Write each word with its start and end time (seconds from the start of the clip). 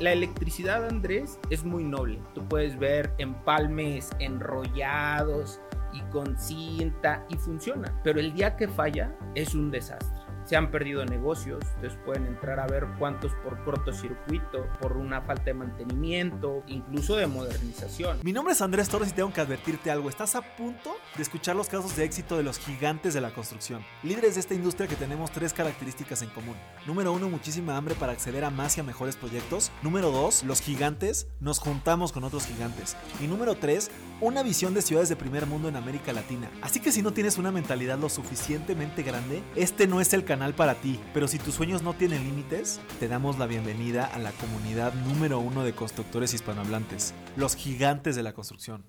La 0.00 0.12
electricidad, 0.12 0.88
Andrés, 0.88 1.38
es 1.50 1.62
muy 1.62 1.84
noble. 1.84 2.20
Tú 2.34 2.44
puedes 2.48 2.76
ver 2.76 3.14
empalmes 3.18 4.10
enrollados 4.18 5.60
y 5.92 6.00
con 6.10 6.36
cinta 6.36 7.24
y 7.28 7.36
funciona. 7.36 8.00
Pero 8.02 8.18
el 8.18 8.34
día 8.34 8.56
que 8.56 8.66
falla 8.66 9.16
es 9.36 9.54
un 9.54 9.70
desastre 9.70 10.23
se 10.44 10.56
han 10.56 10.70
perdido 10.70 11.04
negocios, 11.04 11.62
ustedes 11.76 11.96
pueden 12.04 12.26
entrar 12.26 12.60
a 12.60 12.66
ver 12.66 12.86
cuántos 12.98 13.32
por 13.42 13.62
cortocircuito, 13.64 14.66
por 14.80 14.96
una 14.96 15.22
falta 15.22 15.44
de 15.44 15.54
mantenimiento, 15.54 16.62
incluso 16.66 17.16
de 17.16 17.26
modernización. 17.26 18.18
Mi 18.22 18.32
nombre 18.32 18.52
es 18.52 18.60
Andrés 18.60 18.88
Torres 18.88 19.10
y 19.10 19.12
tengo 19.12 19.32
que 19.32 19.40
advertirte 19.40 19.90
algo, 19.90 20.08
estás 20.08 20.34
a 20.34 20.42
punto 20.42 20.96
de 21.16 21.22
escuchar 21.22 21.56
los 21.56 21.68
casos 21.68 21.96
de 21.96 22.04
éxito 22.04 22.36
de 22.36 22.42
los 22.42 22.58
gigantes 22.58 23.14
de 23.14 23.20
la 23.20 23.32
construcción, 23.32 23.82
líderes 24.02 24.34
de 24.34 24.40
esta 24.40 24.54
industria 24.54 24.86
que 24.86 24.96
tenemos 24.96 25.30
tres 25.30 25.52
características 25.52 26.22
en 26.22 26.28
común. 26.30 26.56
Número 26.86 27.12
uno, 27.12 27.30
muchísima 27.30 27.76
hambre 27.76 27.94
para 27.94 28.12
acceder 28.12 28.44
a 28.44 28.50
más 28.50 28.76
y 28.76 28.80
a 28.80 28.84
mejores 28.84 29.16
proyectos. 29.16 29.70
Número 29.82 30.10
dos, 30.10 30.42
los 30.44 30.60
gigantes, 30.60 31.26
nos 31.40 31.58
juntamos 31.58 32.12
con 32.12 32.24
otros 32.24 32.46
gigantes. 32.46 32.96
Y 33.20 33.26
número 33.26 33.54
tres, 33.54 33.90
una 34.20 34.42
visión 34.42 34.74
de 34.74 34.82
ciudades 34.82 35.08
de 35.08 35.16
primer 35.16 35.46
mundo 35.46 35.68
en 35.68 35.76
América 35.76 36.12
Latina. 36.12 36.50
Así 36.62 36.80
que 36.80 36.92
si 36.92 37.02
no 37.02 37.12
tienes 37.12 37.38
una 37.38 37.50
mentalidad 37.50 37.98
lo 37.98 38.08
suficientemente 38.08 39.02
grande, 39.02 39.42
este 39.56 39.86
no 39.86 40.00
es 40.00 40.12
el 40.12 40.24
canal 40.24 40.33
para 40.34 40.74
ti. 40.74 40.98
Pero 41.12 41.28
si 41.28 41.38
tus 41.38 41.54
sueños 41.54 41.82
no 41.82 41.94
tienen 41.94 42.24
límites, 42.24 42.80
te 42.98 43.06
damos 43.06 43.38
la 43.38 43.46
bienvenida 43.46 44.04
a 44.04 44.18
la 44.18 44.32
comunidad 44.32 44.92
número 45.06 45.38
uno 45.38 45.62
de 45.62 45.74
constructores 45.74 46.34
hispanohablantes, 46.34 47.14
los 47.36 47.54
gigantes 47.54 48.16
de 48.16 48.24
la 48.24 48.32
construcción. 48.32 48.84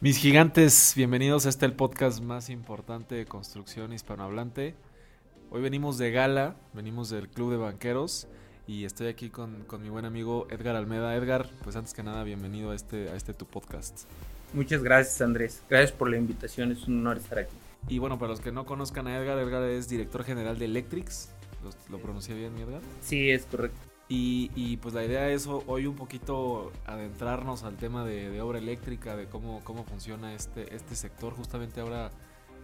Mis 0.00 0.18
gigantes, 0.18 0.92
bienvenidos 0.96 1.46
a 1.46 1.48
este 1.48 1.64
el 1.64 1.72
podcast 1.72 2.20
más 2.20 2.50
importante 2.50 3.14
de 3.14 3.24
construcción 3.24 3.94
hispanohablante. 3.94 4.74
Hoy 5.50 5.62
venimos 5.62 5.96
de 5.96 6.10
gala, 6.10 6.56
venimos 6.74 7.08
del 7.08 7.30
Club 7.30 7.52
de 7.52 7.56
Banqueros 7.56 8.28
y 8.66 8.84
estoy 8.84 9.08
aquí 9.08 9.30
con, 9.30 9.66
mi 9.80 9.88
buen 9.88 10.04
amigo 10.04 10.46
Edgar 10.50 10.76
Almeda. 10.76 11.14
Edgar, 11.16 11.48
pues 11.62 11.76
antes 11.76 11.94
que 11.94 12.02
nada, 12.02 12.24
bienvenido 12.24 12.70
a 12.70 12.74
este, 12.74 13.10
a 13.10 13.16
este 13.16 13.34
tu 13.34 13.46
podcast. 13.46 14.02
Muchas 14.52 14.82
gracias 14.82 15.20
Andrés, 15.20 15.62
gracias 15.68 15.92
por 15.92 16.10
la 16.10 16.16
invitación, 16.16 16.72
es 16.72 16.86
un 16.86 17.00
honor 17.00 17.16
estar 17.16 17.38
aquí. 17.38 17.56
Y 17.88 17.98
bueno, 17.98 18.18
para 18.18 18.30
los 18.30 18.40
que 18.40 18.52
no 18.52 18.64
conozcan 18.66 19.06
a 19.06 19.16
Edgar, 19.16 19.38
Edgar 19.38 19.62
es 19.64 19.88
director 19.88 20.24
general 20.24 20.58
de 20.58 20.66
Electrics. 20.66 21.30
¿Lo, 21.64 21.70
lo 21.96 22.02
pronuncié 22.02 22.34
bien, 22.34 22.54
mi 22.54 22.62
Edgar? 22.62 22.80
Sí, 23.00 23.30
es 23.30 23.46
correcto. 23.46 23.78
Y, 24.14 24.76
pues 24.82 24.92
la 24.92 25.04
idea 25.04 25.30
es 25.30 25.46
hoy 25.46 25.86
un 25.86 25.96
poquito 25.96 26.70
adentrarnos 26.84 27.62
al 27.62 27.76
tema 27.76 28.04
de, 28.04 28.42
obra 28.42 28.58
eléctrica, 28.58 29.16
de 29.16 29.24
cómo, 29.26 29.62
cómo 29.64 29.84
funciona 29.84 30.34
este, 30.34 30.76
este 30.76 30.96
sector. 30.96 31.32
Justamente 31.32 31.80
ahora 31.80 32.10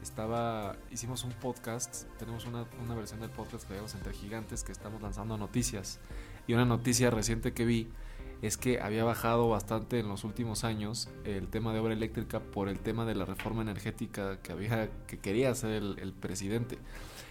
estaba, 0.03 0.77
hicimos 0.91 1.25
un 1.25 1.33
podcast, 1.33 2.05
tenemos 2.19 2.47
una, 2.47 2.67
una 2.83 2.95
versión 2.95 3.21
del 3.21 3.31
podcast 3.31 3.65
que 3.65 3.75
llamamos 3.75 3.95
Entre 3.95 4.13
Gigantes 4.13 4.65
que 4.65 4.73
estamos 4.73 5.03
lanzando 5.03 5.37
noticias. 5.37 6.01
Y 6.47 6.55
una 6.55 6.65
noticia 6.65 7.11
reciente 7.11 7.53
que 7.53 7.65
vi 7.65 7.89
es 8.41 8.57
que 8.57 8.81
había 8.81 9.05
bajado 9.05 9.49
bastante 9.49 9.99
en 9.99 10.09
los 10.09 10.25
últimos 10.25 10.65
años 10.65 11.09
el 11.25 11.49
tema 11.49 11.73
de 11.73 11.81
obra 11.81 11.93
eléctrica 11.93 12.41
por 12.41 12.69
el 12.69 12.79
tema 12.79 13.05
de 13.05 13.15
la 13.15 13.25
reforma 13.25 13.63
energética 13.63 14.41
que 14.41 14.53
había 14.53 14.89
que 15.07 15.19
quería 15.19 15.51
hacer 15.51 15.71
el, 15.71 15.99
el 15.99 16.13
presidente. 16.13 16.79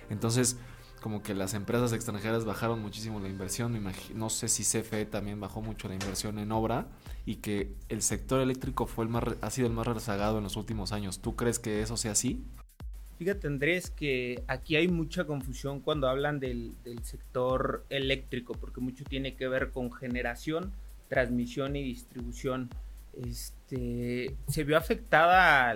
Entonces, 0.10 0.58
como 1.02 1.24
que 1.24 1.34
las 1.34 1.54
empresas 1.54 1.94
extranjeras 1.94 2.46
bajaron 2.46 2.82
muchísimo 2.82 3.20
la 3.20 3.30
inversión, 3.30 3.82
no 4.14 4.30
sé 4.30 4.48
si 4.48 4.64
CFE 4.64 5.06
también 5.06 5.40
bajó 5.40 5.62
mucho 5.62 5.88
la 5.88 5.94
inversión 5.94 6.40
en 6.40 6.52
obra 6.52 6.88
y 7.26 7.36
que 7.36 7.74
el 7.90 8.02
sector 8.02 8.42
eléctrico 8.42 8.86
fue 8.86 9.06
el 9.06 9.10
más, 9.10 9.24
ha 9.42 9.50
sido 9.50 9.68
el 9.68 9.74
más 9.74 9.88
rezagado 9.88 10.38
en 10.38 10.44
los 10.44 10.56
últimos 10.56 10.92
años. 10.92 11.20
¿Tú 11.20 11.36
crees 11.36 11.60
que 11.60 11.82
eso 11.82 11.98
sea 11.98 12.12
así? 12.12 12.44
Fíjate 13.18 13.48
Andrés 13.48 13.90
que 13.90 14.44
aquí 14.48 14.76
hay 14.76 14.88
mucha 14.88 15.26
confusión 15.26 15.80
cuando 15.80 16.08
hablan 16.08 16.40
del, 16.40 16.74
sector 17.02 17.86
eléctrico 17.90 18.54
porque 18.54 18.80
mucho 18.80 19.04
tiene 19.04 19.36
que 19.36 19.48
ver 19.48 19.72
con 19.72 19.92
generación, 19.92 20.72
transmisión 21.08 21.76
y 21.76 21.84
distribución. 21.84 22.70
Este, 23.14 24.36
se 24.48 24.64
vio 24.64 24.78
afectada 24.78 25.74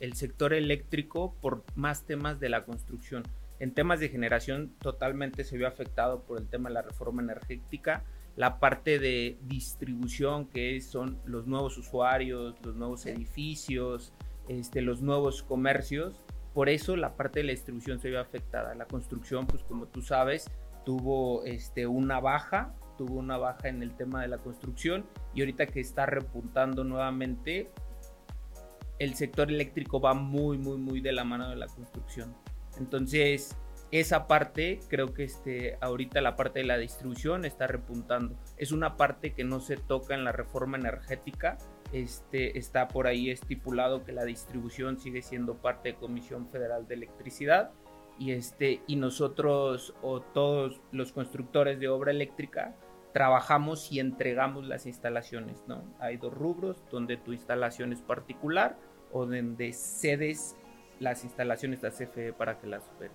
el 0.00 0.14
sector 0.14 0.54
eléctrico 0.54 1.34
por 1.42 1.62
más 1.74 2.04
temas 2.04 2.40
de 2.40 2.48
la 2.48 2.64
construcción 2.64 3.22
en 3.60 3.74
temas 3.74 4.00
de 4.00 4.08
generación 4.08 4.74
totalmente 4.80 5.44
se 5.44 5.58
vio 5.58 5.68
afectado 5.68 6.22
por 6.22 6.40
el 6.40 6.48
tema 6.48 6.70
de 6.70 6.74
la 6.74 6.82
reforma 6.82 7.22
energética. 7.22 8.04
La 8.34 8.58
parte 8.58 8.98
de 8.98 9.38
distribución, 9.42 10.46
que 10.46 10.80
son 10.80 11.20
los 11.26 11.46
nuevos 11.46 11.76
usuarios, 11.76 12.54
los 12.64 12.74
nuevos 12.74 13.04
edificios, 13.04 14.14
este, 14.48 14.80
los 14.80 15.02
nuevos 15.02 15.42
comercios. 15.42 16.22
Por 16.54 16.70
eso 16.70 16.96
la 16.96 17.16
parte 17.16 17.40
de 17.40 17.44
la 17.44 17.50
distribución 17.50 18.00
se 18.00 18.08
vio 18.08 18.18
afectada. 18.18 18.74
La 18.74 18.86
construcción, 18.86 19.46
pues 19.46 19.62
como 19.62 19.86
tú 19.86 20.00
sabes, 20.00 20.50
tuvo 20.86 21.44
este, 21.44 21.86
una 21.86 22.18
baja, 22.18 22.74
tuvo 22.96 23.18
una 23.18 23.36
baja 23.36 23.68
en 23.68 23.82
el 23.82 23.94
tema 23.94 24.22
de 24.22 24.28
la 24.28 24.38
construcción 24.38 25.04
y 25.34 25.40
ahorita 25.40 25.66
que 25.66 25.80
está 25.80 26.06
repuntando 26.06 26.82
nuevamente, 26.82 27.70
el 28.98 29.14
sector 29.16 29.50
eléctrico 29.50 30.00
va 30.00 30.14
muy, 30.14 30.56
muy, 30.56 30.78
muy 30.78 31.02
de 31.02 31.12
la 31.12 31.24
mano 31.24 31.50
de 31.50 31.56
la 31.56 31.66
construcción. 31.66 32.34
Entonces, 32.80 33.56
esa 33.92 34.26
parte, 34.26 34.80
creo 34.88 35.12
que 35.12 35.24
este, 35.24 35.76
ahorita 35.80 36.20
la 36.20 36.36
parte 36.36 36.60
de 36.60 36.64
la 36.64 36.78
distribución 36.78 37.44
está 37.44 37.66
repuntando. 37.66 38.36
Es 38.56 38.72
una 38.72 38.96
parte 38.96 39.32
que 39.32 39.44
no 39.44 39.60
se 39.60 39.76
toca 39.76 40.14
en 40.14 40.24
la 40.24 40.32
reforma 40.32 40.78
energética. 40.78 41.58
Este, 41.92 42.56
está 42.58 42.86
por 42.88 43.06
ahí 43.08 43.30
estipulado 43.30 44.04
que 44.04 44.12
la 44.12 44.24
distribución 44.24 44.98
sigue 44.98 45.22
siendo 45.22 45.56
parte 45.56 45.90
de 45.90 45.94
Comisión 45.96 46.48
Federal 46.48 46.86
de 46.86 46.94
Electricidad. 46.94 47.72
Y, 48.18 48.32
este, 48.32 48.80
y 48.86 48.96
nosotros 48.96 49.94
o 50.02 50.20
todos 50.20 50.80
los 50.92 51.12
constructores 51.12 51.80
de 51.80 51.88
obra 51.88 52.12
eléctrica 52.12 52.76
trabajamos 53.12 53.90
y 53.90 53.98
entregamos 53.98 54.66
las 54.68 54.86
instalaciones. 54.86 55.64
¿no? 55.66 55.82
Hay 55.98 56.16
dos 56.16 56.32
rubros 56.32 56.84
donde 56.90 57.16
tu 57.16 57.32
instalación 57.32 57.92
es 57.92 58.02
particular 58.02 58.78
o 59.10 59.26
donde 59.26 59.72
cedes 59.72 60.56
las 61.00 61.24
instalaciones 61.24 61.80
de 61.80 61.90
CFE 61.90 62.32
para 62.32 62.58
que 62.60 62.68
las 62.68 62.84
supere. 62.84 63.10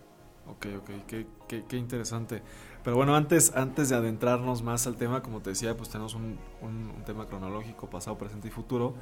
Ok, 0.47 0.67
ok, 0.77 0.89
qué, 1.07 1.63
qué, 1.67 1.77
interesante. 1.77 2.41
Pero 2.83 2.95
bueno, 2.95 3.15
antes, 3.15 3.55
antes 3.55 3.89
de 3.89 3.95
adentrarnos 3.95 4.61
más 4.61 4.85
al 4.85 4.95
tema, 4.95 5.23
como 5.23 5.41
te 5.41 5.51
decía, 5.51 5.75
pues 5.75 5.89
tenemos 5.89 6.13
un, 6.13 6.37
un, 6.61 7.03
tema 7.05 7.25
cronológico, 7.27 7.89
pasado, 7.89 8.17
presente 8.17 8.49
y 8.49 8.51
futuro. 8.51 8.93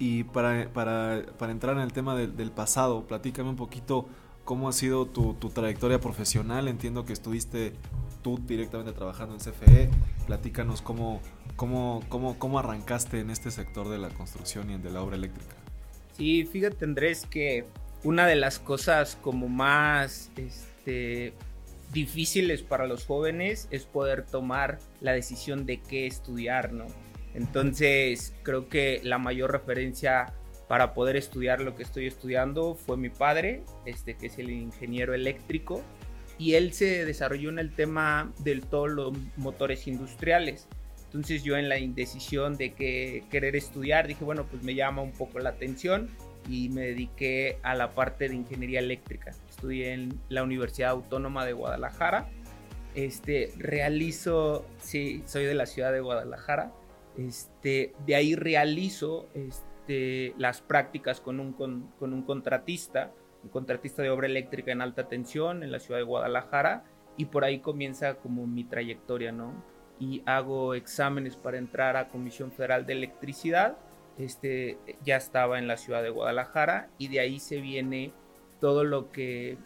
Y 0.00 0.24
para, 0.24 0.68
para, 0.72 1.22
para 1.38 1.52
entrar 1.52 1.76
en 1.76 1.82
el 1.82 1.92
tema 1.92 2.16
del 2.16 2.50
pasado, 2.50 3.06
platícame 3.06 3.50
un 3.50 3.56
poquito 3.56 4.06
cómo 4.44 4.68
ha 4.68 4.72
sido 4.72 5.06
tu, 5.06 5.34
tu, 5.34 5.50
trayectoria 5.50 6.00
profesional. 6.00 6.66
Entiendo 6.66 7.04
que 7.04 7.12
estuviste 7.12 7.74
tú 8.22 8.40
directamente 8.44 8.92
trabajando 8.92 9.34
en 9.34 9.40
CFE. 9.40 9.90
Platícanos 10.26 10.82
cómo, 10.82 11.20
cómo, 11.54 12.02
cómo, 12.08 12.38
cómo 12.40 12.58
arrancaste 12.58 13.20
en 13.20 13.30
este 13.30 13.52
sector 13.52 13.88
de 13.88 13.98
la 13.98 14.08
construcción 14.08 14.70
y 14.70 14.78
de 14.78 14.90
la 14.90 15.02
obra 15.02 15.14
eléctrica. 15.14 15.54
Sí, 16.16 16.44
fíjate 16.44 16.84
Andrés 16.84 17.24
que 17.30 17.66
una 18.04 18.26
de 18.26 18.36
las 18.36 18.58
cosas 18.58 19.16
como 19.20 19.48
más 19.48 20.30
este, 20.36 21.32
difíciles 21.92 22.62
para 22.62 22.86
los 22.86 23.04
jóvenes 23.04 23.68
es 23.70 23.84
poder 23.84 24.24
tomar 24.24 24.78
la 25.00 25.12
decisión 25.12 25.66
de 25.66 25.80
qué 25.80 26.06
estudiar, 26.06 26.72
¿no? 26.72 26.86
Entonces 27.34 28.34
creo 28.42 28.68
que 28.68 29.00
la 29.04 29.18
mayor 29.18 29.52
referencia 29.52 30.32
para 30.68 30.92
poder 30.92 31.16
estudiar 31.16 31.60
lo 31.60 31.74
que 31.74 31.82
estoy 31.82 32.06
estudiando 32.06 32.74
fue 32.74 32.96
mi 32.96 33.08
padre, 33.08 33.62
este 33.86 34.16
que 34.16 34.26
es 34.26 34.38
el 34.38 34.50
ingeniero 34.50 35.14
eléctrico, 35.14 35.82
y 36.38 36.54
él 36.54 36.72
se 36.72 37.04
desarrolló 37.04 37.48
en 37.48 37.58
el 37.58 37.74
tema 37.74 38.32
de 38.38 38.60
todos 38.60 38.90
los 38.90 39.12
motores 39.36 39.86
industriales. 39.88 40.68
Entonces 41.06 41.42
yo 41.42 41.56
en 41.56 41.68
la 41.68 41.78
indecisión 41.78 42.56
de 42.56 42.74
que 42.74 43.24
querer 43.30 43.56
estudiar 43.56 44.06
dije, 44.06 44.24
bueno, 44.24 44.46
pues 44.46 44.62
me 44.62 44.74
llama 44.74 45.00
un 45.00 45.12
poco 45.12 45.38
la 45.38 45.50
atención 45.50 46.10
y 46.48 46.68
me 46.68 46.82
dediqué 46.82 47.58
a 47.62 47.74
la 47.74 47.94
parte 47.94 48.28
de 48.28 48.34
ingeniería 48.34 48.80
eléctrica. 48.80 49.32
Estudié 49.48 49.92
en 49.92 50.20
la 50.28 50.42
Universidad 50.42 50.90
Autónoma 50.90 51.44
de 51.44 51.52
Guadalajara. 51.52 52.28
Este, 52.94 53.52
realizo, 53.56 54.64
sí, 54.78 55.22
soy 55.26 55.44
de 55.44 55.54
la 55.54 55.66
ciudad 55.66 55.92
de 55.92 56.00
Guadalajara. 56.00 56.72
Este, 57.16 57.94
de 58.06 58.14
ahí 58.14 58.34
realizo 58.34 59.28
este, 59.34 60.34
las 60.38 60.60
prácticas 60.60 61.20
con 61.20 61.40
un, 61.40 61.52
con, 61.52 61.92
con 61.98 62.12
un 62.12 62.22
contratista, 62.22 63.12
un 63.42 63.50
contratista 63.50 64.02
de 64.02 64.10
obra 64.10 64.26
eléctrica 64.26 64.72
en 64.72 64.80
alta 64.80 65.08
tensión 65.08 65.62
en 65.62 65.72
la 65.72 65.80
ciudad 65.80 65.98
de 65.98 66.04
Guadalajara. 66.04 66.84
Y 67.16 67.26
por 67.26 67.44
ahí 67.44 67.58
comienza 67.58 68.14
como 68.16 68.46
mi 68.46 68.64
trayectoria, 68.64 69.32
¿no? 69.32 69.64
Y 69.98 70.22
hago 70.26 70.74
exámenes 70.74 71.36
para 71.36 71.58
entrar 71.58 71.96
a 71.96 72.08
Comisión 72.08 72.52
Federal 72.52 72.86
de 72.86 72.92
Electricidad 72.92 73.76
este, 74.18 74.78
ya 75.04 75.16
estaba 75.16 75.58
en 75.58 75.68
la 75.68 75.76
ciudad 75.76 76.02
de 76.02 76.10
Guadalajara 76.10 76.88
y 76.98 77.08
de 77.08 77.20
ahí 77.20 77.38
se 77.38 77.60
viene 77.60 78.12
todo 78.60 78.84
lo 78.84 79.12
que 79.12 79.56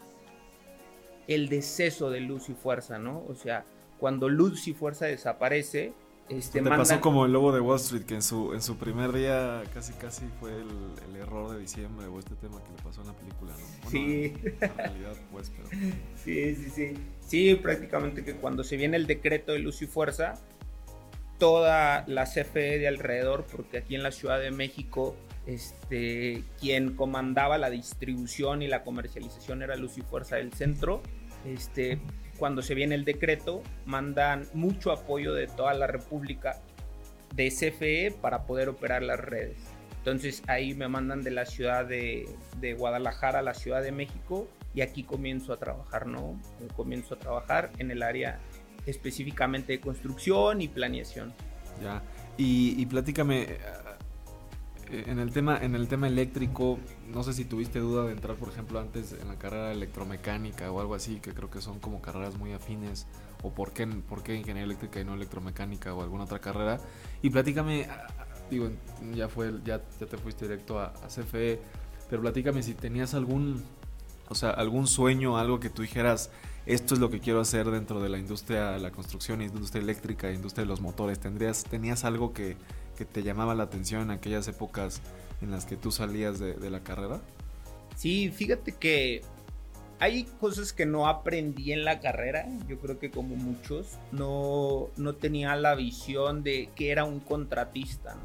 el 1.27 1.49
deceso 1.49 2.09
de 2.11 2.19
luz 2.19 2.49
y 2.49 2.53
fuerza, 2.53 2.99
¿no? 2.99 3.23
O 3.27 3.35
sea, 3.35 3.65
cuando 3.97 4.29
luz 4.29 4.67
y 4.67 4.73
fuerza 4.73 5.05
desaparece, 5.05 5.93
Este, 6.29 6.61
Te 6.61 6.69
pasó 6.69 7.01
como 7.01 7.25
el 7.25 7.33
lobo 7.33 7.51
de 7.51 7.59
Wall 7.59 7.77
Street, 7.77 8.03
que 8.03 8.15
en 8.15 8.21
su, 8.21 8.53
en 8.53 8.61
su 8.61 8.77
primer 8.77 9.11
día 9.11 9.61
casi 9.73 9.91
casi 9.93 10.25
fue 10.39 10.51
el, 10.51 11.15
error 11.17 11.51
de 11.51 11.59
diciembre 11.59 12.07
o 12.07 12.19
este 12.19 12.35
tema 12.35 12.61
que 12.63 12.71
le 12.71 12.81
pasó 12.81 13.01
en 13.01 13.07
la 13.07 13.13
película, 13.13 13.51
¿no? 13.51 13.89
sí. 13.89 14.33
realidad, 14.59 15.15
pues, 15.31 15.51
pero... 15.55 15.69
Sí, 16.23 16.55
sí, 16.55 16.69
sí. 16.69 16.93
Sí, 17.25 17.55
prácticamente 17.55 18.23
que 18.23 18.35
cuando 18.35 18.63
se 18.63 18.77
viene 18.77 18.97
el 18.97 19.07
decreto 19.07 19.51
de 19.51 19.59
luz 19.59 19.81
y 19.81 19.87
fuerza, 19.87 20.35
toda 21.37 22.03
la 22.07 22.25
CFE 22.25 22.79
de 22.79 22.87
alrededor, 22.87 23.45
porque 23.51 23.77
aquí 23.77 23.95
en 23.95 24.03
la 24.03 24.11
Ciudad 24.11 24.39
de 24.39 24.51
México, 24.51 25.15
este, 25.45 26.43
quien 26.59 26.95
comandaba 26.95 27.57
la 27.57 27.69
distribución 27.69 28.61
y 28.61 28.67
la 28.67 28.83
comercialización 28.83 29.61
era 29.61 29.75
Luz 29.75 29.97
y 29.97 30.01
Fuerza 30.01 30.37
del 30.37 30.53
Centro, 30.53 31.01
este, 31.45 31.99
cuando 32.37 32.61
se 32.61 32.75
viene 32.75 32.95
el 32.95 33.05
decreto, 33.05 33.61
mandan 33.85 34.47
mucho 34.53 34.91
apoyo 34.91 35.33
de 35.33 35.47
toda 35.47 35.73
la 35.73 35.87
República 35.87 36.61
de 37.35 37.49
CFE 37.49 38.15
para 38.21 38.45
poder 38.45 38.69
operar 38.69 39.03
las 39.03 39.19
redes. 39.19 39.57
Entonces 39.97 40.43
ahí 40.47 40.73
me 40.73 40.89
mandan 40.89 41.23
de 41.23 41.31
la 41.31 41.45
ciudad 41.45 41.85
de, 41.85 42.27
Guadalajara 42.77 43.39
a 43.39 43.41
la 43.41 43.53
Ciudad 43.53 43.81
de 43.81 43.93
México 43.93 44.49
y 44.75 44.81
aquí 44.81 45.03
comienzo 45.03 45.53
a 45.53 45.57
trabajar, 45.57 46.07
¿no? 46.07 46.37
Comienzo 46.75 47.15
a 47.15 47.19
trabajar 47.19 47.71
en 47.77 47.91
el 47.91 48.03
área 48.03 48.39
específicamente 48.85 49.73
de 49.73 49.79
construcción 49.79 50.61
y 50.61 50.67
planeación. 50.67 51.33
Ya, 51.81 52.01
y, 52.37 52.79
y 52.81 52.85
platícame, 52.85 53.57
eh, 54.93 55.05
en 55.07 55.19
el 55.19 55.31
tema 55.31 55.57
en 55.57 55.75
el 55.75 55.87
tema 55.87 56.07
eléctrico 56.07 56.77
no 57.07 57.23
sé 57.23 57.33
si 57.33 57.45
tuviste 57.45 57.79
duda 57.79 58.05
de 58.05 58.11
entrar 58.11 58.35
por 58.35 58.49
ejemplo 58.49 58.79
antes 58.79 59.13
en 59.13 59.27
la 59.27 59.35
carrera 59.35 59.71
electromecánica 59.71 60.71
o 60.71 60.79
algo 60.81 60.93
así 60.93 61.19
que 61.19 61.33
creo 61.33 61.49
que 61.49 61.61
son 61.61 61.79
como 61.79 62.01
carreras 62.01 62.37
muy 62.37 62.53
afines 62.53 63.07
o 63.41 63.49
por 63.51 63.71
qué 63.71 63.87
por 63.87 64.21
qué 64.23 64.35
ingeniería 64.35 64.65
eléctrica 64.65 64.99
y 64.99 65.05
no 65.05 65.15
electromecánica 65.15 65.93
o 65.93 66.03
alguna 66.03 66.25
otra 66.25 66.39
carrera 66.39 66.79
y 67.23 67.29
platícame 67.31 67.87
ah, 67.89 68.07
digo 68.51 68.69
ya 69.15 69.29
fue 69.29 69.53
ya, 69.63 69.81
ya 69.99 70.05
te 70.05 70.17
fuiste 70.17 70.45
directo 70.47 70.79
a, 70.79 70.93
CFE 71.07 71.59
pero 72.09 72.21
platícame 72.21 72.61
si 72.61 72.75
tenías 72.75 73.15
algún 73.15 73.63
o 74.29 74.35
sea 74.35 74.51
algún 74.51 74.85
sueño 74.85 75.37
algo 75.37 75.59
que 75.59 75.69
tú 75.69 75.81
dijeras 75.81 76.29
esto 76.65 76.93
es 76.93 76.99
lo 76.99 77.09
que 77.09 77.19
quiero 77.19 77.41
hacer 77.41 77.69
dentro 77.69 78.01
de 78.01 78.09
la 78.09 78.17
industria 78.17 78.77
la 78.77 78.91
construcción 78.91 79.41
industria 79.41 79.81
eléctrica 79.81 80.31
industria 80.31 80.63
de 80.63 80.69
los 80.69 80.81
motores 80.81 81.19
tendrías 81.19 81.63
tenías 81.63 82.05
algo 82.05 82.33
que 82.33 82.55
que 82.97 83.05
te 83.05 83.23
llamaba 83.23 83.55
la 83.55 83.63
atención 83.63 84.01
en 84.01 84.11
aquellas 84.11 84.47
épocas 84.47 85.01
en 85.41 85.51
las 85.51 85.65
que 85.65 85.75
tú 85.75 85.91
salías 85.91 86.39
de, 86.39 86.69
la 86.69 86.81
carrera? 86.81 87.21
Sí, 87.95 88.29
fíjate 88.29 88.73
que 88.73 89.21
hay 89.99 90.23
cosas 90.39 90.73
que 90.73 90.85
no 90.85 91.07
aprendí 91.07 91.71
en 91.71 91.85
la 91.85 91.99
carrera, 91.99 92.47
yo 92.67 92.79
creo 92.79 92.99
que 92.99 93.11
como 93.11 93.35
muchos, 93.35 93.97
no, 94.11 94.89
no 94.97 95.15
tenía 95.15 95.55
la 95.55 95.75
visión 95.75 96.43
de 96.43 96.69
que 96.75 96.91
era 96.91 97.03
un 97.03 97.19
contratista. 97.19 98.17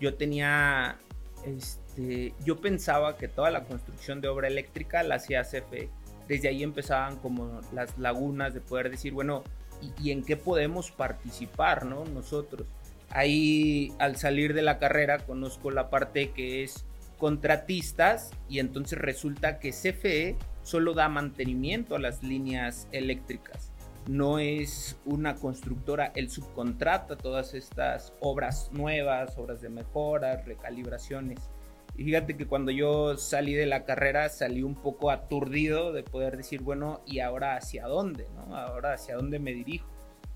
Yo 0.00 0.14
tenía, 0.14 0.98
este, 1.44 2.34
yo 2.44 2.60
pensaba 2.60 3.16
que 3.16 3.28
toda 3.28 3.50
la 3.50 3.64
construcción 3.64 4.20
de 4.20 4.28
obra 4.28 4.48
eléctrica 4.48 5.02
la 5.02 5.16
hacía 5.16 5.42
CFE. 5.42 5.90
Desde 6.32 6.48
ahí 6.48 6.62
empezaban 6.62 7.18
como 7.18 7.60
las 7.74 7.98
lagunas 7.98 8.54
de 8.54 8.62
poder 8.62 8.90
decir, 8.90 9.12
bueno, 9.12 9.44
¿y, 9.82 10.08
y 10.08 10.12
en 10.12 10.24
qué 10.24 10.38
podemos 10.38 10.90
participar 10.90 11.84
¿no? 11.84 12.06
nosotros? 12.06 12.66
Ahí 13.10 13.92
al 13.98 14.16
salir 14.16 14.54
de 14.54 14.62
la 14.62 14.78
carrera 14.78 15.18
conozco 15.18 15.70
la 15.70 15.90
parte 15.90 16.30
que 16.30 16.62
es 16.62 16.86
contratistas 17.18 18.30
y 18.48 18.60
entonces 18.60 18.98
resulta 18.98 19.58
que 19.58 19.72
CFE 19.72 20.36
solo 20.62 20.94
da 20.94 21.10
mantenimiento 21.10 21.96
a 21.96 21.98
las 21.98 22.22
líneas 22.22 22.88
eléctricas. 22.92 23.70
No 24.08 24.38
es 24.38 24.96
una 25.04 25.34
constructora, 25.34 26.12
él 26.16 26.30
subcontrata 26.30 27.16
todas 27.16 27.52
estas 27.52 28.14
obras 28.20 28.70
nuevas, 28.72 29.36
obras 29.36 29.60
de 29.60 29.68
mejoras, 29.68 30.46
recalibraciones. 30.46 31.50
Y 31.94 32.04
fíjate 32.04 32.36
que 32.36 32.46
cuando 32.46 32.70
yo 32.70 33.16
salí 33.16 33.54
de 33.54 33.66
la 33.66 33.84
carrera 33.84 34.28
salí 34.28 34.62
un 34.62 34.74
poco 34.74 35.10
aturdido 35.10 35.92
de 35.92 36.02
poder 36.02 36.36
decir, 36.36 36.62
bueno, 36.62 37.02
¿y 37.06 37.20
ahora 37.20 37.56
hacia 37.56 37.86
dónde? 37.86 38.26
¿no? 38.34 38.56
Ahora 38.56 38.94
hacia 38.94 39.16
dónde 39.16 39.38
me 39.38 39.52
dirijo. 39.52 39.88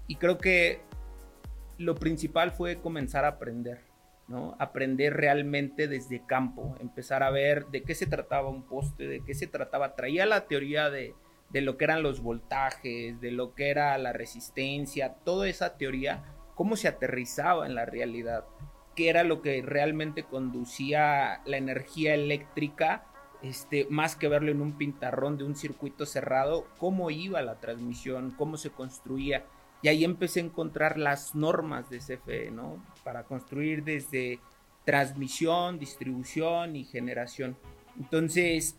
Y 0.07 0.17
creo 0.17 0.39
que 0.39 0.83
lo 1.79 1.95
principal 1.95 2.53
fue 2.53 2.81
comenzar 2.81 3.25
a 3.25 3.29
aprender, 3.29 3.81
¿no? 4.29 4.57
Aprender 4.59 5.15
realmente 5.15 5.89
desde 5.89 6.25
campo, 6.25 6.77
empezar 6.81 7.23
a 7.23 7.31
ver 7.31 7.67
de 7.67 7.83
qué 7.83 7.95
se 7.95 8.07
trataba 8.07 8.49
un 8.49 8.63
poste, 8.63 9.07
de 9.07 9.23
qué 9.25 9.35
se 9.35 9.47
trataba. 9.47 9.95
Traía 9.95 10.27
la 10.27 10.47
teoría 10.47 10.91
de, 10.91 11.15
de 11.51 11.61
lo 11.61 11.77
que 11.77 11.85
eran 11.85 12.03
los 12.03 12.21
voltajes, 12.21 13.21
de 13.21 13.31
lo 13.31 13.55
que 13.55 13.71
era 13.71 13.97
la 13.99 14.13
resistencia, 14.13 15.15
toda 15.25 15.49
esa 15.49 15.77
teoría, 15.77 16.25
cómo 16.55 16.77
se 16.77 16.89
aterrizaba 16.89 17.67
en 17.67 17.75
la 17.75 17.85
realidad, 17.85 18.45
qué 18.97 19.11
era 19.11 19.23
lo 19.23 19.43
que 19.43 19.63
realmente 19.63 20.25
conducía 20.25 21.43
la 21.45 21.59
energía 21.59 22.15
eléctrica, 22.15 23.05
este, 23.43 23.87
más 23.91 24.17
que 24.17 24.27
verlo 24.27 24.51
en 24.51 24.63
un 24.63 24.73
pintarrón 24.73 25.37
de 25.37 25.45
un 25.45 25.55
circuito 25.55 26.07
cerrado, 26.07 26.67
cómo 26.79 27.11
iba 27.11 27.41
la 27.43 27.61
transmisión, 27.61 28.35
cómo 28.37 28.57
se 28.57 28.71
construía. 28.71 29.45
Y 29.83 29.89
ahí 29.89 30.03
empecé 30.03 30.41
a 30.41 30.45
encontrar 30.45 30.99
las 30.99 31.35
normas 31.35 31.91
de 31.91 31.99
CFE, 31.99 32.51
¿no? 32.51 32.83
Para 33.05 33.25
construir 33.25 33.85
desde 33.85 34.41
transmisión, 34.85 35.79
distribución 35.79 36.75
y 36.75 36.85
generación. 36.85 37.57
Entonces, 37.99 38.79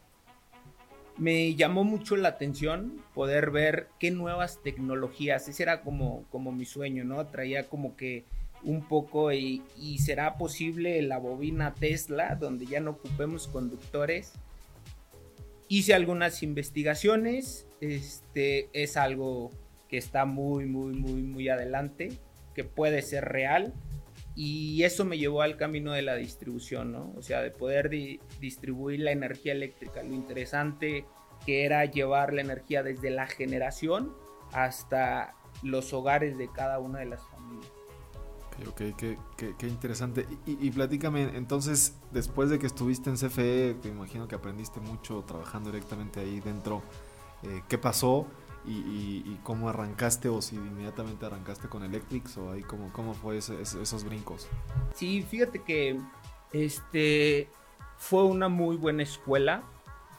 me 1.17 1.53
llamó 1.55 1.83
mucho 1.83 2.15
la 2.15 2.29
atención 2.29 3.01
poder 3.13 3.51
ver 3.51 3.89
qué 3.99 4.09
nuevas 4.11 4.61
tecnologías, 4.63 5.47
ese 5.47 5.63
era 5.63 5.81
como, 5.81 6.25
como 6.31 6.51
mi 6.51 6.65
sueño, 6.65 7.03
¿no? 7.03 7.25
Traía 7.27 7.67
como 7.69 7.95
que 7.95 8.25
un 8.67 8.85
poco 8.85 9.31
y, 9.31 9.63
será 9.97 10.37
posible 10.37 11.01
la 11.01 11.17
bobina 11.17 11.73
Tesla, 11.73 12.35
donde 12.35 12.65
ya 12.65 12.81
no 12.81 12.91
ocupemos 12.91 13.47
conductores. 13.47 14.33
Hice 15.69 15.93
algunas 15.93 16.43
investigaciones, 16.43 17.65
este 17.79 18.69
es 18.73 18.97
algo 18.97 19.51
que 19.87 19.97
está 19.97 20.25
muy, 20.25 20.65
muy, 20.65 20.93
muy, 20.93 21.23
muy 21.23 21.47
adelante, 21.47 22.11
que 22.53 22.65
puede 22.65 23.01
ser 23.01 23.25
real. 23.25 23.73
Y 24.35 24.83
eso 24.83 25.05
me 25.05 25.17
llevó 25.17 25.41
al 25.41 25.55
camino 25.55 25.93
de 25.93 26.01
la 26.01 26.15
distribución, 26.15 26.91
¿no? 26.91 27.13
O 27.17 27.23
sea, 27.23 27.41
de 27.41 27.51
poder 27.51 27.89
distribuir 28.39 28.99
la 28.99 29.11
energía 29.11 29.53
eléctrica. 29.53 30.03
Lo 30.03 30.13
interesante 30.13 31.05
que 31.45 31.63
era 31.63 31.85
llevar 31.85 32.33
la 32.33 32.41
energía 32.41 32.83
desde 32.83 33.09
la 33.09 33.27
generación 33.27 34.13
hasta 34.51 35.33
los 35.63 35.93
hogares 35.93 36.37
de 36.37 36.49
cada 36.51 36.79
una 36.79 36.99
de 36.99 37.05
las 37.05 37.21
familias. 37.21 37.36
Ok, 38.67 38.81
qué, 38.97 39.67
interesante. 39.67 40.27
Y, 40.45 40.71
platícame, 40.71 41.35
entonces, 41.35 41.95
después 42.11 42.49
de 42.49 42.57
que 42.57 42.65
estuviste 42.65 43.09
en 43.09 43.17
CFE, 43.17 43.77
que 43.81 43.89
imagino 43.89 44.27
que 44.27 44.35
aprendiste 44.35 44.79
mucho 44.79 45.23
trabajando 45.23 45.71
directamente 45.71 46.19
ahí 46.19 46.39
dentro, 46.39 46.81
eh, 47.43 47.61
¿qué 47.67 47.77
pasó? 47.77 48.25
y, 48.69 49.39
cómo 49.43 49.69
arrancaste 49.69 50.29
o 50.29 50.41
si 50.41 50.55
inmediatamente 50.55 51.25
arrancaste 51.25 51.67
con 51.69 51.83
Electrix 51.83 52.37
o 52.37 52.51
ahí 52.51 52.61
cómo, 52.63 52.91
cómo 52.91 53.13
fue 53.13 53.37
esos 53.37 54.03
brincos. 54.03 54.47
Sí, 54.93 55.23
fíjate 55.23 55.63
que 55.63 55.99
este 56.51 57.49
fue 57.97 58.23
una 58.23 58.49
muy 58.49 58.75
buena 58.75 59.03
escuela, 59.03 59.63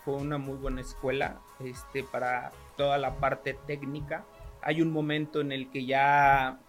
fue 0.04 0.14
una 0.14 0.38
muy 0.38 0.56
buena 0.56 0.80
escuela 0.80 1.40
este, 1.60 2.04
para 2.04 2.52
toda 2.76 2.98
la 2.98 3.16
parte 3.16 3.54
técnica. 3.66 4.24
Hay 4.62 4.82
un 4.82 4.92
momento 4.92 5.40
en 5.40 5.52
el 5.52 5.70
que 5.70 5.86
ya 5.86 6.60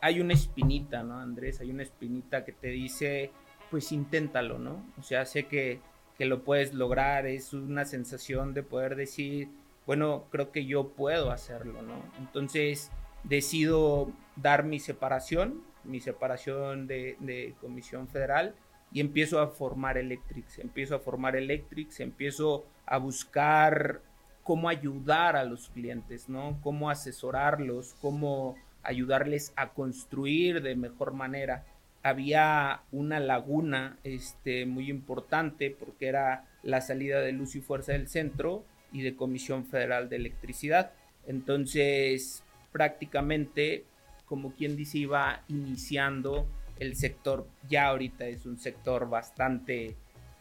hay 0.00 0.20
una 0.20 0.34
espinita, 0.34 1.02
¿no, 1.02 1.18
Andrés? 1.18 1.60
Hay 1.60 1.70
una 1.70 1.82
espinita 1.82 2.44
que 2.44 2.52
te 2.52 2.68
dice, 2.68 3.30
pues 3.70 3.92
inténtalo, 3.92 4.58
¿no? 4.58 4.84
O 4.98 5.02
sea, 5.02 5.24
sé 5.24 5.46
que, 5.46 5.80
que 6.16 6.24
lo 6.24 6.44
puedes 6.44 6.74
lograr, 6.74 7.26
es 7.26 7.52
una 7.52 7.84
sensación 7.84 8.54
de 8.54 8.62
poder 8.62 8.96
decir, 8.96 9.48
bueno, 9.86 10.26
creo 10.30 10.52
que 10.52 10.66
yo 10.66 10.88
puedo 10.90 11.30
hacerlo, 11.30 11.80
¿no? 11.82 12.02
Entonces 12.18 12.90
decido 13.24 14.12
dar 14.36 14.64
mi 14.64 14.80
separación, 14.80 15.62
mi 15.84 16.00
separación 16.00 16.86
de, 16.86 17.54
Comisión 17.60 18.08
Federal 18.08 18.54
y 18.92 19.00
empiezo 19.00 19.40
a 19.40 19.48
formar 19.48 19.98
Electrix, 19.98 20.58
empiezo 20.58 20.94
a 20.94 20.98
formar 20.98 21.36
Electrix, 21.36 22.00
empiezo 22.00 22.66
a 22.86 22.98
buscar 22.98 24.02
cómo 24.42 24.68
ayudar 24.68 25.36
a 25.36 25.44
los 25.44 25.68
clientes, 25.70 26.28
¿no? 26.28 26.58
Cómo 26.62 26.90
asesorarlos, 26.90 27.94
cómo 28.00 28.56
ayudarles 28.82 29.52
a 29.56 29.70
construir 29.70 30.62
de 30.62 30.76
mejor 30.76 31.12
manera. 31.12 31.64
Había 32.02 32.82
una 32.92 33.20
laguna 33.20 33.98
este, 34.04 34.66
muy 34.66 34.88
importante 34.88 35.70
porque 35.70 36.06
era 36.08 36.44
la 36.62 36.80
salida 36.80 37.20
de 37.20 37.32
luz 37.32 37.56
y 37.56 37.60
fuerza 37.60 37.92
del 37.92 38.08
centro 38.08 38.64
y 38.92 39.02
de 39.02 39.16
Comisión 39.16 39.64
Federal 39.66 40.08
de 40.08 40.16
Electricidad. 40.16 40.92
Entonces, 41.26 42.42
prácticamente, 42.72 43.84
como 44.26 44.52
quien 44.52 44.76
dice, 44.76 44.98
iba 44.98 45.42
iniciando 45.48 46.46
el 46.78 46.96
sector, 46.96 47.46
ya 47.68 47.86
ahorita 47.88 48.26
es 48.26 48.46
un 48.46 48.58
sector 48.58 49.08
bastante 49.08 49.96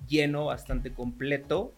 lleno, 0.07 0.45
bastante 0.45 0.93
completo, 0.93 1.73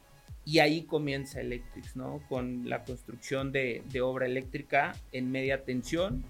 y 0.46 0.60
ahí 0.60 0.82
comienza 0.84 1.42
Electrix, 1.42 1.96
¿no? 1.96 2.22
Con 2.28 2.70
la 2.70 2.84
construcción 2.84 3.52
de, 3.52 3.84
obra 4.02 4.26
eléctrica 4.26 4.96
en 5.12 5.32
media 5.32 5.64
tensión 5.64 6.24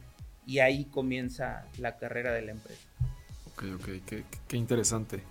y 0.50 0.58
ahí 0.58 0.86
comienza 0.86 1.68
la 1.78 1.98
carrera 1.98 2.34
de 2.34 2.42
la 2.42 2.54
empresa. 2.54 2.82
Ok, 3.54 3.66
ok, 3.76 4.24
qué, 4.48 4.58
interesante. 4.58 5.22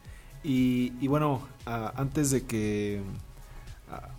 Y, 0.45 1.09
bueno, 1.09 1.49
antes 1.67 2.31
de 2.31 2.47
que 2.47 3.03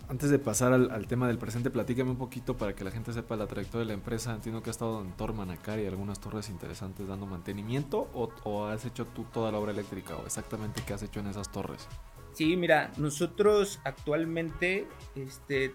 antes 0.08 0.28
de 0.28 0.38
pasar 0.38 0.74
al, 0.74 1.06
tema 1.06 1.26
del 1.26 1.38
presente, 1.38 1.70
platícame 1.70 2.10
un 2.10 2.18
poquito 2.18 2.54
para 2.54 2.74
que 2.74 2.84
la 2.84 2.90
gente 2.90 3.14
sepa 3.14 3.36
la 3.36 3.46
trayectoria 3.46 3.80
de 3.80 3.86
la 3.86 3.94
empresa. 3.94 4.34
Entiendo 4.34 4.62
que 4.62 4.68
has 4.68 4.76
estado 4.76 5.00
en 5.00 5.12
Tormanacar 5.12 5.78
y 5.78 5.86
algunas 5.86 6.20
torres 6.20 6.50
interesantes 6.50 7.08
dando 7.08 7.24
mantenimiento 7.24 8.10
o, 8.12 8.66
has 8.66 8.84
hecho 8.84 9.06
tú 9.06 9.24
toda 9.32 9.50
la 9.50 9.58
obra 9.58 9.72
eléctrica 9.72 10.16
o 10.16 10.26
exactamente 10.26 10.82
qué 10.86 10.92
has 10.92 11.02
hecho 11.02 11.20
en 11.20 11.28
esas 11.28 11.50
torres. 11.50 11.88
Sí, 12.34 12.56
mira, 12.56 12.90
nosotros 12.98 13.80
actualmente 13.84 14.86
este, 15.14 15.74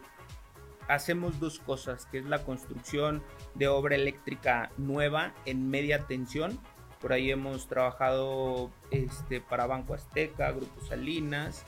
hacemos 0.88 1.40
dos 1.40 1.60
cosas, 1.60 2.06
que 2.08 2.20
es 2.20 2.26
la 2.26 2.44
construcción 2.44 3.24
de 3.54 3.68
obra 3.68 3.96
eléctrica 3.96 4.72
nueva 4.78 5.34
en 5.46 5.70
media 5.70 6.06
tensión. 6.08 6.60
Por 7.02 7.14
ahí 7.14 7.32
hemos 7.32 7.68
trabajado 7.68 8.72
este, 8.92 9.42
para 9.42 9.68
Banco 9.68 9.94
Azteca, 9.94 10.52
Grupo 10.52 10.82
Salinas, 10.86 11.66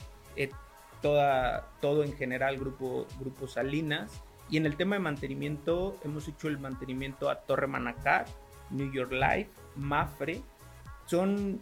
toda, 1.01 1.67
todo 1.81 2.03
en 2.03 2.15
general 2.15 2.57
Grupo, 2.57 3.07
Grupo 3.19 3.47
Salinas. 3.47 4.11
Y 4.49 4.57
en 4.57 4.65
el 4.65 4.77
tema 4.77 4.95
de 4.95 5.01
mantenimiento 5.01 5.97
hemos 6.03 6.27
hecho 6.27 6.47
el 6.47 6.57
mantenimiento 6.57 7.29
a 7.29 7.41
Torre 7.41 7.67
Manacar, 7.67 8.25
New 8.69 8.91
York 8.91 9.11
Life, 9.11 9.49
Mafre. 9.75 10.41
Son 11.05 11.61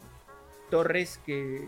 torres 0.70 1.20
que, 1.26 1.68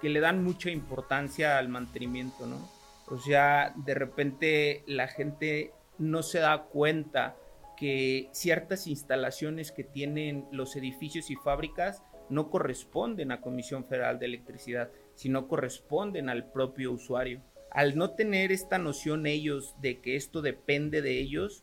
que 0.00 0.08
le 0.08 0.20
dan 0.20 0.42
mucha 0.42 0.70
importancia 0.70 1.58
al 1.58 1.68
mantenimiento, 1.68 2.46
¿no? 2.46 2.77
O 3.10 3.18
sea, 3.18 3.72
de 3.76 3.94
repente 3.94 4.82
la 4.86 5.08
gente 5.08 5.72
no 5.98 6.22
se 6.22 6.40
da 6.40 6.64
cuenta 6.64 7.36
que 7.76 8.28
ciertas 8.32 8.86
instalaciones 8.86 9.72
que 9.72 9.84
tienen 9.84 10.46
los 10.50 10.76
edificios 10.76 11.30
y 11.30 11.36
fábricas 11.36 12.02
no 12.28 12.50
corresponden 12.50 13.32
a 13.32 13.40
Comisión 13.40 13.84
Federal 13.84 14.18
de 14.18 14.26
Electricidad, 14.26 14.90
sino 15.14 15.48
corresponden 15.48 16.28
al 16.28 16.50
propio 16.50 16.92
usuario. 16.92 17.40
Al 17.70 17.96
no 17.96 18.10
tener 18.10 18.52
esta 18.52 18.78
noción 18.78 19.26
ellos 19.26 19.74
de 19.80 19.98
que 20.00 20.16
esto 20.16 20.42
depende 20.42 21.02
de 21.02 21.18
ellos, 21.18 21.62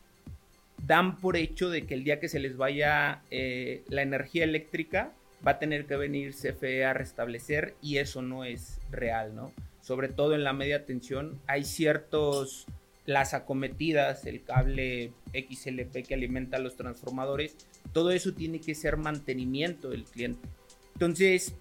dan 0.84 1.18
por 1.18 1.36
hecho 1.36 1.70
de 1.70 1.86
que 1.86 1.94
el 1.94 2.04
día 2.04 2.20
que 2.20 2.28
se 2.28 2.38
les 2.38 2.56
vaya 2.56 3.22
eh, 3.30 3.84
la 3.88 4.02
energía 4.02 4.44
eléctrica, 4.44 5.12
va 5.46 5.52
a 5.52 5.58
tener 5.58 5.86
que 5.86 5.96
venir 5.96 6.34
CFE 6.34 6.84
a 6.84 6.94
restablecer 6.94 7.74
y 7.82 7.98
eso 7.98 8.22
no 8.22 8.44
es 8.44 8.80
real, 8.90 9.34
¿no? 9.34 9.52
Sobre 9.86 10.08
todo 10.08 10.34
en 10.34 10.42
la 10.42 10.52
media 10.52 10.84
tensión 10.84 11.40
hay 11.46 11.62
ciertos 11.62 12.66
las 13.04 13.34
acometidas, 13.34 14.26
el 14.26 14.42
cable 14.42 15.12
XLP 15.32 16.04
que 16.04 16.14
alimenta 16.14 16.58
los 16.58 16.74
transformadores, 16.74 17.56
todo 17.92 18.10
eso 18.10 18.34
tiene 18.34 18.60
que 18.60 18.74
ser 18.74 18.96
mantenimiento 18.96 19.88
del 19.90 20.02
cliente. 20.02 20.48
Entonces, 20.94 21.54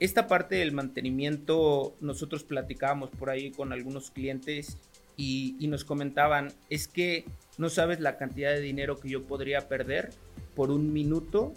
esta 0.00 0.26
parte 0.26 0.56
del 0.56 0.72
mantenimiento, 0.72 1.96
nosotros 2.00 2.42
platicábamos 2.42 3.10
por 3.10 3.30
ahí 3.30 3.52
con 3.52 3.72
algunos 3.72 4.10
clientes 4.10 4.76
y, 5.16 5.54
y, 5.60 5.68
nos 5.68 5.84
comentaban, 5.84 6.52
es 6.70 6.88
que 6.88 7.24
no 7.56 7.70
sabes 7.70 8.00
la 8.00 8.16
cantidad 8.16 8.50
de 8.50 8.60
dinero 8.60 8.98
que 8.98 9.10
yo 9.10 9.28
podría 9.28 9.68
perder 9.68 10.10
por 10.56 10.72
un 10.72 10.92
minuto 10.92 11.54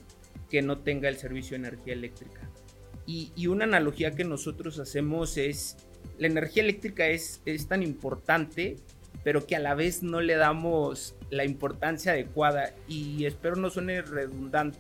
que 0.47 0.61
no 0.61 0.77
tenga 0.77 1.09
el 1.09 1.17
servicio 1.17 1.57
de 1.57 1.67
energía 1.67 1.93
eléctrica. 1.93 2.50
Y, 3.05 3.48
una 3.48 3.65
analogía 3.65 4.12
que 4.12 4.24
nosotros 4.24 4.79
hacemos 4.79 5.38
es, 5.38 5.77
la 6.17 6.27
energía 6.27 6.63
eléctrica 6.63 7.08
es, 7.08 7.41
es 7.46 7.67
tan 7.67 7.84
importante, 7.84 8.77
pero 9.24 9.46
que 9.46 9.55
a 9.55 9.60
la 9.60 9.75
vez 9.75 10.03
no 10.03 10.22
le 10.22 10.36
damos 10.36 11.15
la 11.29 11.43
importancia 11.43 12.13
adecuada. 12.13 12.74
Y 12.88 13.25
espero 13.25 13.55
no 13.55 13.70
suene 13.70 14.01
redundante, 14.01 14.79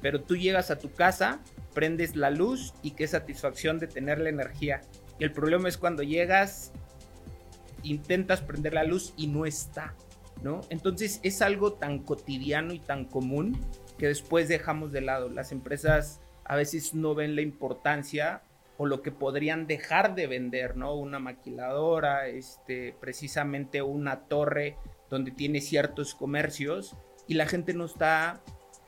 pero 0.00 0.20
tú 0.20 0.36
llegas 0.36 0.70
a 0.70 0.78
tu 0.78 0.92
casa, 0.92 1.40
prendes 1.74 2.16
la 2.16 2.30
luz 2.30 2.74
y 2.82 2.92
qué 2.92 3.06
satisfacción 3.06 3.78
de 3.78 3.86
tener 3.86 4.18
la 4.18 4.30
energía. 4.30 4.80
Y 5.18 5.24
el 5.24 5.32
problema 5.32 5.68
es 5.68 5.76
cuando 5.76 6.02
llegas, 6.02 6.72
intentas 7.82 8.40
prender 8.40 8.74
la 8.74 8.84
luz 8.84 9.12
y 9.16 9.26
no 9.26 9.46
está, 9.46 9.94
¿no? 10.42 10.60
Entonces 10.70 11.20
es 11.22 11.42
algo 11.42 11.74
tan 11.74 12.00
cotidiano 12.00 12.72
y 12.72 12.78
tan 12.78 13.04
común 13.04 13.58
que 13.98 14.06
después 14.06 14.48
dejamos 14.48 14.92
de 14.92 15.00
lado. 15.00 15.28
Las 15.28 15.52
empresas 15.52 16.20
a 16.48 16.56
veces 16.56 16.94
no 16.94 17.14
ven 17.14 17.36
la 17.36 17.42
importancia 17.42 18.42
o 18.78 18.86
lo 18.86 19.02
que 19.02 19.12
podrían 19.12 19.66
dejar 19.66 20.14
de 20.14 20.26
vender, 20.26 20.76
¿no? 20.76 20.94
Una 20.94 21.18
maquiladora, 21.18 22.28
este, 22.28 22.94
precisamente 23.00 23.82
una 23.82 24.20
torre 24.28 24.76
donde 25.10 25.30
tiene 25.30 25.60
ciertos 25.60 26.14
comercios 26.14 26.96
y 27.26 27.34
la 27.34 27.46
gente 27.46 27.74
no 27.74 27.84
está, 27.84 28.40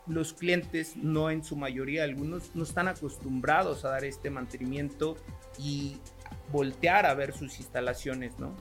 los 0.07 0.33
clientes 0.33 0.97
no 0.97 1.31
en 1.31 1.45
su 1.45 1.57
mayoría, 1.57 2.05
algunos 2.05 2.55
no 2.55 2.63
están 2.63 2.89
acostumbrados 2.89 3.85
a 3.85 3.91
dar 3.91 4.05
este 4.05 4.31
mantenimiento 4.31 5.17
y 5.59 5.99
voltear 6.53 7.05
a 7.05 7.15
ver 7.15 7.33
sus 7.33 7.59
instalaciones, 7.59 8.39
¿no? 8.39 8.55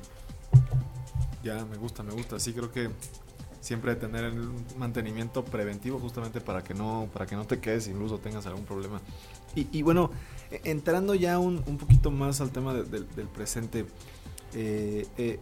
Ya, 1.44 1.64
me 1.66 1.78
gusta, 1.78 2.04
me 2.04 2.12
gusta. 2.12 2.40
Sí, 2.40 2.54
creo 2.54 2.72
que 2.72 2.90
siempre 3.62 3.96
tener 3.96 4.24
el 4.24 4.50
mantenimiento 4.78 5.44
preventivo 5.44 6.00
justamente 6.00 6.42
para 6.42 6.64
que 6.64 6.74
no, 6.74 7.10
para 7.14 7.26
que 7.26 7.36
no 7.36 7.46
te 7.46 7.60
quedes 7.60 7.88
incluso 7.88 8.20
tengas 8.20 8.46
algún 8.46 8.66
problema. 8.66 9.02
Y, 9.56 9.82
bueno, 9.82 10.12
e, 10.52 10.62
entrando 10.66 11.16
ya 11.16 11.40
un, 11.40 11.62
poquito 11.78 12.12
más 12.12 12.40
al 12.40 12.52
tema 12.52 12.74
del 12.74 13.28
presente, 13.34 13.86
eh, 14.54 15.08
eh, 15.18 15.40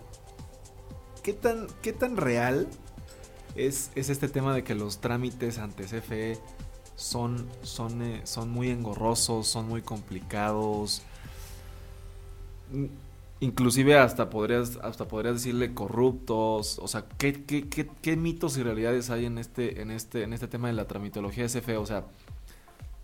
¿qué, 1.23 1.33
tan, 1.33 1.67
¿qué 1.81 1.93
tan 1.93 2.17
real 2.17 2.67
es, 3.55 3.91
es, 3.95 4.09
este 4.09 4.29
tema 4.29 4.53
de 4.53 4.63
que 4.63 4.75
los 4.75 4.99
trámites 4.99 5.57
ante 5.57 5.83
CFE 5.83 6.39
son, 6.95 7.47
son, 7.61 8.01
eh, 8.01 8.21
son 8.23 8.49
muy 8.49 8.69
engorrosos, 8.69 9.47
son 9.47 9.67
muy 9.67 9.81
complicados? 9.81 11.03
Inclusive 13.39 13.97
hasta 13.97 14.29
podrías 14.29 14.77
hasta 14.77 15.07
podrías 15.07 15.35
decirle 15.35 15.73
corruptos 15.73 16.79
o 16.79 16.87
sea 16.87 17.05
¿qué, 17.17 17.43
qué, 17.45 17.67
qué, 18.01 18.15
mitos 18.15 18.57
y 18.57 18.63
realidades 18.63 19.09
hay 19.09 19.25
en 19.25 19.37
este 19.37 19.81
en 19.81 19.91
este 19.91 20.23
en 20.23 20.33
este 20.33 20.47
tema 20.47 20.67
de 20.67 20.73
la 20.73 20.87
tramitología 20.87 21.43
de 21.43 21.49
CFE 21.49 21.77
o 21.77 21.85
sea 21.85 22.05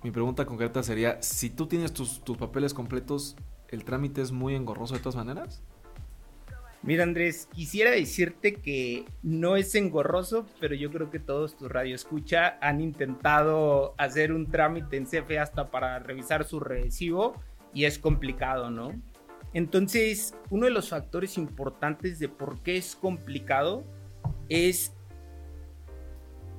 mi 0.02 0.12
pregunta 0.12 0.46
concreta 0.46 0.82
sería 0.82 1.22
si 1.22 1.50
tú 1.50 1.68
tienes 1.68 1.94
tus, 1.94 2.24
tus 2.24 2.38
papeles 2.38 2.74
completos 2.74 3.36
el 3.70 3.84
trámite 3.84 4.22
es 4.22 4.32
muy 4.32 4.56
engorroso 4.56 4.96
de 4.96 5.02
todas 5.02 5.16
maneras 5.16 5.62
Mira 6.86 7.04
Andrés, 7.04 7.48
quisiera 7.54 7.92
decirte 7.92 8.56
que 8.56 9.06
no 9.22 9.56
es 9.56 9.74
engorroso, 9.74 10.46
pero 10.60 10.76
yo 10.76 10.92
creo 10.92 11.10
que 11.10 11.18
todos 11.18 11.56
tus 11.56 11.72
escucha 11.86 12.58
han 12.60 12.82
intentado 12.82 13.96
hacer 13.98 14.34
un 14.34 14.52
trámite 14.52 14.98
en 14.98 15.06
CFE 15.06 15.40
hasta 15.40 15.72
para 15.72 16.00
revisar 16.00 16.44
su 16.44 16.60
recibo 16.60 17.42
y 17.74 17.86
es 17.86 17.98
complicado, 17.98 18.70
¿no? 18.70 18.92
Entonces, 19.54 20.36
uno 20.50 20.66
de 20.66 20.72
los 20.72 20.90
factores 20.90 21.38
importantes 21.38 22.20
de 22.20 22.30
por 22.30 22.62
qué 22.62 22.78
es 22.78 22.96
complicado 22.96 23.84
es 24.50 24.94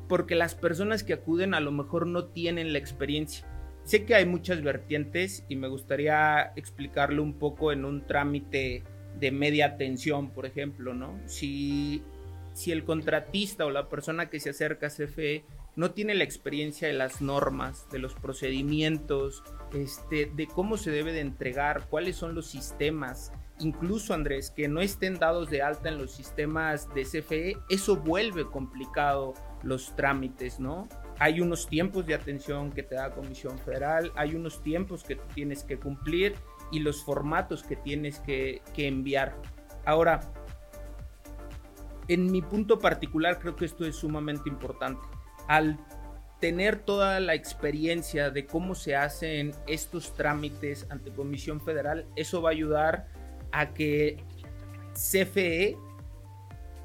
porque 0.08 0.34
las 0.34 0.54
personas 0.54 1.02
que 1.02 1.14
acuden 1.14 1.54
a 1.54 1.60
lo 1.60 1.72
mejor 1.72 2.06
no 2.06 2.26
tienen 2.26 2.72
la 2.72 2.78
experiencia. 2.78 3.46
Sé 3.84 4.04
que 4.04 4.14
hay 4.14 4.26
muchas 4.26 4.62
vertientes 4.62 5.44
y 5.48 5.56
me 5.56 5.68
gustaría 5.68 6.52
explicarlo 6.56 7.22
un 7.22 7.34
poco 7.34 7.72
en 7.72 7.84
un 7.84 8.06
trámite 8.06 8.82
de 9.18 9.30
media 9.30 9.76
tensión, 9.76 10.30
por 10.30 10.46
ejemplo, 10.46 10.94
¿no? 10.94 11.18
Si, 11.26 12.02
si 12.52 12.72
el 12.72 12.84
contratista 12.84 13.66
o 13.66 13.70
la 13.70 13.88
persona 13.88 14.30
que 14.30 14.40
se 14.40 14.50
acerca 14.50 14.86
a 14.86 14.90
CFE 14.90 15.44
no 15.76 15.90
tiene 15.90 16.14
la 16.14 16.24
experiencia 16.24 16.88
de 16.88 16.94
las 16.94 17.20
normas, 17.20 17.88
de 17.90 17.98
los 17.98 18.14
procedimientos, 18.14 19.42
este, 19.74 20.30
de 20.34 20.46
cómo 20.46 20.76
se 20.76 20.90
debe 20.90 21.12
de 21.12 21.20
entregar, 21.20 21.86
cuáles 21.88 22.16
son 22.16 22.34
los 22.34 22.46
sistemas, 22.46 23.32
incluso 23.58 24.14
Andrés, 24.14 24.50
que 24.50 24.68
no 24.68 24.80
estén 24.80 25.18
dados 25.18 25.50
de 25.50 25.62
alta 25.62 25.88
en 25.88 25.98
los 25.98 26.12
sistemas 26.12 26.88
de 26.94 27.04
CFE, 27.04 27.56
eso 27.68 27.96
vuelve 27.96 28.44
complicado 28.46 29.34
los 29.62 29.94
trámites, 29.96 30.60
¿no? 30.60 30.88
Hay 31.18 31.40
unos 31.40 31.68
tiempos 31.68 32.06
de 32.06 32.14
atención 32.14 32.72
que 32.72 32.82
te 32.82 32.96
da 32.96 33.10
Comisión 33.10 33.58
Federal, 33.58 34.12
hay 34.16 34.34
unos 34.34 34.62
tiempos 34.62 35.04
que 35.04 35.16
tienes 35.34 35.64
que 35.64 35.78
cumplir 35.78 36.34
y 36.72 36.80
los 36.80 37.04
formatos 37.04 37.62
que 37.62 37.76
tienes 37.76 38.18
que, 38.20 38.62
que 38.74 38.88
enviar. 38.88 39.36
Ahora, 39.84 40.20
en 42.08 42.30
mi 42.30 42.42
punto 42.42 42.78
particular 42.78 43.38
creo 43.38 43.56
que 43.56 43.64
esto 43.64 43.84
es 43.84 43.96
sumamente 43.96 44.48
importante 44.48 45.00
al 45.48 45.78
tener 46.44 46.76
toda 46.76 47.20
la 47.20 47.32
experiencia 47.32 48.28
de 48.28 48.44
cómo 48.44 48.74
se 48.74 48.94
hacen 48.94 49.52
estos 49.66 50.12
trámites 50.12 50.86
ante 50.90 51.10
Comisión 51.10 51.58
Federal, 51.58 52.04
eso 52.16 52.42
va 52.42 52.50
a 52.50 52.52
ayudar 52.52 53.08
a 53.50 53.72
que 53.72 54.18
CFE 54.92 55.78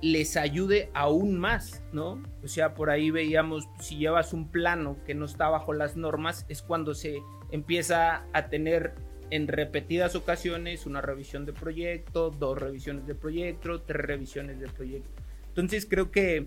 les 0.02 0.38
ayude 0.38 0.90
aún 0.94 1.38
más, 1.38 1.84
¿no? 1.92 2.24
O 2.42 2.48
sea, 2.48 2.74
por 2.74 2.90
ahí 2.90 3.12
veíamos, 3.12 3.68
si 3.82 3.98
llevas 3.98 4.32
un 4.32 4.50
plano 4.50 4.96
que 5.06 5.14
no 5.14 5.26
está 5.26 5.50
bajo 5.50 5.74
las 5.74 5.98
normas, 5.98 6.46
es 6.48 6.62
cuando 6.62 6.96
se 6.96 7.22
empieza 7.52 8.24
a 8.32 8.48
tener 8.48 8.94
en 9.30 9.50
repetidas 9.50 10.16
ocasiones 10.16 10.86
una 10.86 11.02
revisión 11.02 11.46
de 11.46 11.52
proyecto, 11.52 12.30
dos 12.30 12.58
revisiones 12.58 13.06
de 13.08 13.16
proyecto, 13.16 13.82
tres 13.82 14.06
revisiones 14.06 14.58
de 14.62 14.70
proyecto. 14.70 15.10
Entonces 15.50 15.86
creo 15.86 16.12
que 16.12 16.46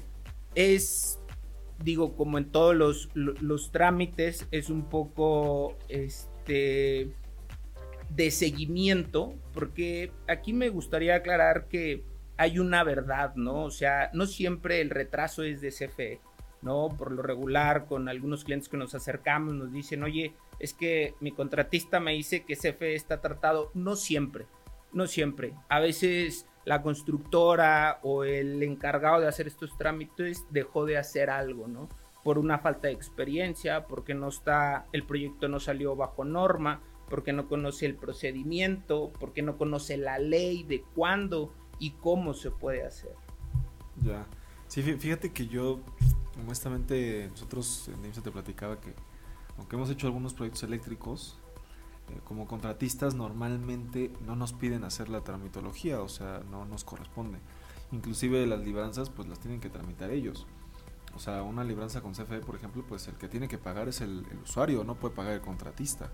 es 0.55 1.22
digo, 1.83 2.17
como 2.17 2.39
en 2.39 2.51
todos 2.51 2.75
los, 2.75 3.09
los, 3.15 3.73
trámites, 3.73 4.47
es 4.51 4.71
un 4.71 4.89
poco 4.89 5.77
este 5.89 7.15
de 8.11 8.31
seguimiento, 8.31 9.35
porque 9.55 10.13
aquí 10.29 10.53
me 10.53 10.69
gustaría 10.69 11.17
aclarar 11.17 11.69
que 11.69 12.05
hay 12.37 12.59
una 12.59 12.85
verdad, 12.85 13.35
¿no? 13.37 13.65
O 13.65 13.71
sea, 13.71 14.11
no 14.13 14.27
siempre 14.27 14.81
el 14.81 14.91
retraso 14.91 15.43
es 15.43 15.61
de 15.61 15.71
CFE, 15.71 16.21
¿no? 16.61 16.89
Por 16.89 17.13
lo 17.13 17.23
regular, 17.23 17.87
con 17.87 18.09
algunos 18.09 18.45
clientes 18.45 18.69
que 18.69 18.77
nos 18.77 18.95
acercamos, 18.95 19.55
nos 19.55 19.73
dicen, 19.73 20.03
oye, 20.03 20.35
es 20.59 20.75
que 20.75 21.15
mi 21.21 21.33
contratista 21.33 22.01
me 22.01 22.13
dice 22.13 22.45
que 22.45 22.57
CFE 22.57 22.95
está 22.95 23.21
tratado, 23.21 23.71
no 23.75 23.97
siempre, 23.97 24.47
no 24.93 25.07
siempre. 25.07 25.55
A 25.69 25.81
veces 25.81 26.47
la 26.65 26.83
constructora 26.83 27.99
o 28.03 28.25
el 28.25 28.63
encargado 28.63 29.21
de 29.21 29.29
hacer 29.29 29.47
estos 29.47 29.77
trámites 29.77 30.45
dejó 30.51 30.85
de 30.85 30.97
hacer 30.97 31.31
algo, 31.31 31.67
¿no? 31.67 31.89
Por 32.23 32.39
una 32.39 32.59
falta 32.59 32.89
de 32.89 32.95
experiencia, 32.95 33.87
porque 33.87 34.15
no 34.15 34.29
está, 34.29 34.87
el 34.93 35.05
proyecto 35.05 35.49
no 35.49 35.59
salió 35.59 35.97
bajo 35.97 36.25
norma, 36.25 36.81
porque 37.09 37.33
no 37.33 37.49
conoce 37.49 37.87
el 37.87 37.97
procedimiento, 37.97 39.13
porque 39.19 39.43
no 39.43 39.59
conoce 39.59 39.97
la 39.97 40.19
ley 40.19 40.63
de 40.63 40.83
cuándo 40.95 41.53
y 41.79 41.91
cómo 41.91 42.33
se 42.33 42.51
puede 42.51 42.87
hacer. 42.87 43.15
Ya. 44.03 44.25
Sí, 44.69 44.83
fíjate 44.83 45.33
que 45.33 45.49
yo, 45.49 45.81
honestamente, 46.43 47.29
nosotros 47.31 47.91
en 48.03 48.11
te 48.13 48.31
platicaba 48.31 48.81
que, 48.81 48.95
aunque 49.59 49.77
hemos 49.77 49.91
hecho 49.91 50.07
algunos 50.07 50.33
proyectos 50.33 50.63
eléctricos, 50.63 51.42
como 52.25 52.47
contratistas 52.47 53.15
normalmente 53.15 54.13
no 54.27 54.37
nos 54.37 54.53
piden 54.53 54.85
hacer 54.85 55.09
la 55.09 55.23
tramitología, 55.23 56.01
o 56.01 56.09
sea, 56.09 56.43
no 56.51 56.65
nos 56.65 56.85
corresponde. 56.85 57.39
Inclusive 57.91 58.47
las 58.47 58.61
libranzas 58.61 59.11
pues 59.11 59.29
las 59.29 59.39
tienen 59.39 59.61
que 59.61 59.71
tramitar 59.71 60.11
ellos. 60.11 60.47
O 61.15 61.19
sea, 61.19 61.43
una 61.43 61.63
libranza 61.63 62.01
con 62.01 62.13
CFE, 62.13 62.41
por 62.41 62.57
ejemplo, 62.57 62.85
pues 62.89 63.07
el 63.09 63.15
que 63.15 63.29
tiene 63.29 63.49
que 63.49 63.59
pagar 63.59 63.89
es 63.89 64.01
el, 64.01 64.25
usuario, 64.43 64.83
no 64.85 64.95
puede 64.95 65.15
pagar 65.15 65.35
el 65.35 65.41
contratista. 65.41 66.11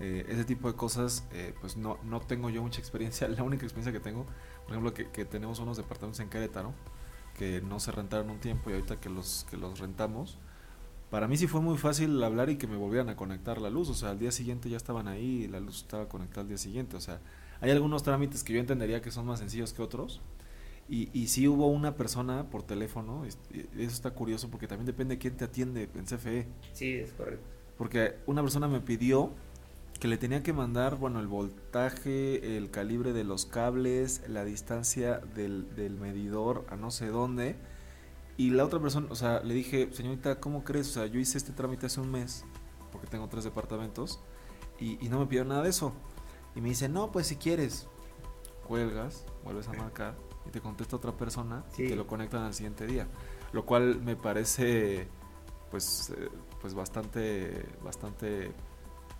Eh, 0.00 0.26
ese 0.28 0.44
tipo 0.44 0.68
de 0.68 0.74
cosas, 0.74 1.26
eh, 1.32 1.54
pues 1.60 1.76
no, 1.76 1.98
no 2.04 2.20
tengo 2.20 2.50
yo 2.50 2.62
mucha 2.62 2.80
experiencia. 2.80 3.28
La 3.28 3.42
única 3.42 3.64
experiencia 3.64 3.92
que 3.92 4.00
tengo, 4.00 4.26
por 4.64 4.70
ejemplo, 4.72 4.94
que, 4.94 5.10
que, 5.10 5.24
tenemos 5.24 5.60
unos 5.60 5.76
departamentos 5.76 6.20
en 6.20 6.28
Querétaro 6.28 6.72
que 7.38 7.60
no 7.62 7.78
se 7.78 7.92
rentaron 7.92 8.30
un 8.30 8.40
tiempo 8.40 8.68
y 8.68 8.72
ahorita 8.74 8.96
que 8.96 9.08
los, 9.08 9.46
que 9.48 9.56
los 9.56 9.78
rentamos, 9.78 10.38
para 11.10 11.26
mí 11.26 11.36
sí 11.36 11.46
fue 11.46 11.60
muy 11.60 11.78
fácil 11.78 12.22
hablar 12.22 12.50
y 12.50 12.56
que 12.56 12.66
me 12.66 12.76
volvieran 12.76 13.08
a 13.08 13.16
conectar 13.16 13.60
la 13.60 13.70
luz. 13.70 13.88
O 13.88 13.94
sea, 13.94 14.10
al 14.10 14.18
día 14.18 14.30
siguiente 14.30 14.68
ya 14.68 14.76
estaban 14.76 15.08
ahí 15.08 15.44
y 15.44 15.48
la 15.48 15.60
luz 15.60 15.82
estaba 15.82 16.08
conectada 16.08 16.42
al 16.42 16.48
día 16.48 16.58
siguiente. 16.58 16.96
O 16.96 17.00
sea, 17.00 17.20
hay 17.60 17.70
algunos 17.70 18.02
trámites 18.02 18.44
que 18.44 18.52
yo 18.52 18.60
entendería 18.60 19.00
que 19.00 19.10
son 19.10 19.26
más 19.26 19.38
sencillos 19.38 19.72
que 19.72 19.82
otros. 19.82 20.20
Y, 20.88 21.10
y 21.12 21.28
sí 21.28 21.48
hubo 21.48 21.68
una 21.68 21.96
persona 21.96 22.50
por 22.50 22.62
teléfono. 22.62 23.24
Eso 23.24 23.38
está 23.78 24.10
curioso 24.10 24.50
porque 24.50 24.66
también 24.66 24.86
depende 24.86 25.14
de 25.14 25.18
quién 25.18 25.36
te 25.36 25.44
atiende 25.44 25.88
en 25.94 26.04
CFE. 26.04 26.46
Sí, 26.72 26.94
es 26.94 27.12
correcto. 27.12 27.46
Porque 27.78 28.16
una 28.26 28.42
persona 28.42 28.68
me 28.68 28.80
pidió 28.80 29.32
que 30.00 30.08
le 30.08 30.16
tenía 30.16 30.42
que 30.42 30.52
mandar, 30.52 30.96
bueno, 30.96 31.20
el 31.20 31.26
voltaje, 31.26 32.56
el 32.56 32.70
calibre 32.70 33.12
de 33.12 33.24
los 33.24 33.46
cables, 33.46 34.22
la 34.28 34.44
distancia 34.44 35.18
del, 35.34 35.74
del 35.74 35.94
medidor 35.94 36.66
a 36.68 36.76
no 36.76 36.90
sé 36.90 37.06
dónde 37.06 37.56
y 38.38 38.50
la 38.50 38.64
otra 38.64 38.78
persona, 38.78 39.08
o 39.10 39.16
sea, 39.16 39.40
le 39.40 39.52
dije, 39.52 39.88
señorita, 39.92 40.38
¿cómo 40.38 40.62
crees? 40.62 40.88
O 40.90 40.92
sea, 40.92 41.06
yo 41.06 41.18
hice 41.18 41.36
este 41.36 41.52
trámite 41.52 41.86
hace 41.86 42.00
un 42.00 42.12
mes, 42.12 42.44
porque 42.92 43.08
tengo 43.08 43.28
tres 43.28 43.42
departamentos, 43.42 44.20
y, 44.78 44.96
no 45.08 45.18
me 45.18 45.26
pidió 45.26 45.44
nada 45.44 45.64
de 45.64 45.70
eso. 45.70 45.92
Y 46.54 46.60
me 46.60 46.68
dice, 46.68 46.88
no, 46.88 47.10
pues 47.10 47.26
si 47.26 47.34
quieres, 47.34 47.88
cuelgas, 48.68 49.26
vuelves 49.42 49.66
a 49.66 49.72
marcar, 49.72 50.14
y 50.46 50.50
te 50.50 50.60
contesta 50.60 50.94
otra 50.94 51.16
persona, 51.16 51.64
y 51.76 51.88
te 51.88 51.96
lo 51.96 52.06
conectan 52.06 52.44
al 52.44 52.54
siguiente 52.54 52.86
día. 52.86 53.08
Lo 53.50 53.66
cual 53.66 54.00
me 54.02 54.14
parece, 54.14 55.08
pues, 55.72 56.10
eh, 56.16 56.28
pues 56.60 56.74
bastante, 56.74 57.66
bastante 57.82 58.52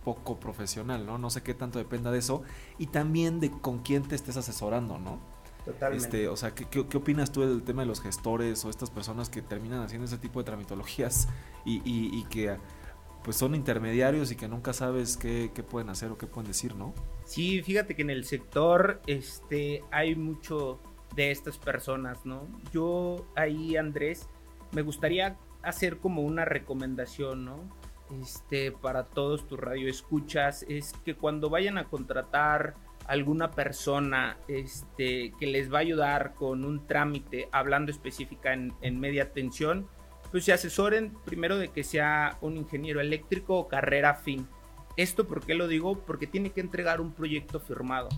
poco 0.04 0.38
profesional, 0.38 1.04
¿no? 1.04 1.18
No 1.18 1.28
sé 1.28 1.42
qué 1.42 1.54
tanto 1.54 1.80
dependa 1.80 2.12
de 2.12 2.18
eso. 2.18 2.42
Y 2.78 2.86
también 2.86 3.40
de 3.40 3.50
con 3.50 3.80
quién 3.80 4.04
te 4.04 4.14
estés 4.14 4.36
asesorando, 4.36 4.96
¿no? 4.96 5.18
Este, 5.92 6.28
o 6.28 6.36
sea, 6.36 6.54
¿qué, 6.54 6.66
¿qué, 6.66 6.96
opinas 6.96 7.32
tú 7.32 7.42
del 7.42 7.62
tema 7.62 7.82
de 7.82 7.86
los 7.88 8.00
gestores 8.00 8.64
o 8.64 8.70
estas 8.70 8.90
personas 8.90 9.28
que 9.28 9.42
terminan 9.42 9.82
haciendo 9.82 10.06
ese 10.06 10.18
tipo 10.18 10.40
de 10.40 10.44
tramitologías 10.44 11.28
y, 11.64 11.82
y, 11.84 12.24
que 12.30 12.56
pues 13.22 13.36
son 13.36 13.54
intermediarios 13.54 14.30
y 14.30 14.36
que 14.36 14.48
nunca 14.48 14.72
sabes 14.72 15.16
qué, 15.16 15.50
qué, 15.54 15.62
pueden 15.62 15.90
hacer 15.90 16.10
o 16.10 16.18
qué 16.18 16.26
pueden 16.26 16.48
decir, 16.48 16.74
¿no? 16.74 16.94
Sí, 17.24 17.62
fíjate 17.62 17.94
que 17.94 18.02
en 18.02 18.10
el 18.10 18.24
sector 18.24 19.00
este, 19.06 19.82
hay 19.90 20.14
mucho 20.14 20.80
de 21.14 21.30
estas 21.30 21.58
personas, 21.58 22.24
¿no? 22.24 22.46
Yo 22.72 23.26
ahí, 23.34 23.76
Andrés, 23.76 24.28
me 24.72 24.82
gustaría 24.82 25.36
hacer 25.62 25.98
como 25.98 26.22
una 26.22 26.44
recomendación, 26.44 27.44
¿no? 27.44 27.60
Este, 28.22 28.72
para 28.72 29.04
todos 29.04 29.46
tus 29.46 29.58
radioescuchas, 29.58 30.64
es 30.68 30.94
que 31.04 31.14
cuando 31.14 31.50
vayan 31.50 31.76
a 31.76 31.84
contratar 31.84 32.74
alguna 33.08 33.50
persona 33.50 34.36
este, 34.46 35.32
que 35.40 35.46
les 35.46 35.72
va 35.72 35.78
a 35.78 35.80
ayudar 35.80 36.34
con 36.34 36.64
un 36.64 36.86
trámite, 36.86 37.48
hablando 37.52 37.90
específica 37.90 38.52
en, 38.52 39.00
media 39.00 39.32
tensión, 39.32 39.88
pues 40.30 40.44
se 40.44 40.52
asesoren 40.52 41.16
primero 41.24 41.56
de 41.56 41.68
que 41.68 41.82
sea 41.84 42.36
un 42.42 42.58
ingeniero 42.58 43.00
eléctrico 43.00 43.56
o 43.56 43.68
carrera 43.68 44.14
fin. 44.14 44.46
Esto 44.96 45.26
por 45.26 45.44
qué 45.44 45.54
lo 45.54 45.68
digo? 45.68 45.98
Porque 46.04 46.26
tiene 46.26 46.50
que 46.50 46.60
entregar 46.60 47.00
un 47.00 47.14
proyecto 47.14 47.60
firmado. 47.60 48.08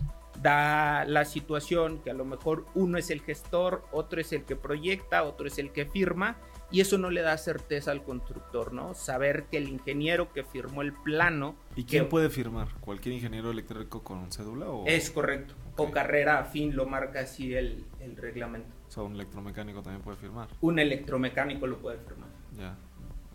Da 0.43 1.05
la 1.05 1.25
situación 1.25 2.03
que 2.03 2.11
a 2.11 2.15
lo 2.15 2.25
mejor 2.25 2.67
uno 2.75 2.99
es 2.99 3.11
el 3.11 3.21
gestor, 3.21 3.85
otro 3.93 4.21
es 4.21 4.33
el 4.33 4.45
que 4.45 4.57
proyecta, 4.57 5.23
otro 5.23 5.47
es 5.47 5.59
el 5.59 5.71
que 5.71 5.87
firma 5.87 6.37
y 6.71 6.81
eso 6.81 6.99
no 6.99 7.11
le 7.11 7.23
da 7.23 7.37
certeza 7.37 7.91
al 7.91 8.05
constructor, 8.05 8.73
¿no? 8.73 8.95
Saber 8.95 9.45
que 9.51 9.57
el 9.57 9.69
ingeniero 9.69 10.33
que 10.33 10.45
firmó 10.45 10.83
el 10.83 10.93
plano... 10.93 11.57
¿Y 11.75 11.85
quién 11.85 12.09
puede 12.09 12.31
firmar? 12.31 12.69
¿Cualquier 12.81 13.17
ingeniero 13.17 13.51
eléctrico 13.51 14.05
con 14.05 14.31
cédula? 14.31 14.69
O... 14.69 14.87
Es 14.87 15.11
correcto. 15.11 15.55
O 15.77 15.91
carrera 15.91 16.39
afín 16.39 16.77
lo 16.77 16.87
marca 16.87 17.21
así 17.21 17.55
el, 17.55 17.85
el, 18.01 18.17
reglamento. 18.17 18.69
O 18.89 18.91
sea, 18.91 19.03
un 19.03 19.15
electromecánico 19.15 19.83
también 19.83 20.03
puede 20.03 20.17
firmar. 20.17 20.49
Un 20.61 20.79
electromecánico 20.79 21.67
lo 21.67 21.79
puede 21.79 21.99
firmar. 21.99 22.29
Ya, 22.57 22.77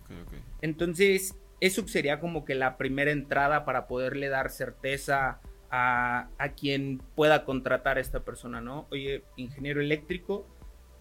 ok, 0.04 0.28
ok. 0.28 0.34
Entonces, 0.62 1.36
eso 1.60 1.86
sería 1.88 2.20
como 2.20 2.46
que 2.46 2.56
la 2.56 2.78
primera 2.78 3.12
entrada 3.12 3.66
para 3.66 3.88
poderle 3.88 4.30
dar 4.30 4.50
certeza 4.50 5.42
a, 5.72 6.30
a 6.38 6.50
quien 6.50 7.02
pueda 7.16 7.44
contratar 7.44 7.98
a 7.98 8.02
esta 8.02 8.22
persona, 8.22 8.62
¿no? 8.62 8.88
Oye, 8.92 9.24
ingeniero 9.36 9.82
eléctrico, 9.82 10.48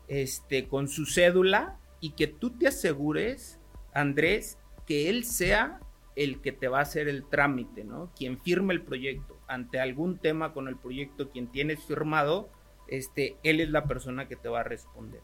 este, 0.09 0.67
con 0.67 0.89
su 0.89 1.07
cédula 1.07 1.79
y 2.05 2.11
que 2.11 2.27
tú 2.27 2.51
te 2.51 2.69
asegures, 2.69 3.59
Andrés, 3.95 4.59
que 4.85 5.09
él 5.09 5.25
sea 5.25 5.81
el 6.17 6.43
que 6.43 6.53
te 6.53 6.69
va 6.69 6.81
a 6.81 6.83
hacer 6.83 7.09
el 7.09 7.25
trámite, 7.25 7.83
¿no? 7.83 8.11
Quien 8.15 8.39
firme 8.43 8.75
el 8.75 8.83
proyecto. 8.83 9.39
Ante 9.47 9.81
algún 9.81 10.19
tema 10.19 10.53
con 10.53 10.69
el 10.69 10.77
proyecto, 10.77 11.31
quien 11.31 11.47
tienes 11.47 11.83
firmado, 11.83 12.51
este, 12.89 13.39
él 13.43 13.59
es 13.59 13.71
la 13.71 13.87
persona 13.87 14.29
que 14.29 14.37
te 14.37 14.51
va 14.51 14.61
a 14.61 14.65
responder. 14.65 15.23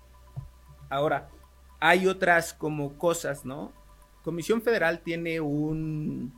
Ahora, 0.88 1.29
hay 1.81 2.07
otras 2.07 2.55
como 2.55 2.97
cosas, 2.97 3.45
¿no? 3.45 3.75
Comisión 4.23 4.62
Federal 4.62 5.01
tiene 5.01 5.38
un, 5.43 6.33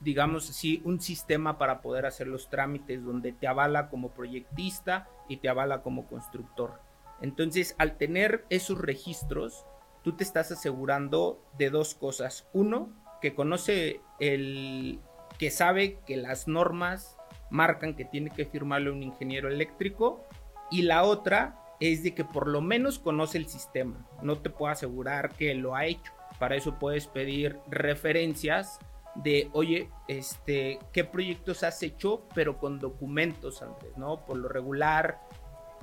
digamos 0.00 0.50
así, 0.50 0.82
un 0.84 1.00
sistema 1.00 1.56
para 1.56 1.80
poder 1.80 2.04
hacer 2.04 2.26
los 2.26 2.50
trámites 2.50 3.02
donde 3.02 3.32
te 3.32 3.46
avala 3.46 3.88
como 3.88 4.10
proyectista 4.10 5.08
y 5.30 5.38
te 5.38 5.48
avala 5.48 5.80
como 5.80 6.06
constructor. 6.08 6.78
Entonces, 7.22 7.74
al 7.78 7.96
tener 7.96 8.44
esos 8.50 8.78
registros, 8.78 9.64
tú 10.08 10.16
te 10.16 10.24
estás 10.24 10.50
asegurando 10.50 11.44
de 11.58 11.68
dos 11.68 11.94
cosas. 11.94 12.48
Uno, 12.54 12.88
que 13.20 13.34
conoce 13.34 14.00
el, 14.18 15.00
que 15.36 15.50
sabe 15.50 15.98
que 16.06 16.16
las 16.16 16.48
normas 16.48 17.18
marcan 17.50 17.94
que 17.94 18.06
tiene 18.06 18.30
que 18.30 18.46
firmarle 18.46 18.90
un 18.90 19.02
ingeniero 19.02 19.50
eléctrico. 19.50 20.24
Y 20.70 20.80
la 20.82 21.02
otra 21.02 21.60
es 21.78 22.02
de 22.02 22.14
que 22.14 22.24
por 22.24 22.48
lo 22.48 22.62
menos 22.62 22.98
conoce 22.98 23.36
el 23.36 23.48
sistema. 23.48 24.08
No 24.22 24.38
te 24.38 24.48
puedo 24.48 24.72
asegurar 24.72 25.34
que 25.34 25.54
lo 25.54 25.76
ha 25.76 25.84
hecho. 25.84 26.10
Para 26.38 26.56
eso 26.56 26.78
puedes 26.78 27.06
pedir 27.06 27.58
referencias 27.68 28.78
de, 29.14 29.50
oye, 29.52 29.90
este, 30.06 30.78
¿qué 30.94 31.04
proyectos 31.04 31.64
has 31.64 31.82
hecho? 31.82 32.26
Pero 32.34 32.56
con 32.56 32.78
documentos 32.78 33.60
antes, 33.60 33.94
¿no? 33.98 34.24
Por 34.24 34.38
lo 34.38 34.48
regular, 34.48 35.20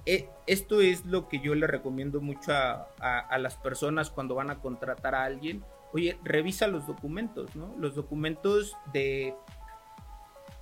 esto 0.06 0.82
es 0.82 1.06
lo 1.06 1.28
que 1.28 1.40
yo 1.40 1.56
le 1.56 1.68
recomiendo 1.68 2.22
mucho 2.22 2.52
a, 2.54 3.38
las 3.40 3.56
personas 3.56 4.10
cuando 4.10 4.36
van 4.36 4.50
a 4.50 4.60
contratar 4.60 5.16
a 5.16 5.24
alguien. 5.24 5.64
Oye, 5.94 6.18
revisa 6.24 6.68
los 6.68 6.86
documentos, 6.86 7.56
¿no? 7.56 7.74
Los 7.80 7.96
documentos 7.96 8.76
de, 8.94 9.34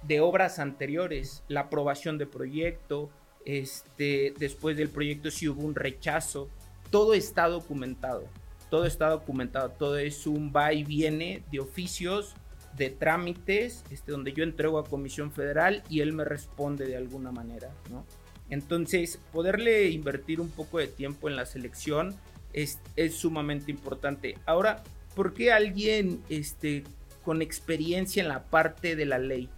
de 0.04 0.20
obras 0.22 0.60
anteriores, 0.60 1.44
la 1.48 1.62
aprobación 1.62 2.18
de 2.18 2.28
proyecto, 2.28 3.10
este, 3.46 4.34
después 4.38 4.78
del 4.78 4.90
proyecto 4.90 5.32
si 5.32 5.50
hubo 5.50 5.64
un 5.64 5.76
rechazo, 5.76 6.50
todo 6.90 7.14
está 7.14 7.48
documentado, 7.48 8.26
todo 8.70 8.86
está 8.86 9.10
documentado, 9.10 9.72
todo 9.72 9.98
es 9.98 10.28
un 10.28 10.54
va 10.56 10.72
y 10.72 10.84
viene 10.84 11.44
de 11.52 11.60
oficios, 11.60 12.36
de 12.78 12.90
trámites, 12.90 13.84
este, 13.92 14.12
donde 14.12 14.34
yo 14.34 14.44
entrego 14.44 14.80
a 14.80 14.86
Comisión 14.86 15.32
Federal 15.32 15.84
y 15.90 16.02
él 16.02 16.14
me 16.14 16.24
responde 16.24 16.86
de 16.86 16.96
alguna 16.96 17.32
manera, 17.32 17.72
¿no? 17.90 18.06
Entonces, 18.50 19.20
poderle 19.32 19.90
invertir 19.90 20.40
un 20.40 20.50
poco 20.50 20.80
de 20.80 20.88
tiempo 20.88 21.30
en 21.30 21.36
la 21.36 21.46
selección 21.46 22.16
es, 22.54 22.80
es 22.96 23.16
sumamente 23.16 23.72
importante. 23.72 24.38
Ahora, 24.46 24.84
¿por 25.16 25.34
qué 25.34 25.52
alguien 25.52 26.22
este, 26.30 26.84
con 27.24 27.42
experiencia 27.42 28.22
en 28.22 28.30
la 28.30 28.44
parte 28.44 28.96
de 28.96 29.06
la 29.06 29.18
ley 29.18 29.50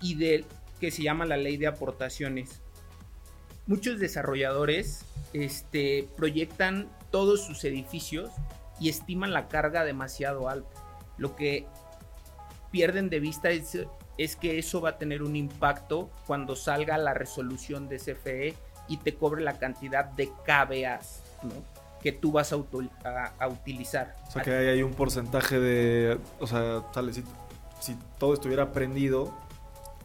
y 0.00 0.14
de 0.14 0.44
que 0.80 0.90
se 0.90 1.02
llama 1.02 1.26
la 1.26 1.36
ley 1.36 1.56
de 1.56 1.66
aportaciones? 1.66 2.60
Muchos 3.66 3.98
desarrolladores 3.98 5.04
este, 5.32 6.08
proyectan 6.16 6.88
todos 7.10 7.44
sus 7.44 7.64
edificios 7.64 8.30
y 8.80 8.88
estiman 8.88 9.32
la 9.32 9.48
carga 9.48 9.84
demasiado 9.84 10.48
alta. 10.48 10.82
Lo 11.16 11.36
que 11.36 11.66
pierden 12.70 13.10
de 13.10 13.20
vista 13.20 13.50
es, 13.50 13.78
es 14.18 14.36
que 14.36 14.58
eso 14.58 14.80
va 14.80 14.90
a 14.90 14.98
tener 14.98 15.22
un 15.22 15.36
impacto 15.36 16.10
cuando 16.26 16.56
salga 16.56 16.98
la 16.98 17.14
resolución 17.14 17.88
de 17.88 17.98
CFE 17.98 18.54
y 18.88 18.96
te 18.98 19.14
cobre 19.14 19.42
la 19.42 19.58
cantidad 19.58 20.04
de 20.04 20.28
KBAs 20.44 21.22
que 22.02 22.12
tú 22.12 22.32
vas 22.32 22.52
a, 22.52 22.56
utilizar. 22.56 24.16
O 24.28 24.30
sea 24.30 24.42
que 24.42 24.50
hay 24.50 24.82
un 24.82 24.92
porcentaje 24.92 25.58
de, 25.58 26.18
o 26.38 26.46
sea, 26.46 26.82
si, 27.12 27.24
si 27.80 27.96
todo 28.18 28.34
estuviera 28.34 28.72
prendido, 28.72 29.34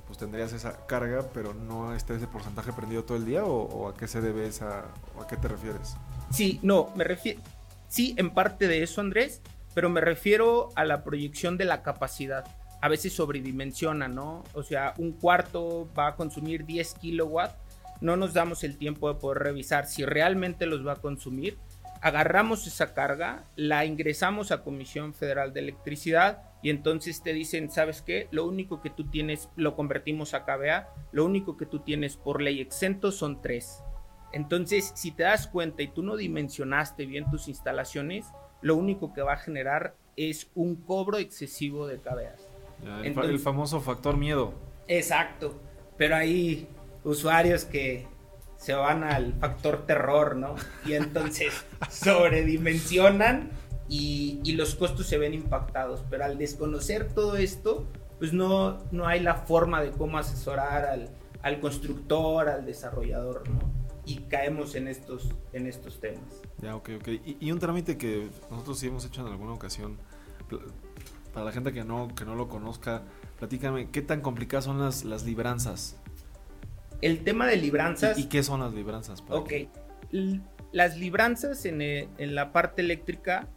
pues 0.07 0.17
tendrías 0.17 0.53
esa 0.53 0.85
carga, 0.85 1.23
pero 1.33 1.53
no 1.53 1.95
está 1.95 2.13
ese 2.13 2.27
porcentaje 2.27 2.71
prendido 2.73 3.03
todo 3.03 3.17
el 3.17 3.25
día 3.25 3.45
o, 3.45 3.89
a 3.89 3.95
qué 3.95 4.07
se 4.07 4.21
debe 4.21 4.47
esa, 4.47 4.85
o 5.17 5.21
a 5.21 5.27
qué 5.27 5.37
te 5.37 5.47
refieres? 5.47 5.95
Sí, 6.31 6.59
no, 6.61 6.91
me 6.95 7.03
refiero, 7.03 7.41
sí, 7.87 8.15
en 8.17 8.31
parte 8.31 8.67
de 8.67 8.83
eso, 8.83 9.01
Andrés, 9.01 9.41
pero 9.73 9.89
me 9.89 10.01
refiero 10.01 10.69
a 10.75 10.85
la 10.85 11.03
proyección 11.03 11.57
de 11.57 11.65
la 11.65 11.83
capacidad. 11.83 12.45
A 12.83 12.89
veces 12.89 13.13
sobredimensiona, 13.13 14.07
¿no? 14.07 14.43
O 14.53 14.61
sea, 14.61 14.93
un 14.97 15.13
cuarto 15.13 15.87
va 15.97 16.07
a 16.07 16.15
consumir 16.15 16.65
10 16.65 16.95
kilowatts 16.95 17.55
no 18.03 18.17
nos 18.17 18.33
damos 18.33 18.65
el 18.65 18.77
tiempo 18.77 19.07
de 19.07 19.17
poder 19.17 19.43
revisar 19.43 19.85
si 19.85 20.03
realmente 20.03 20.65
los 20.65 20.85
va 20.85 20.91
a 20.91 21.01
consumir. 21.01 21.57
Agarramos 22.01 22.67
esa 22.67 22.93
carga, 22.93 23.45
la 23.55 23.85
ingresamos 23.85 24.51
a 24.51 24.61
Comisión 24.61 25.13
Federal 25.13 25.53
de 25.53 25.61
Electricidad 25.61 26.43
y 26.61 26.69
entonces 26.69 27.23
te 27.23 27.31
dicen, 27.31 27.71
¿sabes 27.71 28.01
qué? 28.01 28.27
Lo 28.31 28.45
único 28.45 28.81
que 28.81 28.89
tú 28.89 29.05
tienes, 29.05 29.47
lo 29.55 29.77
convertimos 29.77 30.33
a 30.33 30.43
KBA, 30.43 30.89
lo 31.13 31.23
único 31.23 31.55
que 31.55 31.65
tú 31.65 31.79
tienes 31.79 32.17
por 32.17 32.41
ley 32.41 32.59
exento 32.59 33.13
son 33.13 33.41
tres. 33.41 33.81
Entonces, 34.33 34.91
si 34.95 35.11
te 35.11 35.23
das 35.23 35.47
cuenta 35.47 35.81
y 35.81 35.87
tú 35.87 36.03
no 36.03 36.17
dimensionaste 36.17 37.05
bien 37.05 37.31
tus 37.31 37.47
instalaciones, 37.47 38.25
lo 38.61 38.75
único 38.75 39.13
que 39.13 39.21
va 39.21 39.33
a 39.33 39.37
generar 39.37 39.95
es 40.17 40.51
un 40.55 40.75
cobro 40.75 41.19
excesivo 41.19 41.87
de 41.87 41.99
KBA. 41.99 42.52
El, 43.03 43.17
el 43.17 43.39
famoso 43.39 43.81
factor 43.81 44.17
miedo. 44.17 44.53
Exacto. 44.87 45.59
Pero 45.97 46.15
ahí 46.15 46.67
usuarios 47.03 47.65
que 47.65 48.07
se 48.57 48.73
van 48.73 49.03
al 49.03 49.33
factor 49.33 49.85
terror, 49.85 50.35
¿no? 50.35 50.55
Y 50.85 50.93
entonces 50.93 51.53
sobredimensionan 51.89 53.51
y, 53.89 54.39
y, 54.43 54.53
los 54.53 54.75
costos 54.75 55.07
se 55.07 55.17
ven 55.17 55.33
impactados. 55.33 56.03
Pero 56.09 56.23
al 56.25 56.37
desconocer 56.37 57.13
todo 57.13 57.35
esto, 57.35 57.85
pues 58.19 58.31
no, 58.31 58.79
no 58.91 59.05
hay 59.05 59.19
la 59.19 59.35
forma 59.35 59.81
de 59.81 59.91
cómo 59.91 60.17
asesorar 60.17 60.85
al, 60.85 61.09
al 61.41 61.59
constructor, 61.59 62.47
al 62.47 62.65
desarrollador, 62.65 63.47
¿no? 63.49 63.59
Y 64.05 64.17
caemos 64.23 64.75
en 64.75 64.87
estos, 64.87 65.29
en 65.51 65.67
estos 65.67 65.99
temas. 65.99 66.41
Ya, 66.61 66.75
ok, 66.75 66.91
ok. 66.99 67.07
Y, 67.07 67.37
y, 67.39 67.51
un 67.51 67.59
trámite 67.59 67.97
que 67.97 68.29
nosotros 68.49 68.79
sí 68.79 68.87
hemos 68.87 69.05
hecho 69.05 69.21
en 69.21 69.27
alguna 69.27 69.53
ocasión, 69.53 69.97
para 71.33 71.45
la 71.45 71.51
gente 71.51 71.73
que 71.73 71.83
no, 71.83 72.13
que 72.15 72.25
no 72.25 72.35
lo 72.35 72.47
conozca, 72.47 73.03
platícame, 73.39 73.89
¿qué 73.89 74.01
tan 74.01 74.21
complicadas 74.21 74.65
son 74.65 74.79
las, 74.79 75.03
las 75.03 75.23
libranzas? 75.23 75.97
el 77.03 77.23
tema 77.23 77.47
de 77.47 77.57
libranzas. 77.57 78.17
¿Y, 78.17 78.29
qué 78.29 78.43
son 78.43 78.61
las 78.61 78.73
libranzas? 78.73 79.21
Ok. 79.29 79.51
Las 80.71 80.97
libranzas 80.97 81.65
en, 81.65 81.81
eh, 81.81 82.07
en, 82.17 82.33
la 82.33 82.53
parte 82.53 82.81
eléctrica 82.81 83.49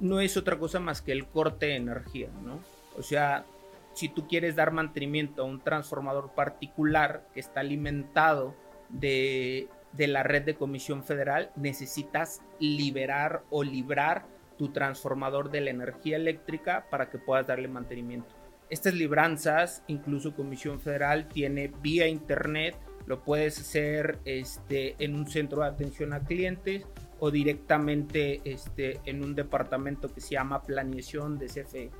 no 0.00 0.20
es 0.20 0.36
otra 0.36 0.58
cosa 0.58 0.80
más 0.80 1.00
que 1.00 1.12
el 1.12 1.26
corte 1.26 1.66
de 1.66 1.76
energía, 1.76 2.28
¿no? 2.42 2.60
O 2.98 3.02
sea, 3.02 3.46
si 3.94 4.10
tú 4.10 4.28
quieres 4.28 4.54
dar 4.54 4.70
mantenimiento 4.70 5.42
a 5.42 5.44
un 5.46 5.60
transformador 5.60 6.34
particular 6.34 7.26
que 7.32 7.40
está 7.40 7.60
alimentado 7.60 8.54
de, 8.90 9.68
de 9.92 10.06
la 10.06 10.22
red 10.22 10.42
de 10.42 10.54
Comisión 10.54 11.04
Federal, 11.04 11.50
necesitas 11.56 12.42
liberar 12.60 13.44
o 13.48 13.64
librar 13.64 14.26
tu 14.56 14.72
transformador 14.72 15.50
de 15.50 15.60
la 15.60 15.70
energía 15.70 16.16
eléctrica 16.16 16.86
para 16.90 17.10
que 17.10 17.18
puedas 17.18 17.46
darle 17.46 17.68
mantenimiento. 17.68 18.34
Estas 18.70 18.94
libranzas, 18.94 19.82
incluso 19.86 20.34
Comisión 20.34 20.80
Federal 20.80 21.28
tiene 21.28 21.70
vía 21.82 22.08
internet, 22.08 22.76
lo 23.06 23.22
puedes 23.22 23.60
hacer 23.60 24.18
este, 24.24 24.96
en 24.98 25.14
un 25.14 25.26
centro 25.26 25.62
de 25.62 25.68
atención 25.68 26.12
a 26.12 26.20
clientes 26.20 26.84
o 27.18 27.30
directamente 27.30 28.40
este, 28.44 29.00
en 29.04 29.22
un 29.22 29.34
departamento 29.34 30.12
que 30.12 30.20
se 30.20 30.30
llama 30.30 30.62
planeación 30.62 31.38
de 31.38 31.46
CFE. 31.46 31.90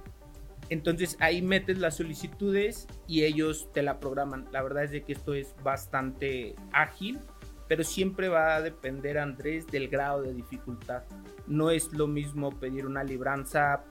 Entonces 0.70 1.16
ahí 1.20 1.42
metes 1.42 1.78
las 1.78 1.96
solicitudes 1.96 2.86
y 3.06 3.24
ellos 3.24 3.68
te 3.72 3.82
la 3.82 4.00
programan. 4.00 4.46
La 4.50 4.62
verdad 4.62 4.84
es 4.84 4.90
de 4.90 5.02
que 5.02 5.12
esto 5.12 5.34
es 5.34 5.54
bastante 5.62 6.54
ágil, 6.72 7.20
pero 7.68 7.84
siempre 7.84 8.28
va 8.28 8.56
a 8.56 8.62
depender, 8.62 9.18
Andrés, 9.18 9.66
del 9.66 9.88
grado 9.88 10.22
de 10.22 10.34
dificultad. 10.34 11.02
No 11.46 11.70
es 11.70 11.92
lo 11.92 12.06
mismo 12.06 12.50
pedir 12.50 12.86
una 12.86 13.04
libranza 13.04 13.84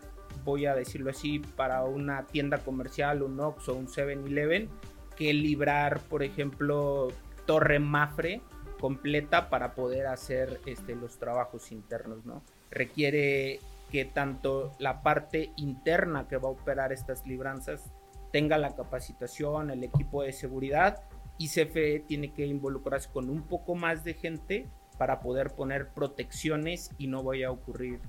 voy 0.44 0.66
a 0.66 0.76
decirlo 0.76 1.12
así, 1.12 1.40
para 1.40 1.84
una 1.84 2.26
tienda 2.28 2.60
comercial, 2.60 3.22
un 3.22 3.40
Ox 3.40 3.70
o 3.70 3.76
un 3.76 3.88
7-Eleven, 3.88 4.70
que 5.16 5.34
librar, 5.34 6.00
por 6.02 6.24
ejemplo, 6.24 7.10
Torre 7.46 7.80
Mafre 7.80 8.42
completa 8.80 9.50
para 9.50 9.76
poder 9.76 10.08
hacer 10.08 10.60
este, 10.66 10.96
los 10.96 11.18
trabajos 11.18 11.72
internos, 11.72 12.26
¿no? 12.26 12.42
Requiere 12.70 13.60
que 13.92 14.06
tanto 14.06 14.72
la 14.80 15.04
parte 15.04 15.52
interna 15.56 16.28
que 16.28 16.38
va 16.38 16.50
a 16.50 16.52
operar 16.52 16.92
estas 16.92 17.26
libranzas 17.28 17.92
tenga 18.32 18.58
la 18.58 18.76
capacitación, 18.76 19.70
el 19.70 19.84
equipo 19.84 20.24
de 20.24 20.34
seguridad 20.34 21.04
y 21.38 21.50
CFE 21.50 22.04
tiene 22.08 22.34
que 22.34 22.46
involucrarse 22.46 23.10
con 23.12 23.30
un 23.30 23.43
poco 23.43 23.76
más 23.76 24.04
de 24.04 24.13
gente 24.13 24.69
para 24.98 25.22
poder 25.22 25.56
poner 25.56 25.89
protecciones 25.93 26.91
y 26.98 27.08
no 27.08 27.24
vaya 27.24 27.48
a 27.48 27.52
ocurrir 27.52 28.00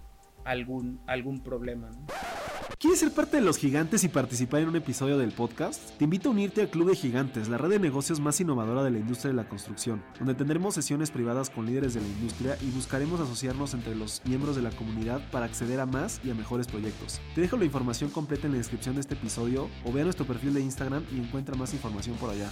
algún, 0.45 1.01
algún 1.07 1.43
problema. 1.43 1.91
¿Quieres 2.79 3.01
ser 3.01 3.13
parte 3.13 3.39
de 3.39 3.43
los 3.43 3.57
gigantes 3.57 4.05
y 4.05 4.09
participar 4.09 4.61
en 4.61 4.69
un 4.69 4.77
episodio 4.77 5.17
del 5.17 5.33
podcast? 5.33 5.97
Te 5.97 6.05
invito 6.05 6.29
a 6.29 6.33
unirte 6.33 6.61
al 6.61 6.69
Club 6.69 6.91
de 6.91 6.97
Gigantes, 6.97 7.49
la 7.49 7.57
red 7.57 7.71
de 7.71 7.79
negocios 7.79 8.21
más 8.21 8.39
innovadora 8.41 8.83
de 8.83 8.91
la 8.91 8.99
industria 8.99 9.31
de 9.31 9.37
la 9.37 9.49
construcción, 9.49 10.03
donde 10.19 10.35
tendremos 10.35 10.75
sesiones 10.75 11.11
privadas 11.11 11.49
con 11.49 11.65
líderes 11.65 11.95
de 11.95 12.03
la 12.03 12.09
industria 12.09 12.59
y 12.61 12.71
buscaremos 12.71 13.21
asociarnos 13.21 13.73
entre 13.73 13.95
los 13.95 14.21
miembros 14.27 14.55
de 14.55 14.63
la 14.63 14.71
comunidad 14.71 15.23
para 15.31 15.47
acceder 15.47 15.81
a 15.81 15.87
más 15.87 16.21
y 16.25 16.31
a 16.31 16.35
mejores 16.35 16.67
proyectos. 16.67 17.23
Te 17.35 17.41
dejo 17.41 17.57
la 17.57 17.65
información 17.65 18.11
completa 18.11 18.47
en 18.47 18.53
la 18.53 18.59
descripción 18.59 18.97
de 18.97 19.01
este 19.01 19.15
episodio 19.15 19.71
o 19.85 19.93
ve 19.93 20.03
a 20.03 20.05
nuestro 20.05 20.27
perfil 20.27 20.53
de 20.53 20.61
Instagram 20.61 21.05
y 21.11 21.21
encuentra 21.21 21.55
más 21.55 21.73
información 21.73 22.17
por 22.17 22.31
allá. 22.31 22.51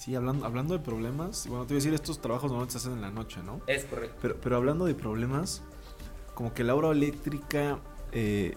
Sí, 0.00 0.14
hablando, 0.14 0.46
hablando 0.46 0.72
de 0.72 0.80
problemas, 0.80 1.46
bueno, 1.46 1.66
te 1.66 1.74
voy 1.74 1.76
a 1.76 1.80
decir, 1.80 1.92
estos 1.92 2.22
trabajos 2.22 2.50
normalmente 2.50 2.72
se 2.72 2.78
hacen 2.78 2.94
en 2.94 3.02
la 3.02 3.10
noche, 3.10 3.42
¿no? 3.44 3.60
Es 3.66 3.84
correcto. 3.84 4.16
Pero, 4.22 4.36
pero 4.40 4.56
hablando 4.56 4.86
de 4.86 4.94
problemas, 4.94 5.62
como 6.32 6.54
que 6.54 6.64
la 6.64 6.74
obra 6.74 6.90
eléctrica, 6.90 7.80
eh, 8.10 8.56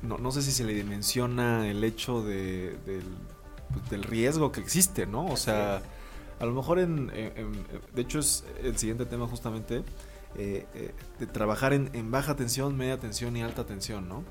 no, 0.00 0.30
sé 0.30 0.42
si 0.42 0.52
se 0.52 0.62
le 0.62 0.74
dimensiona 0.74 1.68
el 1.68 1.82
hecho 1.82 2.22
de, 2.22 2.78
pues, 3.72 3.90
del, 3.90 4.04
riesgo 4.04 4.52
que 4.52 4.60
existe, 4.60 5.06
¿no? 5.06 5.26
O 5.26 5.36
sea, 5.36 5.82
a 6.38 6.46
lo 6.46 6.52
mejor 6.52 6.78
en, 6.78 7.08
de 7.08 8.00
hecho 8.00 8.20
es 8.20 8.44
el 8.62 8.78
siguiente 8.78 9.06
tema 9.06 9.26
justamente, 9.26 9.82
eh, 10.36 10.66
eh, 10.74 10.94
de 11.18 11.26
trabajar 11.26 11.72
en, 11.72 12.10
baja 12.12 12.36
tensión, 12.36 12.76
media 12.76 12.96
tensión 13.00 13.36
y 13.36 13.42
alta 13.42 13.66
tensión, 13.66 14.08
¿no? 14.08 14.22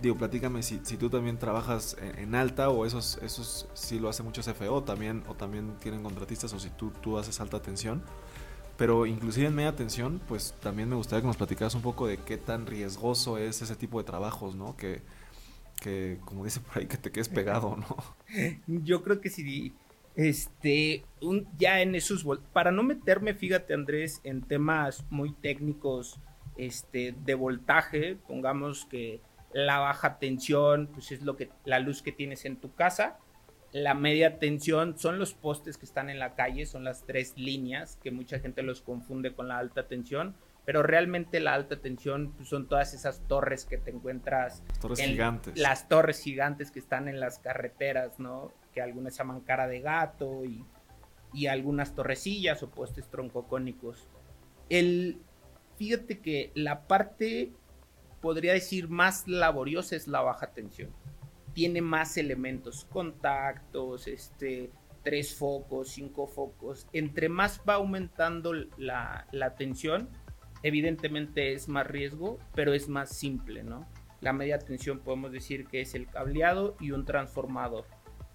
Digo, 0.00 0.16
platícame 0.16 0.62
si, 0.62 0.80
si, 0.82 0.96
tú 0.96 1.08
también 1.08 1.38
trabajas 1.38 1.96
en, 2.00 2.34
alta 2.34 2.68
o 2.68 2.84
eso, 2.84 2.98
eso 2.98 3.68
sí 3.74 3.98
lo 3.98 4.08
hace 4.08 4.22
mucho 4.22 4.42
CFO 4.42 4.82
también, 4.82 5.22
o 5.28 5.34
también 5.34 5.74
tienen 5.80 6.02
contratistas 6.02 6.52
o 6.52 6.58
si 6.58 6.70
tú, 6.70 6.90
tú 7.00 7.18
haces 7.18 7.40
alta 7.40 7.62
tensión. 7.62 8.02
Pero 8.76 9.06
inclusive 9.06 9.46
en 9.46 9.54
media 9.54 9.76
tensión, 9.76 10.20
pues 10.26 10.54
también 10.60 10.88
me 10.88 10.96
gustaría 10.96 11.20
que 11.20 11.26
nos 11.28 11.36
platicaras 11.36 11.74
un 11.74 11.82
poco 11.82 12.06
de 12.06 12.16
qué 12.16 12.38
tan 12.38 12.66
riesgoso 12.66 13.38
es 13.38 13.62
ese 13.62 13.76
tipo 13.76 13.98
de 13.98 14.04
trabajos, 14.04 14.56
¿no? 14.56 14.76
Que, 14.76 15.02
que 15.80 16.18
como 16.24 16.44
dice 16.44 16.60
por 16.60 16.78
ahí, 16.78 16.86
que 16.86 16.96
te 16.96 17.12
quedes 17.12 17.28
pegado, 17.28 17.76
¿no? 17.76 17.96
Yo 18.66 19.02
creo 19.02 19.20
que 19.20 19.30
sí, 19.30 19.72
este, 20.14 21.04
ya 21.58 21.80
en 21.80 21.94
esos, 21.94 22.26
para 22.52 22.70
no 22.70 22.82
meterme, 22.82 23.34
fíjate 23.34 23.74
Andrés, 23.74 24.20
en 24.24 24.42
temas 24.42 25.04
muy 25.10 25.32
técnicos, 25.32 26.18
este, 26.56 27.14
de 27.24 27.34
voltaje, 27.34 28.16
pongamos 28.26 28.84
que 28.86 29.20
la 29.52 29.78
baja 29.78 30.18
tensión, 30.18 30.88
pues 30.92 31.12
es 31.12 31.22
lo 31.22 31.36
que, 31.36 31.50
la 31.64 31.78
luz 31.78 32.02
que 32.02 32.12
tienes 32.12 32.44
en 32.44 32.56
tu 32.56 32.74
casa, 32.74 33.18
la 33.72 33.94
media 33.94 34.38
tensión 34.38 34.98
son 34.98 35.18
los 35.18 35.34
postes 35.34 35.78
que 35.78 35.86
están 35.86 36.10
en 36.10 36.18
la 36.18 36.34
calle, 36.34 36.66
son 36.66 36.84
las 36.84 37.06
tres 37.06 37.34
líneas 37.36 37.98
que 38.02 38.10
mucha 38.10 38.38
gente 38.38 38.62
los 38.62 38.82
confunde 38.82 39.34
con 39.34 39.48
la 39.48 39.58
alta 39.58 39.88
tensión, 39.88 40.36
pero 40.64 40.82
realmente 40.82 41.40
la 41.40 41.54
alta 41.54 41.80
tensión 41.80 42.32
pues, 42.36 42.48
son 42.48 42.68
todas 42.68 42.94
esas 42.94 43.26
torres 43.26 43.64
que 43.64 43.78
te 43.78 43.90
encuentras. 43.90 44.62
Torres 44.80 45.00
gigantes. 45.00 45.58
Las 45.58 45.88
torres 45.88 46.22
gigantes 46.22 46.70
que 46.70 46.78
están 46.78 47.08
en 47.08 47.18
las 47.18 47.38
carreteras, 47.38 48.18
¿no? 48.18 48.52
Que 48.72 48.82
algunas 48.82 49.16
llaman 49.16 49.40
cara 49.40 49.66
de 49.66 49.80
gato 49.80 50.44
y, 50.44 50.64
y 51.32 51.46
algunas 51.46 51.94
torrecillas 51.94 52.62
o 52.62 52.70
postes 52.70 53.08
troncocónicos. 53.08 54.08
El, 54.68 55.20
fíjate 55.76 56.20
que 56.20 56.52
la 56.54 56.86
parte, 56.86 57.52
podría 58.22 58.54
decir, 58.54 58.88
más 58.88 59.28
laboriosa 59.28 59.96
es 59.96 60.08
la 60.08 60.22
baja 60.22 60.54
tensión. 60.54 60.90
Tiene 61.52 61.82
más 61.82 62.16
elementos, 62.16 62.86
contactos, 62.86 64.06
este, 64.06 64.70
tres 65.02 65.34
focos, 65.34 65.88
cinco 65.88 66.26
focos. 66.26 66.86
Entre 66.94 67.28
más 67.28 67.60
va 67.68 67.74
aumentando 67.74 68.54
la, 68.78 69.26
la 69.32 69.54
tensión, 69.56 70.08
evidentemente 70.62 71.52
es 71.52 71.68
más 71.68 71.86
riesgo, 71.86 72.38
pero 72.54 72.72
es 72.72 72.88
más 72.88 73.10
simple, 73.10 73.64
¿no? 73.64 73.86
La 74.20 74.32
media 74.32 74.60
tensión 74.60 75.00
podemos 75.00 75.32
decir 75.32 75.66
que 75.66 75.80
es 75.80 75.94
el 75.94 76.06
cableado 76.06 76.76
y 76.80 76.92
un 76.92 77.04
transformador. 77.04 77.86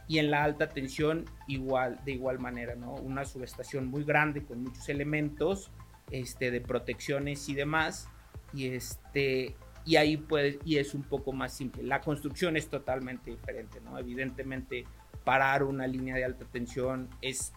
Y 0.09 0.19
en 0.19 0.31
la 0.31 0.43
alta 0.43 0.69
tensión 0.69 1.25
igual, 1.47 1.99
de 2.05 2.11
igual 2.11 2.39
manera, 2.39 2.75
¿no? 2.75 2.93
Una 2.95 3.25
subestación 3.25 3.87
muy 3.87 4.03
grande 4.03 4.43
con 4.43 4.63
muchos 4.63 4.87
elementos 4.89 5.71
este, 6.11 6.51
de 6.51 6.61
protecciones 6.61 7.47
y 7.49 7.55
demás. 7.55 8.09
Y 8.53 8.67
este 8.67 9.55
y 9.87 9.95
ahí 9.95 10.17
puede, 10.17 10.59
y 10.65 10.77
es 10.77 10.93
un 10.93 11.03
poco 11.03 11.31
más 11.31 11.53
simple. 11.53 11.81
La 11.81 12.01
construcción 12.01 12.57
es 12.57 12.67
totalmente 12.67 13.31
diferente, 13.31 13.79
¿no? 13.79 13.97
Evidentemente, 13.97 14.83
parar 15.23 15.63
una 15.63 15.87
línea 15.87 16.13
de 16.13 16.25
alta 16.25 16.43
tensión 16.43 17.09
es, 17.21 17.53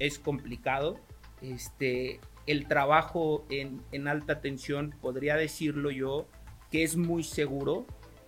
es 0.00 0.18
complicado. 0.18 0.98
Este, 1.40 2.18
el 2.48 2.66
trabajo 2.66 3.46
en, 3.48 3.80
en 3.92 4.08
alta 4.08 4.40
tensión, 4.40 4.92
podría 5.00 5.36
decirlo 5.36 5.92
yo, 5.92 6.26
que 6.72 6.82
es 6.82 6.96
muy 6.96 7.22
seguro 7.22 7.86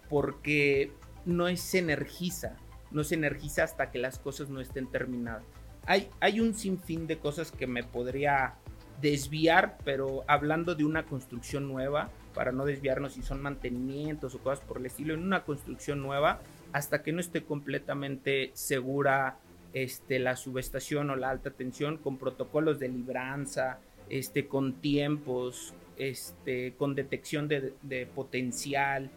porque 0.09 0.93
no 1.25 1.55
se 1.57 1.81
energiza, 1.81 2.57
no 2.93 3.03
se 3.03 3.17
energiza 3.17 3.65
hasta 3.65 3.91
que 3.91 3.99
las 3.99 4.21
cosas 4.21 4.49
no 4.49 4.61
estén 4.61 4.87
terminadas. 4.87 5.43
Hay, 5.87 6.09
hay 6.21 6.39
un 6.39 6.55
sinfín 6.55 7.09
de 7.09 7.19
cosas 7.19 7.51
que 7.51 7.67
me 7.67 7.83
podría 7.83 8.55
desviar, 9.01 9.79
pero 9.85 10.23
hablando 10.29 10.77
de 10.77 10.85
una 10.85 11.05
construcción 11.05 11.67
nueva, 11.67 12.13
para 12.35 12.53
no 12.53 12.65
desviarnos 12.65 13.15
si 13.15 13.23
son 13.23 13.43
mantenimientos 13.43 14.35
o 14.35 14.39
cosas 14.39 14.65
por 14.65 14.79
el 14.79 14.87
estilo, 14.87 15.15
en 15.15 15.23
una 15.23 15.45
construcción 15.45 16.03
nueva, 16.03 16.41
hasta 16.73 17.03
que 17.03 17.13
no 17.13 17.21
esté 17.21 17.45
completamente 17.45 18.51
segura 18.55 19.39
este, 19.73 20.19
la 20.19 20.37
subestación 20.37 21.11
o 21.11 21.17
la 21.17 21.31
alta 21.31 21.51
tensión, 21.51 21.99
con 21.99 22.19
protocolos 22.19 22.79
de 22.79 22.89
libranza, 22.89 23.79
este, 24.09 24.47
con 24.47 24.75
tiempos, 24.75 25.75
este, 25.97 26.75
con 26.75 26.95
detección 26.95 27.49
de, 27.49 28.09
potencial, 28.15 29.11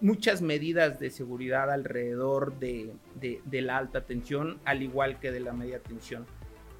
muchas 0.00 0.42
medidas 0.42 1.00
de 1.00 1.10
seguridad 1.10 1.70
alrededor 1.70 2.58
de, 2.58 2.92
la 3.50 3.78
alta 3.78 4.02
tensión, 4.02 4.58
al 4.64 4.82
igual 4.82 5.18
que 5.18 5.32
de 5.32 5.40
la 5.40 5.52
media 5.52 5.80
tensión. 5.80 6.26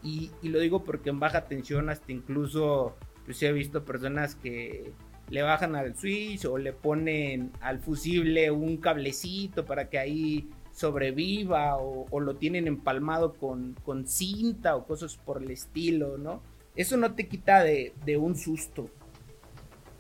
Y, 0.03 0.31
lo 0.43 0.59
digo 0.59 0.85
porque 0.85 1.11
en 1.11 1.19
baja 1.19 1.47
tensión 1.47 1.89
hasta 1.89 2.13
incluso 2.13 2.95
pues 3.25 3.43
he 3.43 3.51
visto 3.53 3.85
personas 3.85 4.35
que 4.35 4.93
le 5.31 5.43
bajan 5.43 5.75
al 5.77 5.97
switch 5.97 6.45
o 6.45 6.59
le 6.59 6.73
ponen 6.73 7.53
al 7.61 7.81
fusible 7.81 8.51
un 8.51 8.77
cablecito 8.77 9.65
para 9.65 9.89
que 9.89 9.99
ahí 9.99 10.51
sobreviva 10.73 11.77
o, 11.77 12.21
lo 12.21 12.37
tienen 12.37 12.67
empalmado 12.67 13.35
con, 13.35 13.75
con, 13.85 14.07
cinta 14.07 14.75
o 14.77 14.87
cosas 14.87 15.17
por 15.17 15.43
el 15.43 15.51
estilo, 15.51 16.19
¿no? 16.19 16.43
Eso 16.75 16.97
no 16.97 17.15
te 17.15 17.29
quita 17.29 17.63
de, 17.63 17.95
de 18.05 18.17
un 18.17 18.37
susto, 18.37 18.91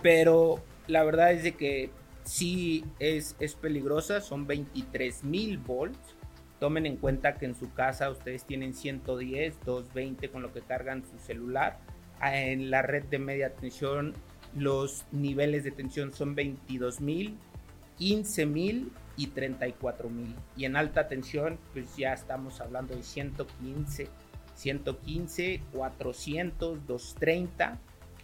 pero 0.02 0.60
la 0.88 1.04
verdad 1.04 1.32
es 1.32 1.44
de 1.44 1.52
que 1.52 1.90
sí 2.24 2.84
es, 2.98 3.36
es 3.38 3.54
peligrosa, 3.54 4.20
son 4.20 4.46
23 4.46 5.24
mil 5.24 5.58
volts. 5.58 6.16
Tomen 6.58 6.86
en 6.86 6.96
cuenta 6.96 7.34
que 7.34 7.46
en 7.46 7.54
su 7.54 7.72
casa 7.72 8.10
ustedes 8.10 8.44
tienen 8.44 8.74
110, 8.74 9.60
220 9.64 10.30
con 10.30 10.42
lo 10.42 10.52
que 10.52 10.60
cargan 10.60 11.04
su 11.04 11.18
celular. 11.18 11.78
En 12.22 12.70
la 12.70 12.82
red 12.82 13.04
de 13.04 13.18
media 13.18 13.54
tensión 13.54 14.14
los 14.56 15.04
niveles 15.12 15.64
de 15.64 15.70
tensión 15.70 16.12
son 16.12 16.34
22 16.34 17.00
mil, 17.00 17.36
15 17.98 18.46
mil 18.46 18.92
y 19.16 19.28
34 19.28 20.08
mil. 20.10 20.34
Y 20.56 20.64
en 20.64 20.76
alta 20.76 21.08
tensión 21.08 21.58
pues 21.72 21.96
ya 21.96 22.12
estamos 22.12 22.60
hablando 22.60 22.94
de 22.94 23.02
115, 23.02 24.08
115, 24.54 25.62
400, 25.72 26.86
230 26.86 27.78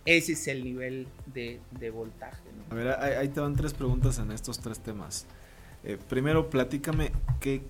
ese 0.04 0.32
es 0.32 0.48
el 0.48 0.64
nivel 0.64 1.08
de, 1.26 1.90
voltaje. 1.90 2.42
A 2.70 2.74
ver, 2.74 2.88
ahí, 2.88 3.28
te 3.28 3.40
van 3.40 3.54
tres 3.54 3.74
preguntas 3.74 4.18
en 4.18 4.32
estos 4.32 4.58
tres 4.60 4.80
temas. 4.80 5.26
Eh, 5.84 5.98
primero, 6.08 6.50
platícame 6.50 7.12
qué, 7.40 7.62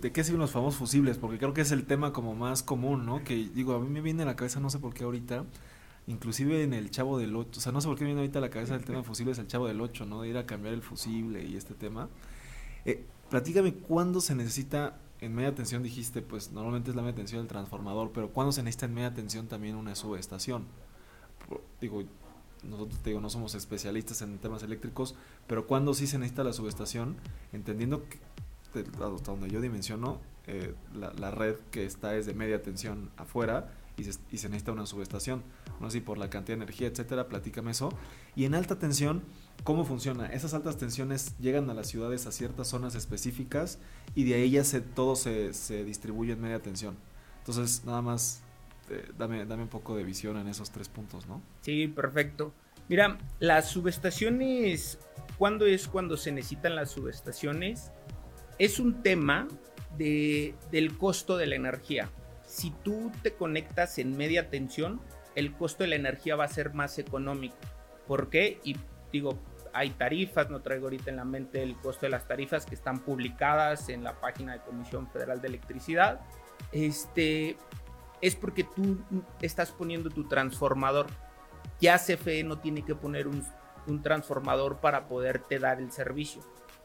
de 0.00 0.12
qué 0.12 0.24
sirven 0.24 0.40
los 0.40 0.50
famosos 0.50 0.78
fusibles, 0.78 1.18
porque 1.18 1.38
creo 1.38 1.54
que 1.54 1.60
es 1.60 1.72
el 1.72 1.86
tema 1.86 2.12
como 2.12 2.34
más 2.34 2.62
común, 2.62 3.06
¿no? 3.06 3.22
Que 3.24 3.34
digo, 3.34 3.74
a 3.74 3.80
mí 3.80 3.88
me 3.88 4.00
viene 4.00 4.22
a 4.22 4.26
la 4.26 4.36
cabeza, 4.36 4.60
no 4.60 4.70
sé 4.70 4.78
por 4.78 4.92
qué 4.92 5.04
ahorita, 5.04 5.44
inclusive 6.08 6.64
en 6.64 6.74
el 6.74 6.90
Chavo 6.90 7.18
del 7.18 7.36
8, 7.36 7.58
o 7.58 7.62
sea, 7.62 7.70
no 7.70 7.80
sé 7.80 7.86
por 7.86 7.96
qué 7.96 8.04
viene 8.04 8.20
ahorita 8.20 8.40
a 8.40 8.42
la 8.42 8.50
cabeza 8.50 8.74
el 8.74 8.84
tema 8.84 8.98
de 8.98 9.04
fusibles, 9.04 9.38
el 9.38 9.46
Chavo 9.46 9.68
del 9.68 9.80
8, 9.80 10.04
¿no? 10.06 10.22
De 10.22 10.28
ir 10.28 10.36
a 10.36 10.46
cambiar 10.46 10.74
el 10.74 10.82
fusible 10.82 11.44
y 11.44 11.56
este 11.56 11.74
tema. 11.74 12.08
Eh, 12.84 13.04
platícame 13.30 13.74
cuándo 13.74 14.20
se 14.20 14.34
necesita 14.34 14.98
en 15.20 15.34
media 15.34 15.54
tensión, 15.54 15.82
dijiste, 15.82 16.22
pues 16.22 16.50
normalmente 16.50 16.90
es 16.90 16.96
la 16.96 17.02
media 17.02 17.14
tensión 17.14 17.42
del 17.42 17.48
transformador, 17.48 18.10
pero 18.12 18.30
cuándo 18.30 18.50
se 18.50 18.64
necesita 18.64 18.86
en 18.86 18.94
media 18.94 19.14
tensión 19.14 19.46
también 19.46 19.76
una 19.76 19.94
subestación 19.94 20.66
digo, 21.80 22.02
nosotros 22.62 23.00
te 23.00 23.10
digo, 23.10 23.20
no 23.20 23.30
somos 23.30 23.54
especialistas 23.54 24.22
en 24.22 24.38
temas 24.38 24.62
eléctricos, 24.62 25.14
pero 25.46 25.66
cuando 25.66 25.94
sí 25.94 26.06
se 26.06 26.18
necesita 26.18 26.44
la 26.44 26.52
subestación, 26.52 27.16
entendiendo 27.52 28.04
que 28.08 28.18
hasta 28.74 29.32
donde 29.32 29.48
yo 29.48 29.60
dimensiono, 29.60 30.20
eh, 30.46 30.74
la, 30.94 31.30
red 31.30 31.56
que 31.70 31.84
está 31.84 32.16
es 32.16 32.26
de 32.26 32.34
media 32.34 32.62
tensión 32.62 33.10
afuera 33.16 33.70
y 33.98 34.04
se, 34.04 34.48
necesita 34.48 34.72
una 34.72 34.86
subestación. 34.86 35.42
No 35.80 35.90
sé 35.90 36.00
por 36.00 36.18
la 36.18 36.30
cantidad 36.30 36.56
de 36.56 36.64
energía, 36.64 36.88
etcétera, 36.88 37.28
platícame 37.28 37.72
eso. 37.72 37.90
Y 38.36 38.44
en 38.44 38.54
alta 38.54 38.78
tensión, 38.78 39.22
¿cómo 39.64 39.84
funciona? 39.84 40.26
Esas 40.26 40.54
altas 40.54 40.76
tensiones 40.76 41.36
llegan 41.38 41.68
a 41.70 41.74
las 41.74 41.88
ciudades 41.88 42.26
a 42.26 42.32
ciertas 42.32 42.68
zonas 42.68 42.94
específicas 42.94 43.78
y 44.14 44.24
de 44.24 44.34
ahí 44.34 44.60
todo 44.94 45.16
se, 45.16 45.52
se 45.52 45.84
distribuye 45.84 46.32
en 46.32 46.40
media 46.40 46.60
tensión. 46.60 46.96
Entonces, 47.40 47.84
nada 47.84 48.02
más 48.02 48.42
este, 48.88 49.12
dame, 49.18 49.44
dame 49.44 49.64
un 49.64 49.68
poco 49.68 49.96
de 49.96 50.02
visión 50.02 50.38
en 50.38 50.48
esos 50.48 50.70
tres 50.70 50.88
puntos, 50.88 51.26
¿no? 51.26 51.42
Sí, 51.60 51.88
perfecto. 51.88 52.54
Mira, 52.88 53.18
las 53.38 53.68
subestaciones, 53.68 54.98
¿cuándo 55.36 55.66
es 55.66 55.88
cuando 55.88 56.16
se 56.16 56.32
necesitan 56.32 56.74
las 56.74 56.90
subestaciones? 56.90 57.92
Es 58.58 58.78
un 58.78 59.02
tema 59.02 59.46
de, 59.98 60.54
del 60.70 60.96
costo 60.96 61.36
de 61.36 61.46
la 61.46 61.56
energía. 61.56 62.10
Si 62.48 62.70
tú 62.70 63.12
te 63.22 63.34
conectas 63.34 63.98
en 63.98 64.16
media 64.16 64.48
tensión, 64.48 65.00
el 65.34 65.52
costo 65.52 65.84
de 65.84 65.90
la 65.90 65.96
energía 65.96 66.34
va 66.34 66.44
a 66.44 66.48
ser 66.48 66.72
más 66.72 66.98
económico. 66.98 67.56
¿Por 68.06 68.30
qué? 68.30 68.58
Y 68.64 68.76
digo, 69.12 69.38
hay 69.74 69.90
tarifas, 69.90 70.48
no 70.48 70.62
traigo 70.62 70.86
ahorita 70.86 71.10
en 71.10 71.16
la 71.16 71.26
mente 71.26 71.62
el 71.62 71.76
costo 71.76 72.06
de 72.06 72.10
las 72.10 72.26
tarifas 72.26 72.64
que 72.64 72.74
están 72.74 73.00
publicadas 73.00 73.90
en 73.90 74.02
la 74.02 74.18
página 74.18 74.54
de 74.54 74.60
Comisión 74.60 75.10
Federal 75.10 75.42
de 75.42 75.48
Electricidad. 75.48 76.20
Este, 76.72 77.58
es 78.22 78.34
porque 78.34 78.64
tú 78.64 78.98
estás 79.42 79.70
poniendo 79.70 80.08
tu 80.08 80.26
transformador. 80.26 81.06
Ya 81.80 81.98
CFE 81.98 82.44
no 82.44 82.58
tiene 82.58 82.82
que 82.82 82.94
poner 82.94 83.28
un, 83.28 83.44
transformador 84.02 84.80
para 84.80 85.06
poderte 85.06 85.58
dar 85.58 85.80
el 85.80 85.92
servicio. 85.92 86.42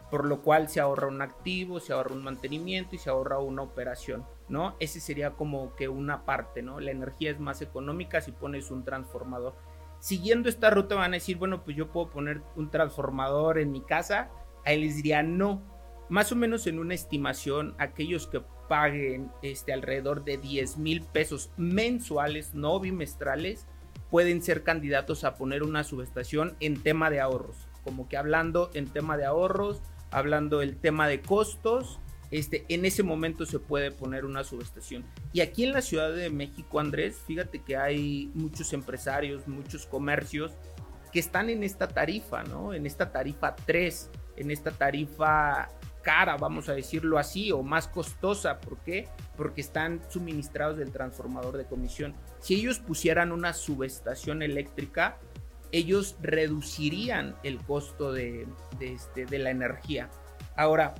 Por 0.10 0.26
lo 0.26 0.42
cual 0.42 0.70
se 0.70 0.80
ahorra 0.80 1.08
un 1.08 1.22
activo, 1.22 1.80
se 1.80 1.94
ahorra 1.94 2.13
un 2.13 2.24
mantenimiento 2.24 2.96
y 2.96 3.00
se 3.00 3.10
ahorra 3.10 3.39
una 3.39 3.63
operación, 3.63 4.26
¿no? 4.48 4.76
Ese 4.80 5.00
sería 5.00 5.32
como 5.32 5.76
que 5.76 5.89
una 5.89 6.26
parte, 6.26 6.62
¿no? 6.62 6.80
La 6.80 6.92
energía 6.92 7.32
es 7.32 7.39
más 7.39 7.62
económica 7.62 8.22
si 8.22 8.32
pones 8.32 8.70
un 8.70 8.84
transformador. 8.84 9.56
Siguiendo 10.00 10.50
esta 10.50 10.70
ruta 10.70 10.96
van 10.96 11.13
a 11.13 11.16
decir, 11.16 11.38
bueno, 11.38 11.63
pues 11.63 11.78
yo 11.78 11.92
puedo 11.92 12.10
poner 12.10 12.42
un 12.56 12.70
transformador 12.70 13.58
en 13.58 13.72
mi 13.72 13.82
casa. 13.82 14.30
Ahí 14.66 14.84
les 14.84 14.98
diría, 14.98 15.24
no. 15.24 15.63
Más 16.10 16.32
o 16.32 16.36
menos 16.36 16.68
en 16.68 16.78
una 16.78 16.94
estimación, 16.94 17.74
aquellos 17.80 18.28
que 18.28 18.42
paguen 18.68 19.32
este, 19.42 19.74
alrededor 19.74 20.24
de 20.26 20.38
10 20.38 20.78
mil 20.78 21.02
pesos 21.04 21.52
mensuales, 21.58 22.54
no 22.54 22.80
bimestrales, 22.80 23.66
pueden 24.10 24.42
ser 24.42 24.63
candidatos 24.63 25.24
a 25.24 25.36
poner 25.36 25.63
una 25.63 25.84
subestación 25.84 26.56
en 26.60 26.84
tema 26.84 27.10
de 27.10 27.20
ahorros. 27.20 27.68
Como 27.84 28.08
que 28.08 28.18
hablando 28.18 28.70
en 28.74 28.88
tema 28.88 29.18
de 29.18 29.26
ahorros, 29.26 29.82
hablando 30.13 30.62
el 30.62 30.78
tema 30.78 31.08
de 31.08 31.21
costos, 31.21 31.99
este, 32.32 32.65
en 32.69 32.86
ese 32.86 33.04
momento 33.04 33.45
se 33.45 33.60
puede 33.60 33.91
poner 33.91 34.26
una 34.26 34.43
subestación. 34.43 35.04
Y 35.34 35.41
aquí 35.41 35.65
en 35.65 35.73
la 35.73 35.82
Ciudad 35.82 36.13
de 36.13 36.30
México, 36.30 36.80
Andrés, 36.80 37.17
fíjate 37.28 37.62
que 37.62 37.78
hay 37.78 38.32
muchos 38.34 38.73
empresarios, 38.73 39.47
muchos 39.47 39.86
comercios 39.86 40.52
que 41.12 41.19
están 41.19 41.49
en 41.49 41.63
esta 41.63 41.88
tarifa, 41.88 42.43
¿no? 42.43 42.73
En 42.73 42.86
esta 42.86 43.12
tarifa 43.12 43.56
3, 43.56 44.10
en 44.38 44.49
esta 44.49 44.71
tarifa 44.71 45.69
cara, 46.02 46.38
vamos 46.38 46.69
a 46.69 46.73
decirlo 46.73 47.17
así, 47.17 47.52
o 47.52 47.62
más 47.63 47.88
costosa. 47.88 48.60
¿Por 48.60 48.80
qué? 48.80 49.08
Porque 49.38 49.62
están 49.62 50.02
suministrados 50.10 50.78
del 50.78 50.91
transformador 50.91 51.58
de 51.58 51.65
comisión. 51.65 52.15
Si 52.39 52.56
ellos 52.56 52.80
pusieran 52.80 53.32
una 53.32 53.54
subestación 53.54 54.41
eléctrica, 54.41 55.17
ellos 55.74 56.16
reducirían 56.22 57.36
el 57.44 57.58
costo 57.58 58.14
de, 58.14 58.48
este, 58.80 59.26
de 59.26 59.40
la 59.40 59.50
energía. 59.50 60.10
Ahora, 60.56 60.94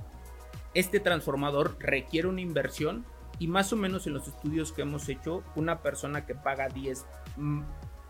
este 0.74 0.98
transformador 0.98 1.76
requiere 1.78 2.26
una 2.26 2.40
inversión 2.40 3.06
y 3.38 3.46
más 3.46 3.72
o 3.72 3.76
menos 3.76 4.06
en 4.06 4.14
los 4.14 4.26
estudios 4.26 4.72
que 4.72 4.82
hemos 4.82 5.08
hecho, 5.08 5.44
una 5.54 5.80
persona 5.80 6.26
que 6.26 6.34
paga 6.34 6.68
10, 6.68 7.06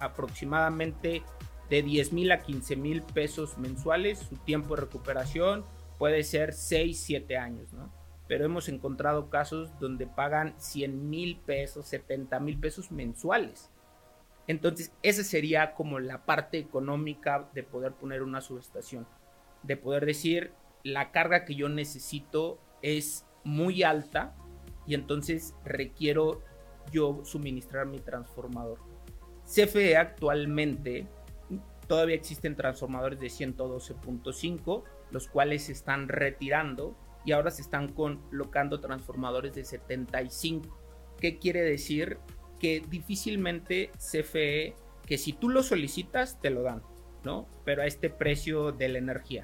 aproximadamente 0.00 1.22
de 1.68 1.83
10 1.83 2.12
mil 2.14 2.33
a 2.33 2.40
15 2.40 2.77
mil 2.77 3.03
pesos 3.03 3.59
mensuales. 3.59 4.20
Su 4.20 4.37
tiempo 4.37 4.74
de 4.74 4.83
recuperación 4.83 5.66
puede 5.98 6.24
ser 6.24 6.55
6, 6.55 6.98
7 6.98 7.37
años, 7.37 7.74
¿no? 7.74 7.92
Pero 8.27 8.46
hemos 8.46 8.70
encontrado 8.70 9.29
casos 9.29 9.79
donde 9.79 10.07
pagan 10.07 10.55
100 10.57 11.11
mil 11.11 11.37
pesos, 11.37 11.87
70 11.88 12.40
mil 12.40 12.59
pesos 12.59 12.90
mensuales. 12.90 13.70
Entonces, 14.46 14.92
esa 15.02 15.24
sería 15.24 15.74
como 15.74 15.98
la 15.98 16.24
parte 16.24 16.59
económica 16.59 17.48
de 17.54 17.62
poder 17.62 17.92
poner 17.92 18.22
una 18.22 18.40
subestación. 18.40 19.07
De 19.62 19.76
poder 19.76 20.04
decir, 20.04 20.52
la 20.83 21.11
carga 21.12 21.44
que 21.44 21.54
yo 21.54 21.68
necesito 21.68 22.59
es 22.83 23.26
muy 23.42 23.83
alta 23.83 24.37
y 24.87 24.94
entonces 24.94 25.54
requiero 25.64 26.42
yo 26.92 27.24
suministrar 27.24 27.87
mi 27.87 27.98
transformador. 27.98 28.78
CFE 29.46 29.96
actualmente 29.96 31.07
todavía 31.87 32.14
existen 32.14 32.57
transformadores 32.57 33.20
de 33.20 33.26
112.5, 33.28 34.83
los 35.11 35.28
cuales 35.28 35.64
se 35.64 35.72
están 35.72 36.09
retirando 36.09 36.96
y 37.24 37.33
ahora 37.33 37.50
se 37.50 37.62
están 37.62 37.92
colocando 37.92 38.80
transformadores 38.80 39.54
de 39.54 39.64
75. 39.64 40.68
¿Qué 41.18 41.38
quiere 41.38 41.62
decir? 41.62 42.18
Que 42.64 42.81
difícilmente 42.81 43.90
CFE, 43.98 44.74
que 45.05 45.18
si 45.18 45.35
tú 45.35 45.50
lo 45.50 45.62
solicitas, 45.62 46.40
te 46.40 46.48
lo 46.48 46.62
dan, 46.62 46.81
¿no? 47.22 47.46
Pero 47.62 47.83
a 47.83 47.85
este 47.85 48.09
precio 48.09 48.72
de 48.72 48.88
la 48.88 48.96
energía. 48.96 49.42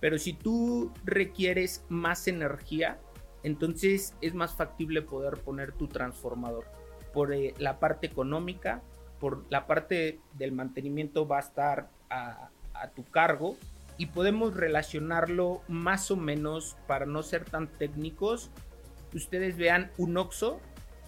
Pero 0.00 0.18
si 0.18 0.32
tú 0.32 0.92
requieres 1.04 1.84
más 1.88 2.26
energía, 2.26 2.98
entonces 3.44 4.16
es 4.20 4.34
más 4.34 4.56
factible 4.56 5.00
poder 5.00 5.34
poner 5.44 5.70
tu 5.70 5.86
transformador. 5.86 6.64
Por 7.12 7.32
eh, 7.32 7.54
la 7.58 7.78
parte 7.78 8.08
económica, 8.08 8.82
por 9.20 9.44
la 9.48 9.68
parte 9.68 10.18
del 10.32 10.50
mantenimiento 10.50 11.28
va 11.28 11.36
a 11.36 11.42
estar 11.42 11.88
a, 12.08 12.50
a 12.74 12.90
tu 12.90 13.04
cargo 13.04 13.54
y 13.96 14.06
podemos 14.06 14.54
relacionarlo 14.54 15.62
más 15.68 16.10
o 16.10 16.16
menos 16.16 16.76
para 16.88 17.06
no 17.06 17.22
ser 17.22 17.44
tan 17.44 17.68
técnicos. 17.68 18.50
Ustedes 19.14 19.56
vean 19.56 19.92
un 19.98 20.16
OXO 20.16 20.58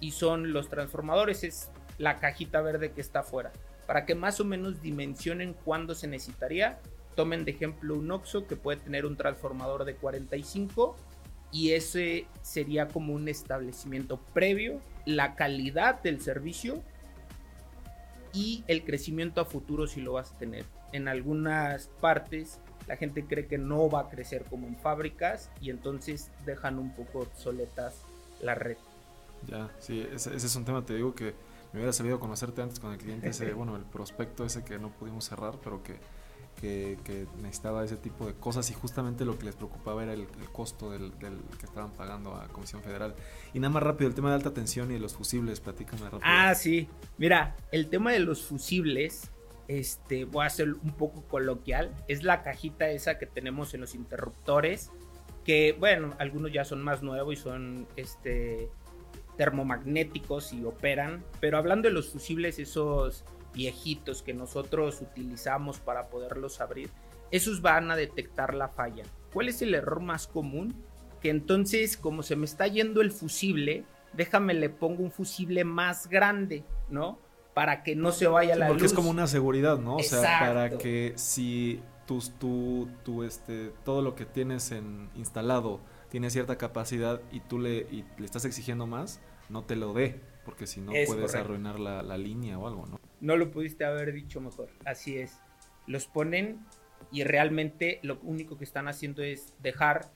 y 0.02 0.10
son 0.10 0.52
los 0.52 0.68
transformadores, 0.68 1.44
es 1.44 1.70
la 1.96 2.16
cajita 2.16 2.60
verde 2.60 2.90
que 2.90 3.00
está 3.00 3.20
afuera. 3.20 3.52
Para 3.86 4.04
que 4.04 4.16
más 4.16 4.40
o 4.40 4.44
menos 4.44 4.82
dimensionen 4.82 5.54
cuándo 5.54 5.94
se 5.94 6.08
necesitaría, 6.08 6.80
tomen 7.14 7.44
de 7.44 7.52
ejemplo 7.52 7.94
un 7.94 8.10
OXO 8.10 8.48
que 8.48 8.56
puede 8.56 8.80
tener 8.80 9.06
un 9.06 9.16
transformador 9.16 9.84
de 9.84 9.94
45 9.94 10.96
y 11.52 11.72
ese 11.72 12.26
sería 12.42 12.88
como 12.88 13.14
un 13.14 13.28
establecimiento 13.28 14.18
previo, 14.34 14.80
la 15.06 15.36
calidad 15.36 16.02
del 16.02 16.20
servicio 16.20 16.82
y 18.32 18.64
el 18.66 18.84
crecimiento 18.84 19.40
a 19.40 19.44
futuro 19.44 19.86
si 19.86 20.00
lo 20.00 20.14
vas 20.14 20.32
a 20.32 20.38
tener. 20.38 20.64
En 20.92 21.06
algunas 21.06 21.86
partes 22.00 22.58
la 22.88 22.96
gente 22.96 23.24
cree 23.24 23.46
que 23.46 23.58
no 23.58 23.88
va 23.88 24.00
a 24.00 24.08
crecer 24.08 24.46
como 24.50 24.66
en 24.66 24.76
fábricas 24.76 25.48
y 25.60 25.70
entonces 25.70 26.32
dejan 26.44 26.80
un 26.80 26.92
poco 26.92 27.20
obsoletas 27.20 28.02
la 28.40 28.56
red. 28.56 28.76
Ya, 29.46 29.70
sí, 29.78 30.00
ese, 30.00 30.34
ese 30.34 30.46
es 30.46 30.56
un 30.56 30.64
tema, 30.64 30.84
te 30.84 30.94
digo 30.94 31.14
que 31.14 31.34
me 31.72 31.78
hubiera 31.80 31.92
sabido 31.92 32.20
conocerte 32.20 32.62
antes 32.62 32.78
con 32.78 32.92
el 32.92 32.98
cliente 32.98 33.28
ese, 33.28 33.52
bueno, 33.54 33.76
el 33.76 33.84
prospecto 33.84 34.44
ese 34.44 34.64
que 34.64 34.78
no 34.78 34.90
pudimos 34.90 35.24
cerrar, 35.24 35.58
pero 35.62 35.82
que 35.82 35.98
que, 36.60 37.26
necesitaba 37.40 37.84
ese 37.84 37.96
tipo 37.96 38.26
de 38.26 38.34
cosas 38.34 38.70
y 38.70 38.74
justamente 38.74 39.24
lo 39.24 39.38
que 39.38 39.46
les 39.46 39.56
preocupaba 39.56 40.02
era 40.02 40.12
el, 40.12 40.26
costo 40.52 40.90
del, 40.90 41.12
que 41.58 41.66
estaban 41.66 41.90
pagando 41.92 42.34
a 42.34 42.48
Comisión 42.48 42.82
Federal. 42.82 43.14
Y 43.52 43.60
nada 43.60 43.72
más 43.72 43.82
rápido, 43.82 44.08
el 44.08 44.14
tema 44.14 44.28
de 44.30 44.36
alta 44.36 44.52
tensión 44.52 44.90
y 44.90 44.94
de 44.94 45.00
los 45.00 45.14
fusibles, 45.14 45.60
platícame 45.60 46.04
rápido. 46.04 46.20
Ah, 46.22 46.54
sí. 46.54 46.88
Mira, 47.18 47.56
el 47.72 47.88
tema 47.88 48.12
de 48.12 48.20
los 48.20 48.44
fusibles, 48.44 49.30
este, 49.68 50.24
voy 50.24 50.46
a 50.46 50.50
ser 50.50 50.72
un 50.72 50.92
poco 50.92 51.22
coloquial, 51.22 51.92
es 52.08 52.22
la 52.22 52.42
cajita 52.42 52.90
esa 52.90 53.18
que 53.18 53.26
tenemos 53.26 53.74
en 53.74 53.80
los 53.80 53.94
interruptores, 53.94 54.90
que 55.44 55.74
bueno, 55.78 56.14
algunos 56.18 56.52
ya 56.52 56.64
son 56.64 56.82
más 56.82 57.02
nuevos 57.02 57.34
y 57.34 57.36
son 57.36 57.88
este 57.96 58.70
termomagnéticos 59.36 60.52
y 60.52 60.64
operan, 60.64 61.24
pero 61.40 61.58
hablando 61.58 61.88
de 61.88 61.94
los 61.94 62.10
fusibles, 62.10 62.58
esos 62.58 63.24
viejitos 63.52 64.22
que 64.22 64.34
nosotros 64.34 65.00
utilizamos 65.00 65.78
para 65.78 66.08
poderlos 66.08 66.60
abrir, 66.60 66.90
esos 67.30 67.62
van 67.62 67.90
a 67.90 67.96
detectar 67.96 68.54
la 68.54 68.68
falla. 68.68 69.04
¿Cuál 69.32 69.48
es 69.48 69.62
el 69.62 69.74
error 69.74 70.00
más 70.00 70.26
común? 70.26 70.74
Que 71.20 71.30
entonces, 71.30 71.96
como 71.96 72.22
se 72.22 72.36
me 72.36 72.44
está 72.44 72.66
yendo 72.66 73.00
el 73.00 73.10
fusible, 73.10 73.84
déjame 74.12 74.54
le 74.54 74.68
pongo 74.68 75.02
un 75.02 75.10
fusible 75.10 75.64
más 75.64 76.08
grande, 76.08 76.64
¿no? 76.90 77.18
Para 77.54 77.82
que 77.82 77.96
no 77.96 78.12
se 78.12 78.26
vaya 78.26 78.56
la 78.56 78.68
luz. 78.68 78.74
Porque 78.74 78.86
es 78.86 78.92
como 78.92 79.10
una 79.10 79.26
seguridad, 79.26 79.78
¿no? 79.78 79.96
O 79.96 80.02
sea, 80.02 80.40
para 80.40 80.70
que 80.78 81.12
si 81.16 81.80
tus, 82.06 82.32
tu, 82.38 82.88
tu, 83.04 83.22
este, 83.24 83.72
todo 83.84 84.02
lo 84.02 84.14
que 84.14 84.26
tienes 84.26 84.72
en, 84.72 85.10
instalado 85.14 85.80
tiene 86.12 86.28
cierta 86.28 86.58
capacidad 86.58 87.22
y 87.32 87.40
tú 87.40 87.58
le, 87.58 87.86
y 87.90 88.04
le 88.18 88.26
estás 88.26 88.44
exigiendo 88.44 88.86
más, 88.86 89.22
no 89.48 89.64
te 89.64 89.76
lo 89.76 89.94
dé, 89.94 90.20
porque 90.44 90.66
si 90.66 90.82
no 90.82 90.92
puedes 91.06 91.34
arruinar 91.34 91.80
la, 91.80 92.02
la 92.02 92.18
línea 92.18 92.58
o 92.58 92.66
algo, 92.68 92.84
¿no? 92.86 93.00
no 93.22 93.36
lo 93.38 93.50
pudiste 93.50 93.86
haber 93.86 94.12
dicho 94.12 94.42
mejor. 94.42 94.68
Así 94.84 95.16
es. 95.16 95.38
Los 95.86 96.06
ponen 96.06 96.60
y 97.10 97.24
realmente 97.24 97.98
lo 98.02 98.18
único 98.24 98.58
que 98.58 98.64
están 98.64 98.88
haciendo 98.88 99.22
es 99.22 99.54
dejar, 99.62 100.12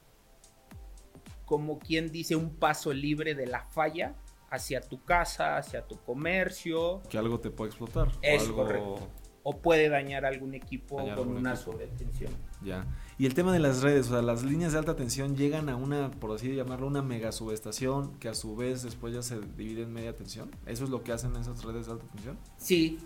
como 1.45 1.79
quien 1.79 2.11
dice, 2.11 2.35
un 2.35 2.55
paso 2.57 2.93
libre 2.93 3.33
de 3.33 3.47
la 3.47 3.63
falla 3.63 4.13
hacia 4.51 4.81
tu 4.81 5.03
casa, 5.03 5.57
hacia 5.57 5.87
tu 5.87 5.97
comercio. 6.03 7.01
Que 7.09 7.17
algo 7.17 7.39
te 7.39 7.49
puede 7.49 7.69
explotar. 7.69 8.11
Es 8.21 8.47
o 8.47 8.55
correcto. 8.55 9.09
O 9.49 9.61
puede 9.61 9.87
dañar 9.87 10.25
algún 10.25 10.55
equipo 10.55 10.97
con 11.15 11.29
una 11.29 11.55
sobretensión. 11.55 12.33
Ya. 12.61 12.85
Y 13.17 13.27
el 13.27 13.33
tema 13.33 13.53
de 13.53 13.59
las 13.59 13.81
redes, 13.81 14.07
o 14.07 14.09
sea, 14.09 14.21
las 14.21 14.43
líneas 14.43 14.73
de 14.73 14.79
alta 14.79 14.97
tensión 14.97 15.37
llegan 15.37 15.69
a 15.69 15.77
una, 15.77 16.11
por 16.11 16.35
así 16.35 16.53
llamarlo, 16.53 16.85
una 16.87 17.01
mega 17.01 17.31
subestación 17.31 18.19
que 18.19 18.27
a 18.27 18.33
su 18.33 18.57
vez 18.57 18.83
después 18.83 19.13
ya 19.13 19.21
se 19.21 19.39
divide 19.39 19.83
en 19.83 19.93
media 19.93 20.13
tensión. 20.13 20.51
¿Eso 20.65 20.83
es 20.83 20.89
lo 20.89 21.01
que 21.01 21.13
hacen 21.13 21.33
esas 21.37 21.63
redes 21.63 21.85
de 21.85 21.93
alta 21.93 22.05
tensión? 22.07 22.37
Sí, 22.57 22.99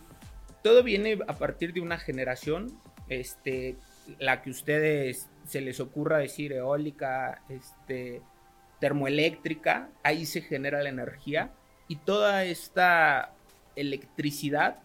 todo 0.64 0.82
viene 0.82 1.20
a 1.28 1.38
partir 1.38 1.74
de 1.74 1.82
una 1.82 2.00
generación, 2.00 2.76
este, 3.08 3.76
la 4.18 4.42
que 4.42 4.50
ustedes 4.50 5.30
se 5.46 5.62
les 5.62 5.80
ocurra 5.80 6.18
decir 6.18 6.54
eólica, 6.54 7.44
este, 7.50 8.24
termoeléctrica, 8.80 9.92
ahí 10.02 10.26
se 10.26 10.42
genera 10.42 10.82
la 10.82 10.90
energía 10.90 11.52
y 11.88 11.98
toda 11.98 12.46
esta 12.46 13.36
electricidad 13.76 14.80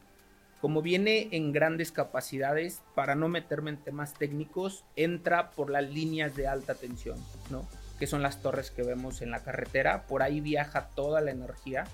como 0.66 0.83
viene 0.83 1.29
en 1.31 1.52
grandes 1.52 1.92
capacidades, 1.92 2.83
para 2.96 3.14
no 3.14 3.29
meterme 3.29 3.70
en 3.70 3.76
temas 3.76 4.14
técnicos, 4.14 4.85
entra 4.96 5.52
por 5.52 5.70
las 5.70 5.88
líneas 5.88 6.35
de 6.35 6.48
alta 6.48 6.74
tensión, 6.74 7.16
¿no? 7.50 7.68
Que 8.00 8.09
son 8.09 8.20
las 8.20 8.42
torres 8.42 8.72
que 8.72 8.83
vemos 8.83 9.22
en 9.22 9.31
la 9.31 9.44
carretera, 9.44 10.09
por 10.09 10.24
ahí 10.24 10.40
viaja 10.40 10.88
toda 10.88 11.20
la 11.20 11.31
energía. 11.31 11.85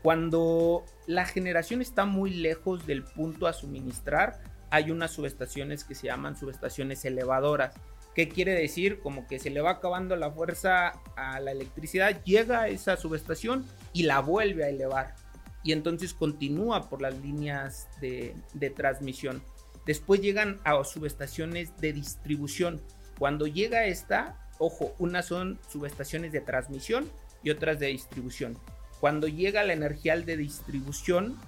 Cuando 0.00 0.84
la 1.08 1.26
generación 1.26 1.82
está 1.82 2.04
muy 2.04 2.30
lejos 2.30 2.86
del 2.86 3.02
punto 3.02 3.48
a 3.48 3.52
suministrar, 3.52 4.40
hay 4.70 4.92
unas 4.92 5.10
subestaciones 5.10 5.82
que 5.82 5.96
se 5.96 6.06
llaman 6.06 6.36
subestaciones 6.36 7.04
elevadoras. 7.04 7.74
¿Qué 8.14 8.28
quiere 8.28 8.52
decir? 8.52 9.00
Como 9.00 9.26
que 9.26 9.40
se 9.40 9.50
le 9.50 9.60
va 9.60 9.70
acabando 9.70 10.14
la 10.14 10.30
fuerza 10.30 10.92
a 11.16 11.40
la 11.40 11.50
electricidad, 11.50 12.22
llega 12.22 12.60
a 12.60 12.68
esa 12.68 12.96
subestación 12.96 13.66
y 13.92 14.04
la 14.04 14.20
vuelve 14.20 14.62
a 14.62 14.68
elevar 14.68 15.16
y 15.62 15.72
entonces 15.72 16.14
continúa 16.14 16.88
por 16.88 17.02
las 17.02 17.18
líneas 17.18 17.88
de, 18.00 18.34
transmisión. 18.74 19.42
Después 19.86 20.20
llegan 20.20 20.60
a 20.64 20.82
subestaciones 20.84 21.76
de 21.78 21.92
distribución. 21.92 22.80
Cuando 23.18 23.46
llega 23.46 23.86
esta, 23.86 24.48
ojo, 24.58 24.94
unas 24.98 25.26
son 25.26 25.58
subestaciones 25.68 26.32
de 26.32 26.40
transmisión 26.40 27.10
y 27.42 27.50
otras 27.50 27.78
de 27.78 27.88
distribución. 27.88 28.58
Cuando 29.00 29.28
llega 29.28 29.64
la 29.64 29.72
energía 29.72 30.16
de 30.16 30.36
distribución, 30.36 31.38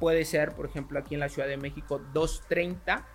puede 0.00 0.24
ser, 0.24 0.54
por 0.54 0.66
ejemplo, 0.66 0.98
aquí 0.98 1.14
en 1.14 1.20
la 1.20 1.28
Ciudad 1.28 1.48
de 1.48 1.56
México, 1.56 2.00
230, 2.12 3.06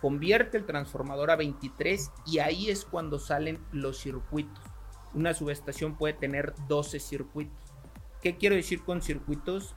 convierte 0.00 0.56
el 0.56 0.66
transformador 0.66 1.30
a 1.30 1.36
23 1.36 2.10
y 2.26 2.38
ahí 2.40 2.70
es 2.70 2.84
cuando 2.84 3.18
salen 3.18 3.58
los 3.72 4.00
circuitos. 4.00 4.64
Una 5.14 5.34
subestación 5.34 5.96
puede 5.96 6.14
tener 6.14 6.54
12 6.68 6.98
circuitos. 6.98 7.72
¿Qué 8.20 8.36
quiero 8.36 8.54
decir 8.54 8.82
con 8.82 9.02
circuitos? 9.02 9.74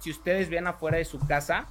Si 0.00 0.10
ustedes 0.10 0.48
ven 0.48 0.66
afuera 0.66 0.98
de 0.98 1.04
su 1.04 1.18
casa, 1.20 1.66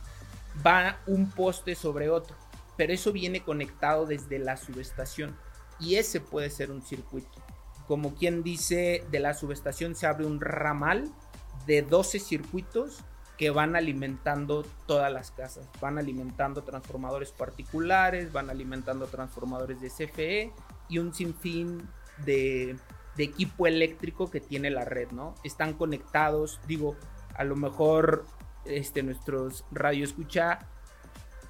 va 0.66 1.00
un 1.08 1.30
poste 1.30 1.76
sobre 1.76 2.10
otro, 2.10 2.36
pero 2.78 2.94
eso 2.94 3.12
viene 3.12 3.44
conectado 3.44 4.06
desde 4.06 4.40
la 4.40 4.58
subestación 4.58 5.36
y 5.80 5.96
ese 5.96 6.22
puede 6.22 6.50
ser 6.50 6.72
un 6.72 6.82
circuito. 6.82 7.44
Como 7.88 8.14
quien 8.14 8.44
dice, 8.44 9.04
de 9.10 9.20
la 9.20 9.34
subestación 9.34 9.96
se 9.96 10.06
abre 10.06 10.26
un 10.26 10.40
ramal 10.40 11.12
de 11.66 11.82
12 11.82 12.20
circuitos 12.20 13.04
que 13.38 13.50
van 13.50 13.76
alimentando 13.76 14.66
todas 14.86 15.12
las 15.12 15.32
casas. 15.32 15.68
Van 15.80 15.98
alimentando 15.98 16.64
transformadores 16.64 17.32
particulares, 17.32 18.34
van 18.34 18.50
alimentando 18.50 19.08
transformadores 19.08 19.80
de 19.80 19.90
CFE 19.90 20.52
y 20.90 21.00
un 21.00 21.14
sinfín 21.14 21.88
de, 22.26 22.76
de 23.16 23.24
equipo 23.24 23.66
eléctrico 23.66 24.30
que 24.30 24.42
tiene 24.42 24.70
la 24.70 24.84
red, 24.84 25.12
¿no? 25.12 25.36
Están 25.44 25.74
conectados, 25.74 26.60
digo, 26.68 26.98
a 27.36 27.44
lo 27.44 27.56
mejor 27.56 28.26
este, 28.66 29.04
nuestros 29.04 29.66
radio 29.72 30.04
escucha 30.04 30.60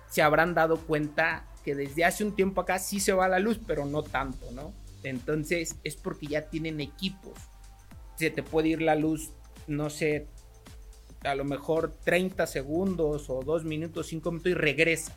se 0.09 0.21
habrán 0.21 0.53
dado 0.53 0.77
cuenta 0.77 1.45
que 1.63 1.75
desde 1.75 2.05
hace 2.05 2.23
un 2.23 2.35
tiempo 2.35 2.61
acá 2.61 2.79
sí 2.79 2.99
se 2.99 3.13
va 3.13 3.27
la 3.27 3.39
luz, 3.39 3.59
pero 3.65 3.85
no 3.85 4.01
tanto, 4.01 4.51
¿no? 4.51 4.73
Entonces 5.03 5.75
es 5.83 5.95
porque 5.95 6.27
ya 6.27 6.49
tienen 6.49 6.79
equipos. 6.79 7.33
Se 8.15 8.29
te 8.31 8.43
puede 8.43 8.69
ir 8.69 8.81
la 8.81 8.95
luz, 8.95 9.31
no 9.67 9.89
sé, 9.89 10.27
a 11.23 11.35
lo 11.35 11.43
mejor 11.43 11.95
30 12.03 12.47
segundos 12.47 13.29
o 13.29 13.41
2 13.43 13.65
minutos, 13.65 14.07
5 14.07 14.31
minutos 14.31 14.51
y 14.51 14.55
regresa. 14.55 15.15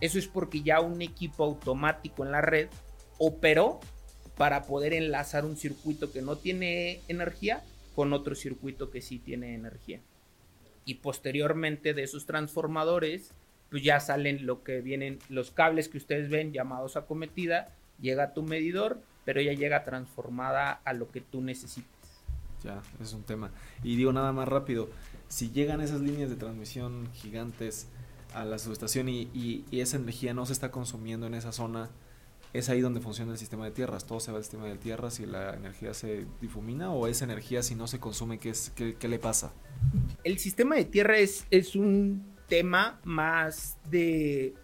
Eso 0.00 0.18
es 0.18 0.26
porque 0.26 0.62
ya 0.62 0.80
un 0.80 1.00
equipo 1.02 1.44
automático 1.44 2.24
en 2.24 2.32
la 2.32 2.40
red 2.40 2.68
operó 3.18 3.80
para 4.36 4.64
poder 4.64 4.92
enlazar 4.92 5.44
un 5.44 5.56
circuito 5.56 6.12
que 6.12 6.20
no 6.20 6.36
tiene 6.36 7.00
energía 7.08 7.62
con 7.94 8.12
otro 8.12 8.34
circuito 8.34 8.90
que 8.90 9.00
sí 9.00 9.18
tiene 9.18 9.54
energía. 9.54 10.00
Y 10.84 10.94
posteriormente 10.94 11.94
de 11.94 12.02
esos 12.02 12.26
transformadores, 12.26 13.32
pues 13.70 13.82
ya 13.82 14.00
salen 14.00 14.46
lo 14.46 14.62
que 14.62 14.80
vienen 14.80 15.18
los 15.28 15.50
cables 15.50 15.88
que 15.88 15.98
ustedes 15.98 16.28
ven 16.28 16.52
llamados 16.52 16.96
acometida, 16.96 17.74
llega 18.00 18.24
a 18.24 18.34
tu 18.34 18.42
medidor, 18.42 19.00
pero 19.24 19.40
ya 19.40 19.52
llega 19.52 19.84
transformada 19.84 20.72
a 20.84 20.92
lo 20.92 21.10
que 21.10 21.20
tú 21.20 21.40
necesites. 21.40 21.88
Ya, 22.62 22.82
es 23.00 23.12
un 23.12 23.22
tema. 23.22 23.50
Y 23.82 23.96
digo 23.96 24.12
nada 24.12 24.32
más 24.32 24.48
rápido, 24.48 24.88
si 25.28 25.50
llegan 25.50 25.80
esas 25.80 26.00
líneas 26.00 26.30
de 26.30 26.36
transmisión 26.36 27.08
gigantes 27.12 27.88
a 28.34 28.44
la 28.44 28.58
subestación 28.58 29.08
y, 29.08 29.22
y, 29.34 29.64
y 29.70 29.80
esa 29.80 29.96
energía 29.96 30.34
no 30.34 30.46
se 30.46 30.52
está 30.52 30.70
consumiendo 30.70 31.26
en 31.26 31.34
esa 31.34 31.52
zona, 31.52 31.90
es 32.54 32.68
ahí 32.68 32.80
donde 32.80 33.00
funciona 33.00 33.32
el 33.32 33.38
sistema 33.38 33.64
de 33.64 33.72
tierras. 33.72 34.06
Todo 34.06 34.20
se 34.20 34.30
va 34.30 34.38
al 34.38 34.44
sistema 34.44 34.66
de 34.66 34.78
tierras 34.78 35.18
y 35.18 35.26
la 35.26 35.54
energía 35.54 35.92
se 35.92 36.24
difumina 36.40 36.92
o 36.92 37.08
esa 37.08 37.24
energía 37.24 37.62
si 37.62 37.74
no 37.74 37.88
se 37.88 37.98
consume, 37.98 38.38
¿qué, 38.38 38.50
es, 38.50 38.72
qué, 38.76 38.94
qué 38.94 39.08
le 39.08 39.18
pasa? 39.18 39.52
El 40.22 40.38
sistema 40.38 40.76
de 40.76 40.84
tierra 40.84 41.18
es, 41.18 41.46
es, 41.50 41.74
un 41.74 42.32
tema 42.46 43.00
más 43.02 43.76
de, 43.90 44.54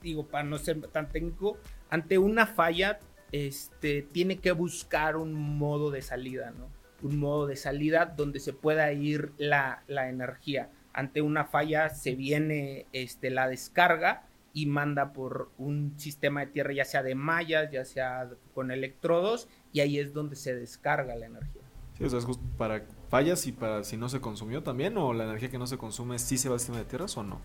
digo, 0.00 0.28
para 0.28 0.44
no 0.44 0.58
ser 0.58 0.80
tan 0.88 1.08
técnico, 1.08 1.58
ante 1.90 2.18
una 2.18 2.46
falla, 2.46 3.00
este, 3.32 4.02
tiene 4.02 4.38
que 4.38 4.52
buscar 4.52 5.16
un 5.16 5.34
modo 5.34 5.90
de 5.90 6.02
salida, 6.02 6.52
¿no? 6.52 6.68
Un 7.02 7.18
modo 7.18 7.48
de 7.48 7.56
salida 7.56 8.06
donde 8.06 8.38
se 8.38 8.52
pueda 8.52 8.92
ir 8.92 9.32
la, 9.38 9.82
la 9.88 10.08
energía. 10.08 10.70
Ante 10.92 11.20
una 11.20 11.44
falla 11.44 11.90
se 11.90 12.14
viene 12.14 12.86
este, 12.92 13.30
la 13.30 13.48
descarga 13.48 14.28
y 14.54 14.66
manda 14.66 15.12
por 15.12 15.50
un 15.58 15.98
sistema 15.98 16.40
de 16.40 16.46
tierra, 16.46 16.72
ya 16.72 16.84
sea 16.84 17.02
de 17.02 17.16
mallas, 17.16 17.70
ya 17.72 17.84
sea 17.84 18.30
con 18.54 18.70
electrodos, 18.70 19.48
y 19.72 19.80
ahí 19.80 19.98
es 19.98 20.14
donde 20.14 20.36
se 20.36 20.54
descarga 20.54 21.16
la 21.16 21.26
energía. 21.26 21.62
Sí, 21.98 22.04
o 22.04 22.08
sea, 22.08 22.20
es 22.20 22.24
justo 22.24 22.44
para 22.56 22.86
fallas 23.08 23.46
y 23.46 23.52
para 23.52 23.84
si 23.84 23.96
no 23.96 24.08
se 24.08 24.20
consumió 24.20 24.62
también, 24.62 24.96
o 24.96 25.12
la 25.12 25.24
energía 25.24 25.50
que 25.50 25.58
no 25.58 25.66
se 25.66 25.76
consume, 25.76 26.20
¿sí 26.20 26.38
se 26.38 26.48
va 26.48 26.54
al 26.54 26.60
sistema 26.60 26.78
de 26.78 26.84
tierras 26.84 27.16
o 27.16 27.24
no? 27.24 27.40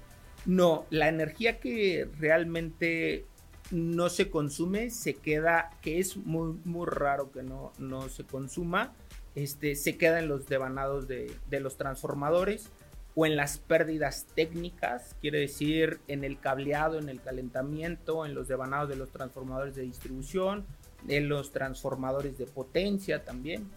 No, 0.46 0.86
la 0.92 1.10
energía 1.10 1.60
que 1.60 2.08
realmente 2.20 3.26
no 3.72 4.10
se 4.10 4.30
consume 4.30 4.92
se 4.92 5.16
queda, 5.16 5.72
que 5.82 6.00
es 6.00 6.16
muy, 6.16 6.60
muy 6.64 6.86
raro 6.88 7.32
que 7.32 7.42
no, 7.42 7.74
no 7.80 8.08
se 8.08 8.24
consuma, 8.24 8.94
este, 9.34 9.76
se 9.76 9.98
queda 9.98 10.20
en 10.20 10.28
los 10.28 10.48
devanados 10.48 11.08
de, 11.08 11.36
de 11.50 11.60
los 11.60 11.76
transformadores 11.76 12.70
o 13.16 13.26
en 13.26 13.36
las 13.36 13.58
pérdidas 13.58 14.28
técnicas, 14.36 15.16
quiere 15.22 15.40
decir 15.40 16.00
en 16.08 16.24
el 16.24 16.40
cableado, 16.40 17.00
en 17.00 17.10
el 17.10 17.22
calentamiento, 17.22 18.26
en 18.26 18.34
los 18.34 18.48
devanados 18.48 18.90
de 18.90 18.96
los 18.96 19.10
transformadores 19.12 19.76
de 19.76 19.82
distribución, 19.84 20.66
en 21.08 21.30
los 21.30 21.52
transformadores 21.52 22.38
de 22.38 22.46
potencia 22.46 23.24
también. 23.24 23.68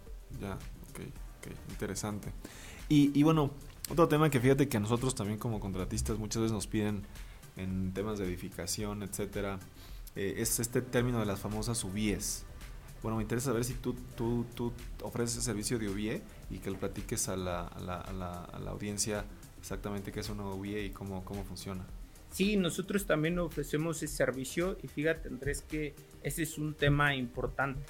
Ya, 0.40 0.54
ok, 0.54 1.00
ok, 1.38 1.70
interesante. 1.70 2.28
Y, 2.88 3.18
y 3.18 3.22
bueno, 3.22 3.50
otro 3.90 4.08
tema 4.08 4.30
que 4.30 4.40
fíjate 4.40 4.68
que 4.68 4.76
a 4.76 4.80
nosotros 4.80 5.14
también 5.14 5.38
como 5.38 5.60
contratistas 5.60 6.18
muchas 6.18 6.42
veces 6.42 6.52
nos 6.52 6.66
piden 6.66 7.02
en 7.56 7.92
temas 7.92 8.18
de 8.18 8.24
edificación, 8.26 9.02
etcétera, 9.02 9.58
eh, 10.14 10.34
es 10.38 10.60
este 10.60 10.82
término 10.82 11.20
de 11.20 11.26
las 11.26 11.40
famosas 11.40 11.82
UBIES. 11.84 12.44
Bueno, 13.02 13.16
me 13.16 13.22
interesa 13.22 13.46
saber 13.46 13.64
si 13.64 13.74
tú, 13.74 13.94
tú, 14.16 14.46
tú 14.54 14.72
ofreces 15.02 15.36
el 15.36 15.42
servicio 15.42 15.78
de 15.78 15.88
UBIE 15.88 16.22
y 16.53 16.59
que 16.59 16.70
le 16.70 16.76
platiques 16.76 17.28
a 17.28 17.36
la, 17.36 17.66
a 17.66 17.80
la, 17.80 17.96
a 17.96 18.59
la, 18.59 18.70
audiencia 18.70 19.24
exactamente 19.59 20.12
qué 20.12 20.20
es 20.20 20.28
una 20.28 20.44
UBIE 20.44 20.84
y 20.84 20.90
cómo, 20.90 21.24
cómo 21.24 21.44
funciona. 21.44 21.84
Sí, 22.30 22.57
nosotros 22.57 23.07
también 23.07 23.38
ofrecemos 23.38 24.03
ese 24.03 24.14
servicio 24.14 24.76
y 24.82 24.88
fíjate 24.88 25.28
Andrés 25.28 25.62
que 25.62 25.94
ese 26.22 26.42
es 26.42 26.59
un 26.59 26.74
tema 26.74 27.14
importante, 27.14 27.82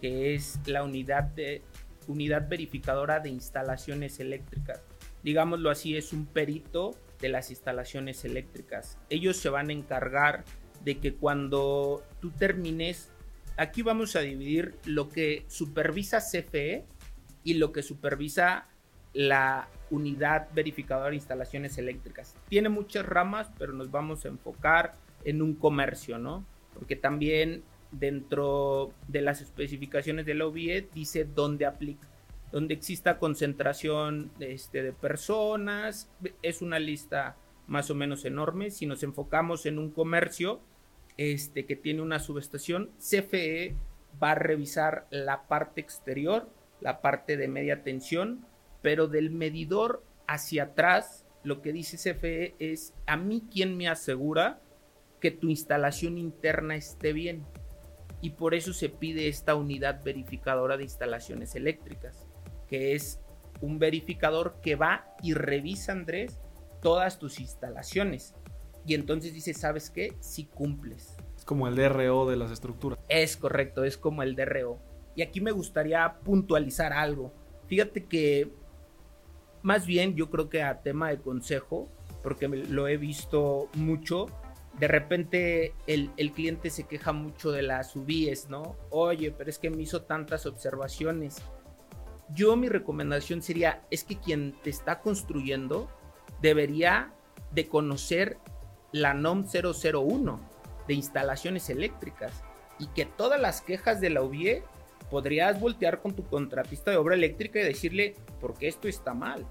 que 0.00 0.34
es 0.34 0.58
la 0.66 0.82
unidad, 0.82 1.24
de, 1.24 1.62
unidad 2.06 2.48
verificadora 2.48 3.20
de 3.20 3.30
instalaciones 3.30 4.20
eléctricas. 4.20 4.82
Digámoslo 5.22 5.70
así, 5.70 5.96
es 5.96 6.12
un 6.12 6.26
perito 6.26 6.94
de 7.20 7.28
las 7.30 7.50
instalaciones 7.50 8.24
eléctricas. 8.24 8.98
Ellos 9.08 9.36
se 9.36 9.48
van 9.48 9.70
a 9.70 9.72
encargar 9.72 10.44
de 10.84 10.98
que 10.98 11.14
cuando 11.14 12.02
tú 12.20 12.30
termines 12.30 13.10
aquí 13.56 13.82
vamos 13.82 14.16
a 14.16 14.20
dividir 14.20 14.74
lo 14.86 15.10
que 15.10 15.44
supervisa 15.48 16.20
CFE 16.20 16.86
y 17.44 17.54
lo 17.54 17.72
que 17.72 17.82
supervisa 17.82 18.66
la 19.12 19.68
unidad 19.90 20.48
verificadora 20.54 21.10
de 21.10 21.16
instalaciones 21.16 21.78
eléctricas. 21.78 22.36
Tiene 22.48 22.68
muchas 22.68 23.04
ramas, 23.04 23.50
pero 23.58 23.72
nos 23.72 23.90
vamos 23.90 24.24
a 24.24 24.28
enfocar 24.28 24.94
en 25.24 25.42
un 25.42 25.54
comercio, 25.54 26.18
¿no? 26.18 26.44
Porque 26.74 26.96
también 26.96 27.64
dentro 27.90 28.92
de 29.08 29.20
las 29.20 29.40
especificaciones 29.40 30.26
de 30.26 30.34
la 30.34 30.46
OBIE 30.46 30.88
dice 30.94 31.24
dónde 31.24 31.66
aplica. 31.66 32.08
Donde 32.52 32.74
exista 32.74 33.18
concentración 33.18 34.30
este, 34.40 34.82
de 34.82 34.92
personas, 34.92 36.10
es 36.42 36.62
una 36.62 36.78
lista 36.78 37.36
más 37.66 37.90
o 37.90 37.94
menos 37.94 38.24
enorme. 38.24 38.70
Si 38.70 38.86
nos 38.86 39.02
enfocamos 39.02 39.66
en 39.66 39.78
un 39.78 39.90
comercio, 39.90 40.60
este, 41.16 41.66
que 41.66 41.76
tiene 41.76 42.02
una 42.02 42.18
subestación, 42.18 42.90
CFE 42.98 43.76
va 44.20 44.32
a 44.32 44.34
revisar 44.34 45.06
la 45.10 45.46
parte 45.46 45.80
exterior, 45.80 46.48
la 46.80 47.00
parte 47.00 47.36
de 47.36 47.48
media 47.48 47.82
tensión, 47.82 48.46
pero 48.82 49.06
del 49.08 49.30
medidor 49.30 50.04
hacia 50.26 50.64
atrás, 50.64 51.26
lo 51.42 51.62
que 51.62 51.72
dice 51.72 51.96
CFE 51.96 52.54
es, 52.58 52.94
a 53.06 53.16
mí 53.16 53.44
quien 53.50 53.76
me 53.76 53.88
asegura 53.88 54.60
que 55.20 55.30
tu 55.30 55.48
instalación 55.48 56.18
interna 56.18 56.76
esté 56.76 57.12
bien. 57.12 57.44
Y 58.22 58.30
por 58.30 58.54
eso 58.54 58.72
se 58.72 58.88
pide 58.88 59.28
esta 59.28 59.54
unidad 59.54 60.02
verificadora 60.04 60.76
de 60.76 60.84
instalaciones 60.84 61.54
eléctricas, 61.54 62.26
que 62.68 62.94
es 62.94 63.20
un 63.60 63.78
verificador 63.78 64.60
que 64.62 64.76
va 64.76 65.14
y 65.22 65.34
revisa, 65.34 65.92
Andrés, 65.92 66.38
todas 66.80 67.18
tus 67.18 67.40
instalaciones 67.40 68.34
y 68.86 68.94
entonces 68.94 69.34
dice, 69.34 69.54
¿sabes 69.54 69.90
qué? 69.90 70.14
Si 70.20 70.46
cumples. 70.46 71.16
Es 71.36 71.44
como 71.44 71.68
el 71.68 71.76
DRO 71.76 72.28
de 72.28 72.36
las 72.36 72.50
estructuras. 72.50 72.98
Es 73.08 73.36
correcto, 73.36 73.84
es 73.84 73.96
como 73.96 74.22
el 74.22 74.34
DRO. 74.34 74.78
Y 75.20 75.22
aquí 75.22 75.42
me 75.42 75.50
gustaría 75.50 76.14
puntualizar 76.24 76.94
algo. 76.94 77.30
Fíjate 77.66 78.06
que 78.06 78.50
más 79.60 79.84
bien 79.84 80.14
yo 80.14 80.30
creo 80.30 80.48
que 80.48 80.62
a 80.62 80.80
tema 80.80 81.10
de 81.10 81.18
consejo, 81.18 81.90
porque 82.22 82.48
lo 82.48 82.88
he 82.88 82.96
visto 82.96 83.68
mucho, 83.74 84.28
de 84.78 84.88
repente 84.88 85.74
el, 85.86 86.10
el, 86.16 86.32
cliente 86.32 86.70
se 86.70 86.84
queja 86.84 87.12
mucho 87.12 87.52
de 87.52 87.60
las 87.60 87.94
UBIES, 87.96 88.48
¿no? 88.48 88.76
Oye, 88.88 89.30
pero 89.30 89.50
es 89.50 89.58
que 89.58 89.68
me 89.68 89.82
hizo 89.82 90.00
tantas 90.04 90.46
observaciones. 90.46 91.42
Yo 92.30 92.56
mi 92.56 92.70
recomendación 92.70 93.42
sería, 93.42 93.82
es 93.90 94.04
que 94.04 94.18
quien 94.18 94.54
te 94.62 94.70
está 94.70 95.00
construyendo 95.00 95.90
debería 96.40 97.12
de 97.52 97.68
conocer 97.68 98.38
la 98.90 99.12
NOM 99.12 99.44
001 99.44 100.40
de 100.88 100.94
instalaciones 100.94 101.68
eléctricas 101.68 102.42
y 102.78 102.86
que 102.86 103.04
todas 103.04 103.38
las 103.38 103.60
quejas 103.60 104.00
de 104.00 104.08
la 104.08 104.22
UBIE 104.22 104.64
podrías 105.10 105.60
voltear 105.60 106.00
con 106.00 106.14
tu 106.14 106.24
contratista 106.24 106.90
de 106.90 106.96
obra 106.96 107.14
eléctrica 107.14 107.60
y 107.60 107.64
decirle 107.64 108.14
por 108.40 108.54
qué 108.54 108.68
esto 108.68 108.88
está 108.88 109.14
mal. 109.14 109.46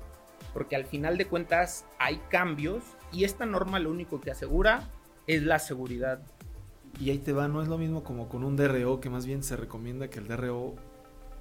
Porque 0.53 0.75
al 0.75 0.85
final 0.85 1.17
de 1.17 1.25
cuentas 1.25 1.85
hay 1.99 2.19
cambios 2.29 2.83
y 3.11 3.23
esta 3.23 3.45
norma 3.45 3.79
lo 3.79 3.91
único 3.91 4.19
que 4.21 4.31
asegura 4.31 4.89
es 5.27 5.43
la 5.43 5.59
seguridad. 5.59 6.21
Y 6.99 7.11
ahí 7.11 7.19
te 7.19 7.33
va, 7.33 7.47
no 7.47 7.61
es 7.61 7.67
lo 7.67 7.77
mismo 7.77 8.03
como 8.03 8.29
con 8.29 8.43
un 8.43 8.55
DRO, 8.55 8.99
que 8.99 9.09
más 9.09 9.25
bien 9.25 9.43
se 9.43 9.55
recomienda 9.55 10.09
que 10.09 10.19
el 10.19 10.27
DRO, 10.27 10.75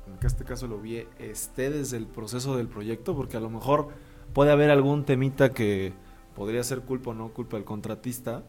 en 0.06 0.26
este 0.26 0.44
caso 0.44 0.66
lo 0.66 0.76
UBIE, 0.76 1.08
esté 1.18 1.70
desde 1.70 1.96
el 1.96 2.06
proceso 2.06 2.56
del 2.56 2.68
proyecto, 2.68 3.16
porque 3.16 3.38
a 3.38 3.40
lo 3.40 3.48
mejor 3.48 3.88
puede 4.34 4.52
haber 4.52 4.70
algún 4.70 5.04
temita 5.04 5.52
que 5.52 5.94
podría 6.34 6.62
ser 6.62 6.80
culpa 6.82 7.10
o 7.10 7.14
no 7.14 7.32
culpa 7.32 7.56
del 7.56 7.64
contratista 7.64 8.44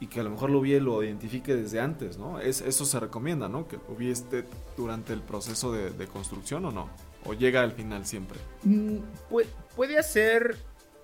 y 0.00 0.08
que 0.08 0.20
a 0.20 0.22
lo 0.22 0.30
mejor 0.30 0.50
lo 0.50 0.58
hubiera 0.58 0.84
lo 0.84 1.02
identifique 1.02 1.54
desde 1.54 1.80
antes, 1.80 2.18
¿no? 2.18 2.38
Es, 2.38 2.60
eso 2.60 2.84
se 2.84 3.00
recomienda, 3.00 3.48
¿no? 3.48 3.66
Que 3.66 3.78
lo 3.78 4.00
esté 4.00 4.44
durante 4.76 5.12
el 5.12 5.22
proceso 5.22 5.72
de, 5.72 5.90
de, 5.90 6.06
construcción 6.06 6.64
o 6.66 6.70
no, 6.70 6.90
o 7.24 7.32
llega 7.32 7.62
al 7.62 7.72
final 7.72 8.04
siempre. 8.04 8.38
Mm, 8.64 8.98
puede, 9.30 9.48
puede 9.74 9.98
hacer 9.98 10.56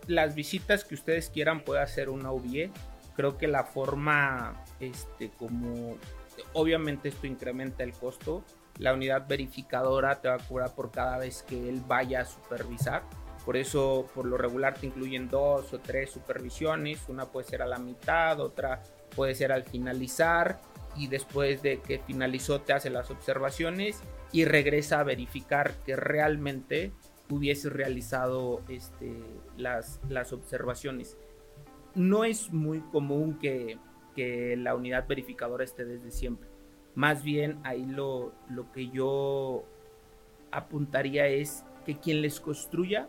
las 0.07 0.35
visitas 0.35 0.85
que 0.85 0.95
ustedes 0.95 1.31
quieran, 1.31 1.65
puede 1.65 1.81
hacer 1.81 2.11
una 2.11 2.33
UBIE. 2.33 2.71
Creo 3.17 3.39
que 3.39 3.47
la 3.47 3.65
forma, 3.65 4.63
este, 4.81 5.31
como, 5.31 5.97
obviamente 6.53 7.09
esto 7.09 7.27
incrementa 7.27 7.85
el 7.85 7.93
costo. 7.93 8.45
La 8.79 8.95
unidad 8.95 9.27
verificadora 9.29 10.21
te 10.21 10.29
va 10.29 10.35
a 10.35 10.39
cobrar 10.39 10.75
por 10.75 10.91
cada 10.91 11.19
vez 11.19 11.43
que 11.43 11.69
él 11.69 11.83
vaya 11.87 12.23
a 12.23 12.25
supervisar 12.25 13.03
Por 13.45 13.57
eso, 13.57 14.07
por 14.15 14.27
lo 14.27 14.37
regular, 14.37 14.75
te 14.75 14.87
incluyen 14.87 15.29
dos 15.29 15.73
o 15.73 15.81
tres 15.81 16.11
supervisiones. 16.11 17.09
Una 17.09 17.27
puede 17.27 17.49
ser 17.49 17.63
a 17.63 17.67
la 17.67 17.79
mitad, 17.79 18.41
otra 18.41 18.83
puede 19.17 19.35
ser 19.35 19.53
al 19.53 19.65
finalizar. 19.65 20.61
Y 20.97 21.09
después 21.09 21.63
de 21.63 21.81
que 21.81 21.99
finalizó, 21.99 22.61
te 22.61 22.73
hace 22.73 22.91
las 22.91 23.11
observaciones 23.11 24.01
y 24.31 24.45
regresa 24.45 25.01
a 25.01 25.05
verificar 25.05 25.73
que 25.85 25.97
realmente 25.97 26.93
hubiese 27.31 27.71
realizado 27.71 28.63
este, 28.69 29.17
las, 29.57 30.01
las 30.09 30.33
observaciones. 30.33 31.17
No 31.95 32.25
es 32.25 32.53
muy 32.53 32.81
común 32.81 33.39
que, 33.39 33.79
que 34.15 34.57
la 34.57 34.75
unidad 34.75 35.09
verificadora 35.09 35.65
esté 35.65 35.85
desde 35.85 36.11
siempre. 36.11 36.49
Más 36.95 37.23
bien 37.23 37.59
ahí 37.65 37.87
lo, 37.87 38.35
lo 38.51 38.71
que 38.71 38.91
yo 38.91 39.65
apuntaría 40.51 41.27
es 41.27 41.65
que 41.87 41.99
quien 41.99 42.21
les 42.21 42.39
construya 42.39 43.09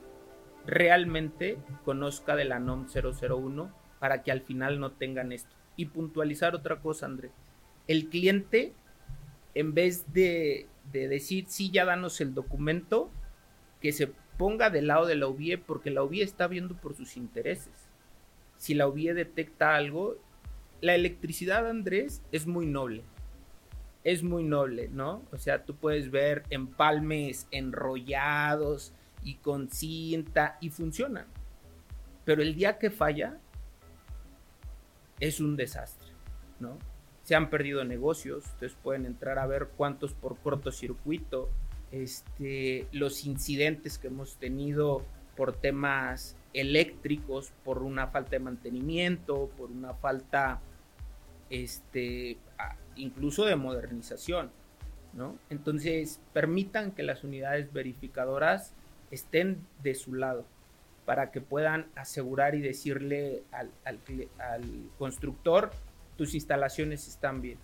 realmente 0.66 1.58
conozca 1.84 2.36
de 2.36 2.46
la 2.46 2.60
NOM 2.60 2.88
001 2.88 3.72
para 4.00 4.24
que 4.24 4.32
al 4.32 4.42
final 4.42 4.80
no 4.80 4.92
tengan 4.92 5.32
esto. 5.32 5.56
Y 5.76 5.86
puntualizar 5.86 6.56
otra 6.56 6.80
cosa, 6.80 7.06
André. 7.06 7.32
El 7.88 8.10
cliente, 8.10 8.74
en 9.56 9.74
vez 9.74 10.12
de, 10.14 10.68
de 10.92 11.08
decir, 11.08 11.46
sí, 11.48 11.72
ya 11.72 11.86
danos 11.86 12.22
el 12.22 12.34
documento, 12.34 13.10
que 13.82 13.92
se 13.92 14.12
ponga 14.38 14.70
del 14.70 14.88
lado 14.88 15.06
de 15.06 15.16
la 15.16 15.28
UBIE 15.28 15.58
porque 15.58 15.92
la 15.92 16.04
UBIE 16.04 16.24
está 16.24 16.48
viendo 16.48 16.76
por 16.76 16.96
sus 16.96 17.18
intereses. 17.18 17.90
Si 18.58 18.74
la 18.74 18.88
UBIE 18.88 19.14
detecta 19.14 19.76
algo, 19.76 20.18
la 20.82 20.96
electricidad, 20.96 21.70
Andrés, 21.70 22.22
es 22.32 22.48
muy 22.48 22.66
noble. 22.66 23.04
Es 24.04 24.24
muy 24.24 24.44
noble, 24.44 24.90
¿no? 24.90 25.22
O 25.32 25.38
sea, 25.38 25.64
tú 25.66 25.76
puedes 25.76 26.12
ver 26.12 26.44
empalmes 26.50 27.48
enrollados, 27.52 28.94
y 29.24 29.36
con 29.36 29.70
cinta 29.70 30.58
y 30.62 30.70
funcionan. 30.70 31.26
Pero 32.26 32.42
el 32.42 32.56
día 32.56 32.78
que 32.78 32.90
falla 32.90 33.38
es 35.20 35.40
un 35.40 35.56
desastre, 35.56 36.12
¿no? 36.60 36.78
Se 37.24 37.36
han 37.36 37.50
perdido 37.50 37.84
negocios, 37.86 38.46
ustedes 38.46 38.76
pueden 38.82 39.06
entrar 39.06 39.40
a 39.40 39.46
ver 39.46 39.70
cuántos 39.78 40.14
por 40.14 40.38
cortocircuito, 40.38 41.50
este, 41.92 42.88
los 42.92 43.26
incidentes 43.26 43.98
que 43.98 44.08
hemos 44.08 44.38
tenido 44.38 45.06
por 45.36 45.54
temas 45.54 46.36
eléctricos, 46.54 47.52
por 47.64 47.84
una 47.84 48.08
falta 48.08 48.32
de 48.32 48.40
mantenimiento, 48.40 49.50
por 49.58 49.72
una 49.72 49.94
falta, 49.94 50.60
este, 51.50 52.38
incluso 52.96 53.46
de 53.46 53.56
modernización, 53.56 54.52
¿no? 55.14 55.38
Entonces, 55.50 56.20
permitan 56.34 56.92
que 56.92 57.04
las 57.04 57.24
unidades 57.24 57.72
verificadoras 57.72 58.74
estén 59.14 59.66
de 59.84 59.96
su 59.96 60.14
lado 60.16 60.46
para 61.06 61.32
que 61.32 61.42
puedan 61.42 61.88
asegurar 61.96 62.56
y 62.56 62.62
decirle 62.62 63.44
al, 63.52 63.70
constructor 64.98 65.72
tus 66.18 66.34
instalaciones 66.34 67.08
están 67.08 67.42
bien. 67.42 67.58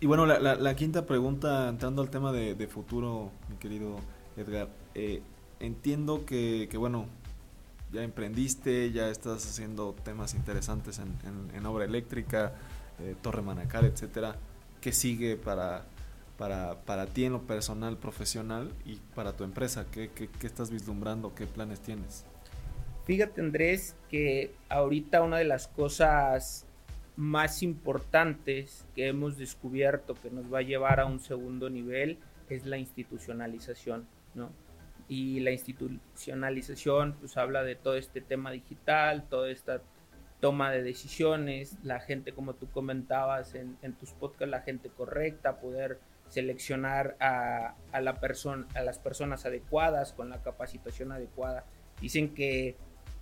Y 0.00 0.06
bueno, 0.06 0.26
la, 0.26 0.76
quinta 0.76 1.06
pregunta, 1.06 1.68
entrando 1.68 2.02
al 2.02 2.10
tema 2.10 2.32
de, 2.32 2.66
futuro, 2.66 3.30
mi 3.48 3.56
querido 3.56 3.96
Edgar, 4.36 4.68
eh, 4.94 5.22
entiendo 5.60 6.26
que, 6.26 6.68
bueno, 6.76 7.06
ya 7.92 8.02
emprendiste, 8.02 8.90
ya 8.90 9.08
estás 9.08 9.46
haciendo 9.46 9.94
temas 10.04 10.34
interesantes 10.34 10.98
en, 10.98 11.66
obra 11.66 11.84
eléctrica, 11.84 12.52
eh, 12.98 13.14
Torre 13.22 13.42
Manacar, 13.42 13.84
etcétera. 13.84 14.36
¿Qué 14.80 14.92
sigue 14.92 15.36
para, 15.36 15.86
para, 16.36 16.80
para 16.82 17.06
ti 17.06 17.24
en 17.24 17.32
lo 17.32 17.42
personal, 17.42 17.96
profesional 17.96 18.72
y 18.84 18.96
para 19.14 19.36
tu 19.36 19.44
empresa? 19.44 19.86
¿Qué, 19.90 20.10
qué, 20.10 20.28
estás 20.46 20.70
vislumbrando? 20.70 21.34
¿Qué 21.34 21.46
planes 21.46 21.80
tienes? 21.80 22.24
Fíjate 23.04 23.40
Andrés 23.40 23.96
que 24.08 24.52
ahorita 24.68 25.22
una 25.22 25.38
de 25.38 25.44
las 25.44 25.68
cosas 25.68 26.66
más 27.16 27.62
importantes 27.62 28.86
que 28.94 29.08
hemos 29.08 29.36
descubierto 29.36 30.14
que 30.14 30.30
nos 30.30 30.52
va 30.52 30.58
a 30.58 30.62
llevar 30.62 31.00
a 31.00 31.06
un 31.06 31.20
segundo 31.20 31.70
nivel 31.70 32.18
es 32.48 32.66
la 32.66 32.78
institucionalización, 32.78 34.06
¿no? 34.34 34.50
Y 35.06 35.40
la 35.40 35.50
institucionalización 35.50 37.14
pues 37.20 37.36
habla 37.36 37.62
de 37.62 37.76
todo 37.76 37.94
este 37.96 38.20
tema 38.20 38.50
digital, 38.50 39.28
toda 39.28 39.50
esta 39.50 39.82
toma 40.40 40.72
de 40.72 40.82
decisiones, 40.82 41.78
la 41.82 42.00
gente 42.00 42.32
como 42.32 42.54
tú 42.54 42.68
comentabas 42.70 43.54
en, 43.54 43.76
en 43.82 43.92
tus 43.92 44.12
podcasts, 44.12 44.50
la 44.50 44.62
gente 44.62 44.88
correcta, 44.88 45.60
poder 45.60 46.00
seleccionar 46.28 47.16
a, 47.20 47.76
la 47.92 48.20
a 48.74 48.82
las 48.82 48.98
personas 48.98 49.46
adecuadas, 49.46 50.12
con 50.12 50.30
la 50.30 50.42
capacitación 50.42 51.12
adecuada. 51.12 51.64
Dicen 52.00 52.34
que 52.34 52.76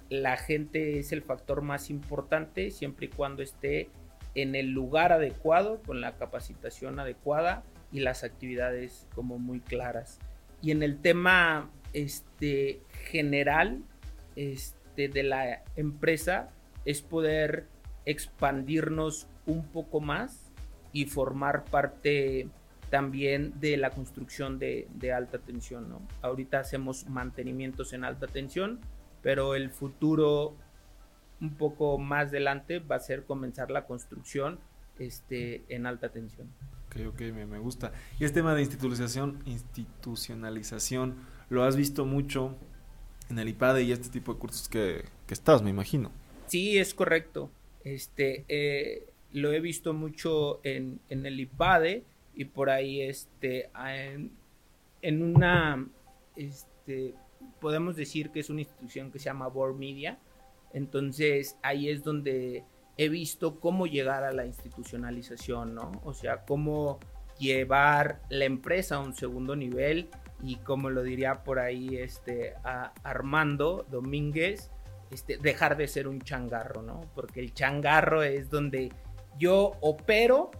la 0.09 0.37
gente 0.37 0.99
es 0.99 1.13
el 1.13 1.23
factor 1.23 1.63
más 1.63 1.91
importante 1.91 2.71
siempre 2.71 3.07
y 3.07 3.09
cuando 3.11 3.43
esté 3.43 3.91
en 4.35 4.55
el 4.55 4.71
lugar 4.71 5.13
adecuado, 5.13 5.83
con 5.83 6.01
la 6.01 6.17
capacitación 6.17 6.99
adecuada 6.99 7.65
y 7.93 8.01
las 8.01 8.25
actividades 8.25 9.07
como 9.15 9.39
muy 9.39 9.61
claras. 9.61 10.19
Y 10.63 10.71
en 10.71 10.83
el 10.83 11.01
tema 11.01 11.71
este, 11.93 12.81
general 13.11 13.83
este, 14.37 15.09
de 15.09 15.23
la 15.23 15.63
empresa 15.77 16.51
es 16.85 17.03
poder 17.03 17.67
expandirnos 18.07 19.27
un 19.47 19.67
poco 19.67 20.01
más 20.01 20.51
y 20.93 21.07
formar 21.07 21.65
parte 21.65 22.49
también 22.93 23.59
de 23.59 23.79
la 23.79 23.89
construcción 23.89 24.59
de, 24.59 24.87
alta 25.17 25.39
tensión. 25.39 25.89
¿no? 25.89 26.07
Ahorita 26.21 26.61
hacemos 26.61 27.09
mantenimientos 27.09 27.95
en 27.95 28.05
alta 28.05 28.27
tensión, 28.27 28.81
pero 29.23 29.55
el 29.55 29.71
futuro 29.71 30.55
un 31.41 31.55
poco 31.55 31.97
más 31.97 32.29
adelante 32.29 32.81
va 32.81 32.97
a 32.97 33.01
ser 33.01 33.25
comenzar 33.25 33.71
la 33.71 33.87
construcción 33.87 34.61
este, 34.99 35.63
en 35.71 35.87
alta 35.87 36.11
tensión. 36.11 36.49
Ok, 36.89 37.15
ok, 37.15 37.21
me, 37.33 37.59
gusta. 37.59 37.93
Y 38.21 38.27
este 38.27 38.41
tema 38.41 38.55
de 38.55 38.61
institucionalización, 38.61 39.39
institucionalización, 39.47 41.17
lo 41.49 41.65
has 41.65 41.77
visto 41.77 42.05
mucho 42.05 42.59
en 43.31 43.39
el 43.39 43.49
IPADE 43.49 43.85
y 43.85 43.93
este 43.93 44.11
tipo 44.11 44.35
de 44.35 44.39
cursos 44.39 44.69
que, 44.69 45.07
estás, 45.31 45.63
me 45.63 45.71
imagino. 45.71 46.13
Sí, 46.47 46.77
es 46.77 46.93
correcto. 46.93 47.51
Este, 47.85 48.45
eh, 48.49 49.07
lo 49.33 49.51
he 49.51 49.61
visto 49.61 49.95
mucho 49.95 50.61
en, 50.63 51.01
en 51.09 51.25
el 51.25 51.41
IPADE 51.41 52.12
y 52.35 52.47
por 52.47 52.71
ahí 52.71 53.03
este 53.03 53.71
en, 55.03 55.23
una 55.23 55.87
este 56.37 57.15
podemos 57.61 57.97
decir 57.97 58.31
que 58.31 58.41
es 58.41 58.51
una 58.51 58.61
institución 58.61 59.11
que 59.11 59.19
se 59.19 59.27
llama 59.27 59.49
Board 59.49 59.77
Media 59.77 60.19
entonces 60.73 61.57
ahí 61.63 61.89
es 61.89 62.03
donde 62.03 62.65
he 62.97 63.09
visto 63.09 63.61
cómo 63.61 63.87
llegar 63.87 64.25
a 64.25 64.33
la 64.33 64.47
institucionalización 64.47 65.75
no 65.75 65.93
o 66.05 66.15
sea 66.15 66.45
cómo 66.45 66.99
llevar 67.39 68.21
la 68.29 68.45
empresa 68.45 68.97
a 68.97 69.01
un 69.01 69.15
segundo 69.15 69.57
nivel 69.57 70.09
y 70.43 70.57
como 70.57 70.91
lo 70.91 71.03
diría 71.03 71.45
por 71.45 71.59
ahí 71.59 71.97
este 71.97 72.55
a 72.65 72.93
Armando 73.03 73.87
Domínguez 73.91 74.71
este, 75.13 75.37
dejar 75.37 75.77
de 75.77 75.89
ser 75.89 76.09
un 76.09 76.23
changarro, 76.23 76.81
¿no? 76.81 77.03
Porque 77.15 77.41
el 77.41 77.53
changarro 77.53 78.23
es 78.23 78.49
donde 78.49 78.91
yo 79.39 79.73
opero, 79.83 80.51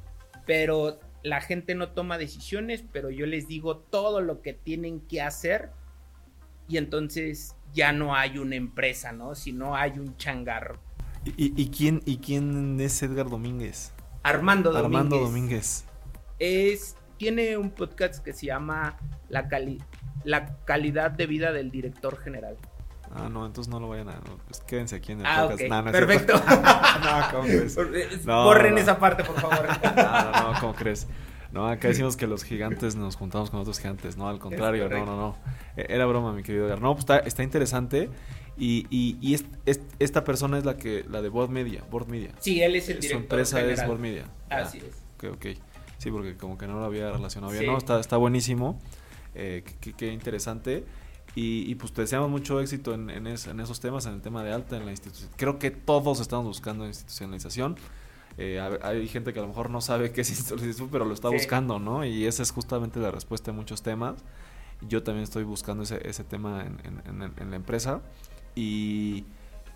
pero 0.45 0.99
la 1.23 1.41
gente 1.41 1.75
no 1.75 1.91
toma 1.91 2.19
decisiones, 2.19 2.85
pero 2.93 3.11
yo 3.11 3.27
les 3.27 3.47
digo 3.47 3.79
todo 3.79 4.21
lo 4.21 4.43
que 4.43 4.53
tienen 4.53 5.01
que 5.01 5.23
hacer 5.23 5.71
y 6.69 6.77
entonces 6.79 7.57
ya 7.73 7.93
no 7.93 8.15
hay 8.15 8.39
una 8.39 8.57
empresa, 8.57 9.13
¿no? 9.13 9.35
Sino 9.35 9.77
hay 9.77 9.99
un 9.99 10.17
changarro. 10.17 10.79
¿Y, 11.25 11.69
quién, 11.69 12.03
y 12.05 12.17
quién 12.17 12.81
es 12.81 13.01
Edgar 13.03 13.31
Domínguez? 13.31 13.93
Armando 14.25 14.73
Domínguez. 14.73 14.87
Armando 14.87 15.19
Domínguez. 15.19 15.85
Es, 16.41 16.97
tiene 17.17 17.57
un 17.57 17.71
podcast 17.71 18.25
que 18.25 18.33
se 18.33 18.47
llama 18.47 18.99
La, 19.29 19.49
la 20.25 20.57
calidad 20.65 21.13
de 21.13 21.27
vida 21.27 21.53
del 21.53 21.71
director 21.71 22.19
general. 22.19 22.57
Ah, 23.15 23.29
no, 23.29 23.45
entonces 23.45 23.71
no 23.71 23.79
lo 23.79 23.89
vayan 23.89 24.09
a. 24.09 24.21
pues 24.47 24.61
quédense 24.61 24.97
aquí 24.97 25.13
en 25.13 25.21
el 25.21 25.27
ah, 25.27 25.49
podcast. 25.49 25.93
Perfecto. 25.93 26.33
no, 27.05 27.31
¿cómo 27.31 27.43
crees? 27.45 27.77
Corren 28.25 28.79
esa 28.79 28.99
parte, 28.99 29.23
por 29.23 29.39
favor. 29.39 29.69
no, 29.97 30.33
no, 30.33 30.53
no, 30.53 30.61
¿cómo 30.61 30.75
crees? 30.75 31.07
No, 31.53 31.69
acá 31.69 31.89
decimos 31.89 32.17
que 32.17 32.27
los 32.27 32.45
gigantes 32.45 32.97
nos 32.97 33.17
juntamos 33.17 33.51
con 33.51 33.61
otros 33.61 33.79
gigantes, 33.79 34.17
no, 34.17 34.29
al 34.29 34.39
contrario, 34.39 34.89
no, 34.89 35.05
no, 35.05 35.17
no. 35.17 35.37
E, 35.77 35.87
era 35.91 36.07
broma, 36.07 36.33
mi 36.33 36.43
querido 36.43 36.67
Edgar. 36.67 36.81
No, 36.81 36.95
pues 36.95 37.01
está, 37.01 37.19
está 37.19 37.43
interesante. 37.43 38.09
Y, 38.57 38.87
y, 38.89 39.19
y 39.21 39.39
esta 39.99 40.25
persona 40.25 40.57
es 40.57 40.65
la 40.65 40.77
que 40.77 41.05
la 41.11 41.21
de 41.21 41.29
Board 41.29 41.51
Media, 41.51 41.85
Board 41.91 42.09
Media. 42.09 42.33
Sí, 42.39 42.63
él 42.63 42.77
es 42.77 42.89
el 42.89 43.01
director. 43.01 43.19
Su 43.19 43.23
empresa 43.23 43.61
es 43.61 43.87
Board 43.87 44.01
Media. 44.01 44.25
Así 44.49 44.79
es. 44.79 45.03
Ok, 45.17 45.35
ok. 45.35 45.47
Sí, 45.99 46.11
porque 46.11 46.37
como 46.37 46.57
que 46.57 46.67
no 46.67 46.79
lo 46.79 46.85
había 46.85 47.11
relacionado 47.11 47.53
bien. 47.53 47.67
No, 47.67 47.77
está, 47.77 48.01
está 48.01 48.17
buenísimo. 48.17 48.81
Eh, 49.35 49.63
qué 49.97 50.13
interesante. 50.13 50.85
Y, 51.35 51.75
pues 51.77 51.93
te 51.93 52.03
deseamos 52.03 52.29
mucho 52.31 52.61
éxito 52.61 52.93
en, 52.93 53.09
en, 53.09 53.27
esos 53.27 53.81
temas, 53.81 54.05
en 54.05 54.15
el 54.15 54.21
tema 54.21 54.45
de 54.45 54.53
alta, 54.53 54.77
en 54.77 54.85
la 54.85 54.91
institución. 54.91 55.31
Creo 55.37 55.59
que 55.59 55.71
todos 55.71 56.21
estamos 56.21 56.45
buscando 56.45 56.87
institucionalización. 56.87 57.77
Eh, 58.37 58.61
hay 58.83 59.09
gente 59.09 59.33
que 59.33 59.39
a 59.39 59.43
lo 59.43 59.49
mejor 59.49 59.71
no 59.71 59.81
sabe 59.81 60.13
qué 60.13 60.21
es 60.21 60.31
institucionalización, 60.31 60.91
pero 60.91 61.07
lo 61.07 61.15
está 61.15 61.31
buscando, 61.31 61.79
¿no? 61.79 62.05
Y 62.05 62.27
esa 62.27 62.43
es 62.43 62.51
justamente 62.51 63.01
la 63.01 63.11
respuesta 63.11 63.51
a 63.51 63.55
muchos 63.55 63.83
temas. 63.83 64.17
Yo 64.87 65.03
también 65.03 65.25
estoy 65.25 65.45
buscando 65.45 65.85
ese, 65.85 66.07
ese 66.07 66.23
tema 66.23 66.67
en, 66.67 67.51
la 67.51 67.57
empresa. 67.57 68.03
Y, 68.55 69.25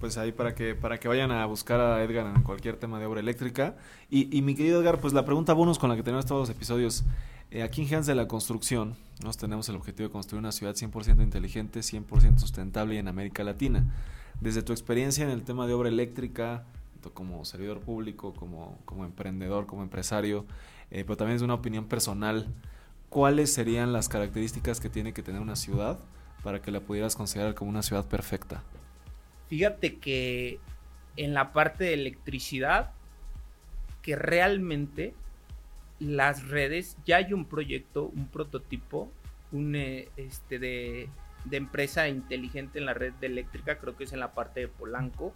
Pues 0.00 0.18
ahí 0.18 0.32
para 0.32 0.54
que, 0.54 0.74
para 0.74 1.00
que 1.00 1.08
vayan 1.08 1.32
a 1.32 1.44
buscar 1.46 1.80
a 1.80 2.04
Edgar 2.04 2.26
en 2.36 2.42
cualquier 2.42 2.76
tema 2.76 3.00
de 3.00 3.06
obra 3.06 3.20
eléctrica. 3.20 3.74
Y, 4.10 4.36
y 4.36 4.42
mi 4.42 4.54
querido 4.54 4.80
Edgar, 4.80 5.00
pues 5.00 5.14
la 5.14 5.24
pregunta 5.24 5.54
bonus 5.54 5.78
con 5.78 5.88
la 5.88 5.96
que 5.96 6.02
tenemos 6.02 6.26
todos 6.26 6.48
los 6.48 6.56
episodios. 6.56 7.04
Eh, 7.50 7.62
aquí 7.62 7.82
en 7.82 7.88
Giants 7.88 8.06
de 8.06 8.14
la 8.14 8.28
Construcción 8.28 8.96
nos 9.22 9.36
tenemos 9.36 9.68
el 9.68 9.76
objetivo 9.76 10.08
de 10.08 10.12
construir 10.12 10.40
una 10.40 10.52
ciudad 10.52 10.74
100% 10.74 11.22
inteligente, 11.22 11.80
100% 11.80 12.38
sustentable 12.38 12.94
y 12.94 12.98
en 12.98 13.08
América 13.08 13.42
Latina 13.42 13.86
desde 14.40 14.62
tu 14.62 14.72
experiencia 14.72 15.24
en 15.24 15.30
el 15.30 15.42
tema 15.42 15.66
de 15.66 15.72
obra 15.72 15.88
eléctrica, 15.88 16.64
como 17.14 17.44
servidor 17.44 17.80
público, 17.80 18.34
como, 18.34 18.78
como 18.84 19.04
emprendedor, 19.04 19.66
como 19.66 19.82
empresario, 19.82 20.44
eh, 20.90 21.04
pero 21.04 21.16
también 21.16 21.36
es 21.36 21.42
una 21.42 21.54
opinión 21.54 21.86
personal, 21.86 22.46
¿cuáles 23.08 23.52
serían 23.52 23.92
las 23.92 24.08
características 24.08 24.78
que 24.78 24.90
tiene 24.90 25.14
que 25.14 25.22
tener 25.22 25.40
una 25.40 25.56
ciudad 25.56 25.98
para 26.42 26.60
que 26.60 26.70
la 26.70 26.80
pudieras 26.80 27.16
considerar 27.16 27.54
como 27.54 27.70
una 27.70 27.82
ciudad 27.82 28.06
perfecta? 28.06 28.62
Fíjate 29.48 29.96
que 29.96 30.60
en 31.16 31.32
la 31.32 31.52
parte 31.52 31.84
de 31.84 31.94
electricidad, 31.94 32.90
que 34.02 34.14
realmente 34.14 35.14
las 36.00 36.48
redes, 36.48 36.96
ya 37.04 37.16
hay 37.16 37.32
un 37.32 37.44
proyecto, 37.44 38.06
un 38.06 38.28
prototipo, 38.28 39.10
un 39.52 39.74
eh, 39.74 40.08
este 40.16 40.58
de 40.58 41.08
de 41.44 41.56
empresa 41.56 42.08
inteligente 42.08 42.78
en 42.78 42.86
la 42.86 42.94
red 42.94 43.12
eléctrica, 43.20 43.78
creo 43.78 43.96
que 43.96 44.04
es 44.04 44.12
en 44.12 44.20
la 44.20 44.32
parte 44.32 44.60
de 44.60 44.68
Polanco, 44.68 45.32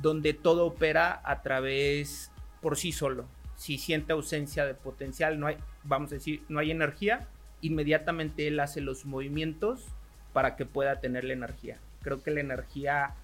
donde 0.00 0.32
todo 0.32 0.66
opera 0.66 1.20
a 1.24 1.42
través 1.42 2.30
por 2.60 2.76
sí 2.76 2.92
solo. 2.92 3.26
Si 3.56 3.78
siente 3.78 4.12
ausencia 4.12 4.64
de 4.64 4.74
potencial, 4.74 5.38
no 5.38 5.46
hay, 5.46 5.56
vamos 5.84 6.12
a 6.12 6.16
decir, 6.16 6.42
no 6.48 6.58
hay 6.58 6.70
energía, 6.70 7.28
inmediatamente 7.60 8.46
él 8.48 8.60
hace 8.60 8.80
los 8.80 9.04
movimientos 9.04 9.86
para 10.32 10.56
que 10.56 10.64
pueda 10.64 11.00
tener 11.00 11.24
la 11.24 11.34
energía. 11.34 11.78
Creo 12.02 12.22
que 12.22 12.30
la 12.30 12.40
energía, 12.40 13.14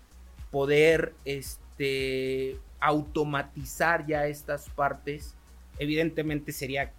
poder 0.51 1.15
este, 1.25 2.59
automatizar 2.81 4.07
ya 4.07 4.27
estas 4.27 4.69
partes, 4.71 5.36
evidentemente 5.79 6.53
sería 6.53 6.93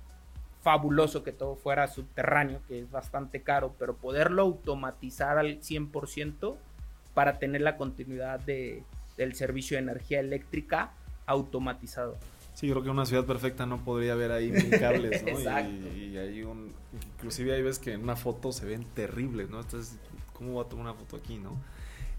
fabuloso 0.62 1.24
que 1.24 1.32
todo 1.32 1.56
fuera 1.56 1.88
subterráneo, 1.88 2.62
que 2.68 2.80
es 2.80 2.92
bastante 2.92 3.42
caro, 3.42 3.74
pero 3.80 3.96
poderlo 3.96 4.42
automatizar 4.42 5.38
al 5.38 5.62
100% 5.62 6.56
para 7.14 7.40
tener 7.40 7.62
la 7.62 7.78
continuidad 7.78 8.40
de, 8.40 8.84
del 9.18 9.34
servicio 9.34 9.78
de 9.78 9.84
energía 9.84 10.20
eléctrica 10.20 10.92
automatizado. 11.26 12.18
Sí, 12.54 12.70
creo 12.70 12.82
que 12.82 12.90
una 12.90 13.06
ciudad 13.06 13.26
perfecta 13.26 13.66
no 13.66 13.84
podría 13.84 14.14
haber 14.14 14.32
ahí 14.32 14.52
mil 14.52 14.80
cables, 14.80 15.24
¿no? 15.24 15.38
Y, 15.96 16.18
hay 16.18 16.44
un, 16.44 16.74
inclusive 17.16 17.54
hay 17.54 17.62
veces 17.62 17.80
que 17.80 17.94
en 17.94 18.02
una 18.02 18.16
foto 18.16 18.52
se 18.52 18.66
ven 18.66 18.84
terribles, 18.96 19.50
¿no? 19.50 19.62
Entonces, 19.62 19.98
¿cómo 20.34 20.56
va 20.56 20.64
a 20.64 20.66
tomar 20.66 20.88
una 20.88 20.96
foto 20.96 21.18
aquí, 21.18 21.38
no? 21.38 21.56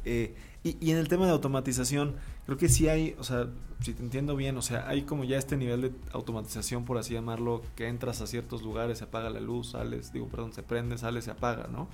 Eh, 0.05 0.35
y, 0.65 0.91
en 0.91 0.99
el 0.99 1.09
tema 1.09 1.27
de 1.27 1.33
automatización, 1.33 2.17
creo 2.45 2.59
que 2.59 2.69
sí 2.69 2.89
hay, 2.89 3.15
o 3.19 3.25
sea, 3.25 3.49
si 3.81 3.95
te 3.95 4.03
entiendo 4.03 4.37
bien, 4.37 4.57
o 4.57 4.63
sea, 4.63 4.89
hay 4.89 5.03
como 5.03 5.25
ya 5.25 5.39
este 5.39 5.57
nivel 5.57 5.81
de 5.81 5.93
automatización, 6.13 6.85
por 6.85 6.99
así 6.99 7.15
llamarlo, 7.15 7.63
que 7.77 7.89
entras 7.89 8.21
a 8.21 8.27
ciertos 8.27 8.63
lugares, 8.63 8.99
se 8.99 9.05
apaga 9.05 9.31
la 9.31 9.41
luz, 9.41 9.71
sales, 9.71 10.13
digo, 10.13 10.29
perdón, 10.29 10.53
se 10.53 10.63
prende, 10.63 10.99
sale, 10.99 11.23
se 11.23 11.31
apaga, 11.31 11.69
¿no? 11.69 11.89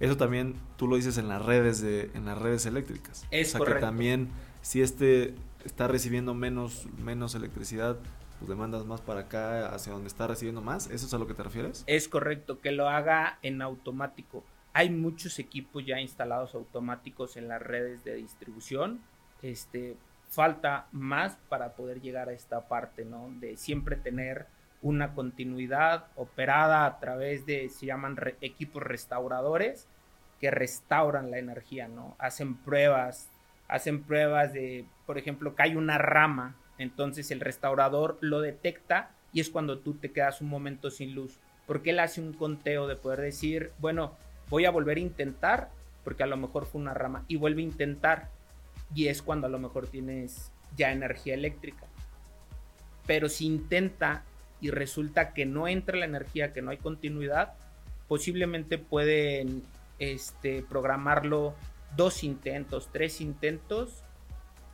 Eso 0.00 0.16
también 0.16 0.54
tú 0.76 0.88
lo 0.88 0.96
dices 0.96 1.18
en 1.18 1.28
las 1.28 1.44
redes 1.44 1.80
de, 1.80 2.10
en 2.14 2.24
las 2.24 2.38
redes 2.38 2.66
eléctricas. 2.66 3.26
Es 3.30 3.54
o 3.54 3.58
sea 3.58 3.74
que 3.74 3.80
también 3.80 4.28
si 4.60 4.80
este 4.80 5.34
está 5.64 5.88
recibiendo 5.88 6.34
menos, 6.34 6.86
menos 6.98 7.34
electricidad, 7.34 7.98
pues 8.38 8.48
demandas 8.48 8.84
más 8.86 9.00
para 9.00 9.20
acá 9.20 9.74
hacia 9.74 9.92
donde 9.92 10.08
está 10.08 10.26
recibiendo 10.26 10.60
más. 10.60 10.90
¿Eso 10.90 11.06
es 11.06 11.14
a 11.14 11.18
lo 11.18 11.26
que 11.26 11.34
te 11.34 11.42
refieres? 11.42 11.84
Es 11.86 12.08
correcto, 12.08 12.60
que 12.60 12.72
lo 12.72 12.88
haga 12.88 13.38
en 13.42 13.62
automático. 13.62 14.44
Hay 14.74 14.90
muchos 14.90 15.38
equipos 15.38 15.86
ya 15.86 16.00
instalados 16.00 16.54
automáticos 16.54 17.36
en 17.36 17.48
las 17.48 17.62
redes 17.62 18.04
de 18.04 18.16
distribución. 18.16 19.00
Este, 19.40 19.96
falta 20.28 20.88
más 20.92 21.38
para 21.48 21.74
poder 21.74 22.00
llegar 22.00 22.28
a 22.28 22.32
esta 22.32 22.68
parte, 22.68 23.04
¿no? 23.04 23.30
De 23.40 23.56
siempre 23.56 23.96
tener 23.96 24.46
una 24.82 25.14
continuidad 25.14 26.08
operada 26.16 26.84
a 26.84 26.98
través 26.98 27.46
de, 27.46 27.70
se 27.70 27.86
llaman 27.86 28.18
equipos 28.40 28.82
restauradores, 28.82 29.88
que 30.40 30.50
restauran 30.50 31.30
la 31.30 31.38
energía, 31.38 31.88
¿no? 31.88 32.16
Hacen 32.18 32.56
pruebas, 32.56 33.30
hacen 33.68 34.02
pruebas 34.02 34.52
de, 34.52 34.84
por 35.06 35.16
ejemplo, 35.16 35.54
que 35.54 35.62
hay 35.62 35.76
una 35.76 35.98
rama, 35.98 36.56
entonces 36.78 37.30
el 37.30 37.40
restaurador 37.40 38.18
lo 38.20 38.40
detecta 38.40 39.10
y 39.32 39.40
es 39.40 39.48
cuando 39.50 39.78
tú 39.78 39.94
te 39.94 40.12
quedas 40.12 40.40
un 40.40 40.48
momento 40.48 40.90
sin 40.90 41.14
luz, 41.14 41.38
porque 41.66 41.90
él 41.90 42.00
hace 42.00 42.20
un 42.20 42.34
conteo 42.34 42.86
de 42.86 42.96
poder 42.96 43.20
decir, 43.20 43.70
bueno, 43.78 44.16
voy 44.48 44.64
a 44.64 44.70
volver 44.70 44.98
a 44.98 45.00
intentar, 45.00 45.70
porque 46.02 46.22
a 46.22 46.26
lo 46.26 46.36
mejor 46.36 46.66
fue 46.66 46.80
una 46.80 46.94
rama, 46.94 47.24
y 47.28 47.36
vuelve 47.36 47.62
a 47.62 47.64
intentar, 47.64 48.30
y 48.94 49.08
es 49.08 49.22
cuando 49.22 49.46
a 49.46 49.50
lo 49.50 49.58
mejor 49.58 49.86
tienes 49.86 50.52
ya 50.76 50.92
energía 50.92 51.34
eléctrica. 51.34 51.86
Pero 53.06 53.28
si 53.28 53.46
intenta 53.46 54.24
y 54.60 54.70
resulta 54.70 55.34
que 55.34 55.46
no 55.46 55.68
entra 55.68 55.96
la 55.96 56.04
energía, 56.06 56.52
que 56.52 56.62
no 56.62 56.70
hay 56.70 56.78
continuidad, 56.78 57.54
posiblemente 58.08 58.78
pueden 58.78 59.62
este, 59.98 60.62
programarlo 60.62 61.54
dos 61.96 62.24
intentos, 62.24 62.88
tres 62.92 63.20
intentos, 63.20 64.02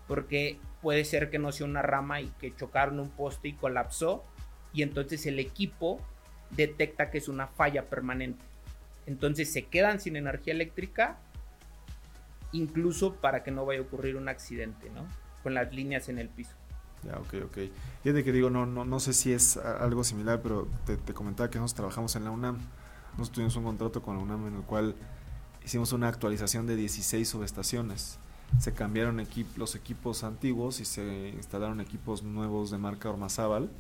porque 0.07 0.59
puede 0.83 1.05
ser 1.05 1.31
que 1.31 1.39
no 1.39 1.53
sea 1.53 1.67
una 1.67 1.83
rama 1.83 2.21
y 2.21 2.29
que 2.41 2.55
chocaron 2.55 2.99
un 3.01 3.11
poste 3.11 3.49
y 3.49 3.53
colapsó, 3.53 4.25
y 4.73 4.83
entonces 4.83 5.27
el 5.27 5.39
equipo 5.39 6.01
detecta 6.51 7.11
que 7.11 7.19
es 7.19 7.29
una 7.29 7.47
falla 7.47 7.85
permanente. 7.85 8.50
Entonces 9.11 9.53
se 9.53 9.67
quedan 9.67 10.01
sin 10.01 10.15
energía 10.15 10.55
eléctrica, 10.55 11.19
incluso 12.53 13.17
para 13.17 13.43
que 13.43 13.51
no 13.51 13.67
vaya 13.67 13.81
a 13.81 13.83
ocurrir 13.83 14.15
un 14.15 14.29
accidente, 14.29 14.89
¿no? 14.91 15.05
Con 15.43 15.53
las 15.53 15.75
líneas 15.75 16.09
en 16.09 16.19
el 16.21 16.29
piso. 16.29 16.53
Ya, 17.03 17.17
ok, 17.19 17.35
ok. 17.47 17.59
Fíjate 18.05 18.23
que 18.23 18.31
digo, 18.31 18.51
no, 18.51 18.67
no, 18.67 18.85
no 18.85 19.01
sé 19.01 19.13
si 19.13 19.33
es 19.33 19.57
algo 19.57 20.05
similar, 20.05 20.43
pero 20.43 20.69
te, 20.87 21.13
comentaba 21.13 21.51
que 21.51 21.59
nosotros 21.59 21.75
trabajamos 21.75 22.15
en 22.15 22.25
la 22.25 22.31
UNAM. 22.31 22.59
Nosotros 23.19 23.33
tuvimos 23.33 23.57
un 23.57 23.65
contrato 23.65 24.01
con 24.01 24.17
la 24.17 24.23
UNAM 24.23 24.47
en 24.47 24.55
el 24.55 24.63
cual 24.63 24.95
hicimos 25.65 25.93
una 25.93 26.07
actualización 26.07 26.69
de 26.69 26.77
16 26.77 27.29
subestaciones. 27.29 28.21
Se 28.61 28.73
cambiaron 28.73 29.27
los 29.57 29.75
equipos 29.75 30.23
antiguos 30.23 30.79
y 30.79 30.85
se 30.85 31.31
instalaron 31.31 31.81
equipos 31.81 32.23
nuevos 32.23 32.71
de 32.71 32.79
marca 32.79 33.11
Ormazábal 33.11 33.71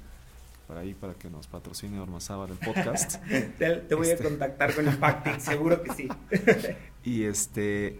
para 0.70 0.82
ahí 0.82 0.94
para 0.94 1.14
que 1.14 1.28
nos 1.28 1.48
patrocine 1.48 1.98
Ormazábal 1.98 2.50
el 2.50 2.58
podcast. 2.58 3.16
te, 3.58 3.92
voy 3.96 4.06
a 4.06 4.12
este. 4.12 4.22
contactar 4.22 4.72
con 4.72 4.86
Impacting, 4.86 5.40
seguro 5.40 5.82
que 5.82 5.92
sí. 5.92 6.08
y 7.04 7.24
este 7.24 7.98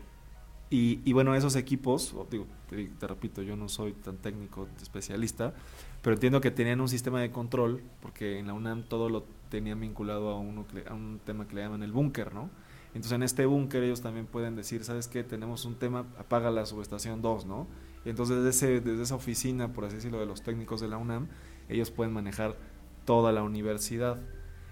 y, 0.72 1.12
bueno, 1.12 1.34
esos 1.34 1.56
equipos, 1.56 2.14
digo, 2.30 2.46
te, 2.68 3.08
repito, 3.08 3.42
yo 3.42 3.56
no 3.56 3.68
soy 3.68 3.92
tan 3.92 4.18
técnico, 4.18 4.68
especialista, 4.80 5.52
pero 6.00 6.14
entiendo 6.14 6.40
que 6.40 6.52
tenían 6.52 6.80
un 6.80 6.88
sistema 6.88 7.20
de 7.20 7.32
control, 7.32 7.82
porque 8.00 8.38
en 8.38 8.46
la 8.46 8.52
UNAM 8.52 8.84
todo 8.84 9.08
lo 9.08 9.24
tenían 9.48 9.80
vinculado 9.80 10.30
a, 10.30 10.38
uno, 10.38 10.64
a 10.88 10.94
un 10.94 11.20
tema 11.24 11.48
que 11.48 11.56
le 11.56 11.62
llaman 11.62 11.82
el 11.82 11.90
búnker, 11.90 12.32
¿no? 12.32 12.50
Entonces 12.90 13.12
en 13.12 13.24
este 13.24 13.46
búnker 13.46 13.82
ellos 13.82 14.00
también 14.00 14.26
pueden 14.26 14.54
decir, 14.54 14.84
¿sabes 14.84 15.08
qué? 15.08 15.24
Tenemos 15.24 15.64
un 15.64 15.74
tema, 15.74 16.06
apaga 16.16 16.52
la 16.52 16.64
subestación 16.66 17.20
2, 17.20 17.46
¿no? 17.46 17.66
Y 18.04 18.10
entonces 18.10 18.36
desde, 18.36 18.50
ese, 18.50 18.80
desde 18.80 19.02
esa 19.02 19.16
oficina, 19.16 19.72
por 19.72 19.86
así 19.86 19.96
decirlo, 19.96 20.20
de 20.20 20.26
los 20.26 20.44
técnicos 20.44 20.80
de 20.80 20.86
la 20.86 20.98
UNAM, 20.98 21.26
ellos 21.70 21.90
pueden 21.90 22.12
manejar 22.12 22.56
toda 23.04 23.32
la 23.32 23.42
universidad 23.42 24.18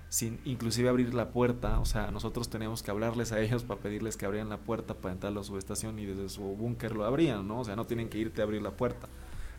sin 0.08 0.40
inclusive 0.44 0.88
abrir 0.88 1.12
la 1.12 1.30
puerta, 1.30 1.80
o 1.80 1.84
sea, 1.84 2.10
nosotros 2.10 2.48
teníamos 2.48 2.82
que 2.82 2.90
hablarles 2.90 3.32
a 3.32 3.40
ellos 3.40 3.64
para 3.64 3.80
pedirles 3.80 4.16
que 4.16 4.24
abrieran 4.24 4.48
la 4.48 4.58
puerta 4.58 4.94
para 4.94 5.12
entrar 5.12 5.32
a 5.32 5.34
la 5.36 5.42
subestación 5.42 5.98
y 5.98 6.06
desde 6.06 6.28
su 6.28 6.42
búnker 6.42 6.92
lo 6.92 7.04
abrían, 7.04 7.46
¿no? 7.46 7.60
O 7.60 7.64
sea, 7.64 7.76
no 7.76 7.86
tienen 7.86 8.08
que 8.08 8.18
irte 8.18 8.40
a 8.40 8.44
abrir 8.44 8.62
la 8.62 8.70
puerta. 8.70 9.08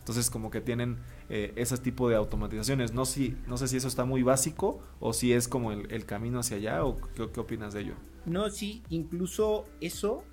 Entonces 0.00 0.30
como 0.30 0.50
que 0.50 0.60
tienen 0.60 0.98
eh, 1.28 1.52
ese 1.56 1.76
tipo 1.78 2.08
de 2.08 2.16
automatizaciones. 2.16 2.92
No, 2.92 3.04
si, 3.04 3.36
no 3.46 3.56
sé 3.56 3.68
si 3.68 3.76
eso 3.76 3.86
está 3.86 4.04
muy 4.04 4.22
básico 4.22 4.80
o 4.98 5.12
si 5.12 5.32
es 5.32 5.46
como 5.46 5.72
el, 5.72 6.04
camino 6.04 6.40
hacia 6.40 6.56
allá 6.56 6.84
o 6.84 6.96
qué, 7.14 7.40
opinas 7.40 7.74
de 7.74 7.82
ello. 7.82 7.94
No, 8.24 8.50
sí, 8.50 8.82
incluso 8.88 9.66
eso, 9.80 10.24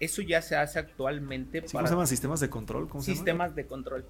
eso 0.00 0.22
ya 0.22 0.42
se 0.42 0.56
hace 0.56 0.78
actualmente. 0.80 1.62
¿Cómo 1.62 1.86
se 1.86 1.92
llaman 1.92 2.06
sistemas 2.08 2.40
de 2.40 2.50
control? 2.50 2.88
sistemas 3.00 3.54
de 3.54 3.66
control. 3.66 4.04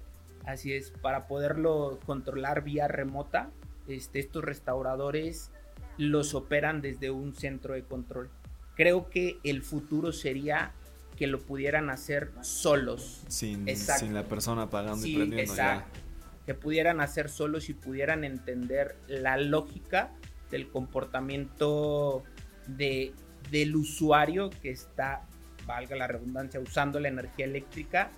Así 0.45 0.73
es, 0.73 0.91
para 1.01 1.27
poderlo 1.27 1.99
controlar 2.05 2.63
vía 2.63 2.87
remota, 2.87 3.51
este, 3.87 4.19
estos 4.19 4.43
restauradores 4.43 5.51
los 5.97 6.33
operan 6.33 6.81
desde 6.81 7.11
un 7.11 7.33
centro 7.35 7.73
de 7.73 7.83
control. 7.83 8.29
Creo 8.75 9.09
que 9.09 9.39
el 9.43 9.61
futuro 9.61 10.11
sería 10.11 10.71
que 11.15 11.27
lo 11.27 11.39
pudieran 11.39 11.89
hacer 11.89 12.31
solos. 12.41 13.23
Sin, 13.27 13.67
sin 13.77 14.13
la 14.13 14.23
persona 14.23 14.69
pagando 14.69 15.05
y 15.05 15.15
prendiendo 15.15 15.53
exacto. 15.53 15.99
Que 16.45 16.53
pudieran 16.53 16.99
hacer 16.99 17.29
solos 17.29 17.69
y 17.69 17.73
pudieran 17.73 18.23
entender 18.23 18.97
la 19.07 19.37
lógica 19.37 20.11
del 20.49 20.69
comportamiento 20.69 22.23
de, 22.67 23.13
del 23.49 23.75
usuario 23.75 24.49
que 24.49 24.71
está, 24.71 25.25
valga 25.65 25.95
la 25.95 26.07
redundancia, 26.07 26.59
usando 26.59 26.99
la 26.99 27.07
energía 27.07 27.45
eléctrica 27.45 28.11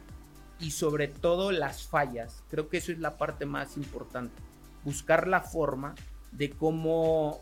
y 0.60 0.72
sobre 0.72 1.08
todo 1.08 1.52
las 1.52 1.84
fallas. 1.84 2.44
Creo 2.50 2.70
que 2.70 2.78
eso 2.78 2.92
es 2.92 3.00
la 3.00 3.18
parte 3.18 3.46
más 3.46 3.78
importante. 3.78 4.36
Buscar 4.84 5.28
la 5.28 5.42
forma 5.42 5.96
de 6.32 6.52
cómo 6.52 7.42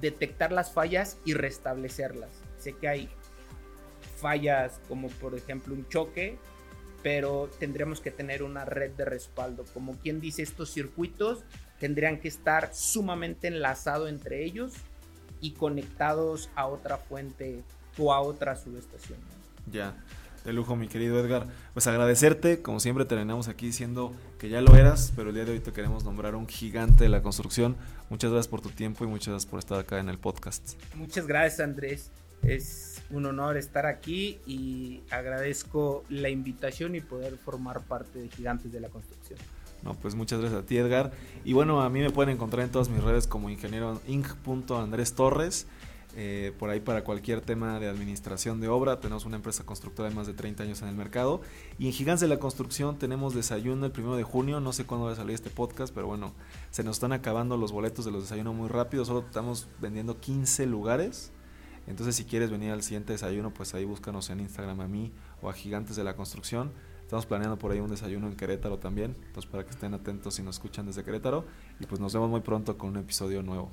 detectar 0.00 0.52
las 0.52 0.72
fallas 0.72 1.18
y 1.24 1.34
restablecerlas. 1.34 2.30
Sé 2.58 2.74
que 2.74 2.88
hay 2.88 3.08
fallas 4.16 4.80
como 4.88 5.08
por 5.08 5.34
ejemplo 5.34 5.74
un 5.74 5.88
choque, 5.88 6.38
pero 7.02 7.48
tendríamos 7.58 8.00
que 8.00 8.10
tener 8.10 8.42
una 8.42 8.64
red 8.64 8.90
de 8.92 9.04
respaldo. 9.04 9.64
Como 9.72 9.94
quien 9.98 10.20
dice, 10.20 10.42
estos 10.42 10.70
circuitos 10.72 11.44
tendrían 11.78 12.20
que 12.20 12.28
estar 12.28 12.74
sumamente 12.74 13.48
enlazados 13.48 14.08
entre 14.08 14.44
ellos 14.44 14.74
y 15.40 15.52
conectados 15.52 16.50
a 16.56 16.66
otra 16.66 16.96
fuente 16.96 17.62
o 17.96 18.12
a 18.12 18.20
otra 18.20 18.56
subestación. 18.56 19.18
Ya, 19.70 19.94
de 20.48 20.54
lujo 20.54 20.76
mi 20.76 20.88
querido 20.88 21.20
Edgar. 21.20 21.46
Pues 21.74 21.86
agradecerte, 21.86 22.62
como 22.62 22.80
siempre 22.80 23.04
terminamos 23.04 23.48
aquí 23.48 23.66
diciendo 23.66 24.14
que 24.38 24.48
ya 24.48 24.62
lo 24.62 24.74
eras, 24.76 25.12
pero 25.14 25.28
el 25.28 25.34
día 25.34 25.44
de 25.44 25.52
hoy 25.52 25.60
te 25.60 25.72
queremos 25.72 26.04
nombrar 26.04 26.34
un 26.34 26.48
gigante 26.48 27.04
de 27.04 27.10
la 27.10 27.20
construcción. 27.20 27.76
Muchas 28.08 28.30
gracias 28.30 28.48
por 28.48 28.62
tu 28.62 28.70
tiempo 28.70 29.04
y 29.04 29.08
muchas 29.08 29.28
gracias 29.28 29.50
por 29.50 29.58
estar 29.58 29.78
acá 29.78 29.98
en 29.98 30.08
el 30.08 30.18
podcast. 30.18 30.80
Muchas 30.94 31.26
gracias 31.26 31.60
Andrés. 31.60 32.10
Es 32.42 33.02
un 33.10 33.26
honor 33.26 33.58
estar 33.58 33.84
aquí 33.84 34.38
y 34.46 35.02
agradezco 35.10 36.04
la 36.08 36.30
invitación 36.30 36.94
y 36.94 37.02
poder 37.02 37.36
formar 37.36 37.82
parte 37.82 38.18
de 38.18 38.28
Gigantes 38.30 38.72
de 38.72 38.80
la 38.80 38.88
Construcción. 38.88 39.38
No, 39.82 39.94
pues 39.94 40.14
muchas 40.14 40.40
gracias 40.40 40.62
a 40.62 40.66
ti, 40.66 40.78
Edgar. 40.78 41.12
Y 41.44 41.52
bueno, 41.52 41.82
a 41.82 41.90
mí 41.90 42.00
me 42.00 42.10
pueden 42.10 42.34
encontrar 42.34 42.64
en 42.64 42.70
todas 42.70 42.88
mis 42.88 43.02
redes 43.02 43.26
como 43.26 43.50
ingeniero 43.50 44.00
Andrés 44.78 45.12
Torres. 45.12 45.66
Eh, 46.20 46.52
por 46.58 46.68
ahí 46.68 46.80
para 46.80 47.04
cualquier 47.04 47.42
tema 47.42 47.78
de 47.78 47.88
administración 47.88 48.60
de 48.60 48.66
obra. 48.66 48.98
Tenemos 48.98 49.24
una 49.24 49.36
empresa 49.36 49.64
constructora 49.64 50.08
de 50.08 50.16
más 50.16 50.26
de 50.26 50.34
30 50.34 50.64
años 50.64 50.82
en 50.82 50.88
el 50.88 50.96
mercado. 50.96 51.42
Y 51.78 51.86
en 51.86 51.92
Gigantes 51.92 52.22
de 52.22 52.26
la 52.26 52.40
Construcción 52.40 52.98
tenemos 52.98 53.36
desayuno 53.36 53.86
el 53.86 53.92
primero 53.92 54.16
de 54.16 54.24
junio. 54.24 54.58
No 54.58 54.72
sé 54.72 54.84
cuándo 54.84 55.06
va 55.06 55.12
a 55.12 55.14
salir 55.14 55.36
este 55.36 55.48
podcast, 55.48 55.94
pero 55.94 56.08
bueno, 56.08 56.32
se 56.72 56.82
nos 56.82 56.96
están 56.96 57.12
acabando 57.12 57.56
los 57.56 57.70
boletos 57.70 58.04
de 58.04 58.10
los 58.10 58.22
desayunos 58.24 58.52
muy 58.52 58.66
rápido. 58.66 59.04
Solo 59.04 59.20
estamos 59.20 59.68
vendiendo 59.80 60.18
15 60.18 60.66
lugares. 60.66 61.30
Entonces, 61.86 62.16
si 62.16 62.24
quieres 62.24 62.50
venir 62.50 62.72
al 62.72 62.82
siguiente 62.82 63.12
desayuno, 63.12 63.54
pues 63.54 63.74
ahí 63.74 63.84
búscanos 63.84 64.28
en 64.30 64.40
Instagram 64.40 64.80
a 64.80 64.88
mí 64.88 65.12
o 65.40 65.48
a 65.48 65.52
Gigantes 65.52 65.94
de 65.94 66.02
la 66.02 66.16
Construcción. 66.16 66.72
Estamos 67.00 67.26
planeando 67.26 67.60
por 67.60 67.70
ahí 67.70 67.78
un 67.78 67.90
desayuno 67.90 68.26
en 68.26 68.34
Querétaro 68.34 68.80
también. 68.80 69.14
Entonces, 69.28 69.48
para 69.48 69.62
que 69.62 69.70
estén 69.70 69.94
atentos 69.94 70.34
si 70.34 70.42
nos 70.42 70.56
escuchan 70.56 70.84
desde 70.84 71.04
Querétaro. 71.04 71.44
Y 71.78 71.86
pues 71.86 72.00
nos 72.00 72.12
vemos 72.12 72.28
muy 72.28 72.40
pronto 72.40 72.76
con 72.76 72.90
un 72.90 72.96
episodio 72.96 73.40
nuevo. 73.44 73.70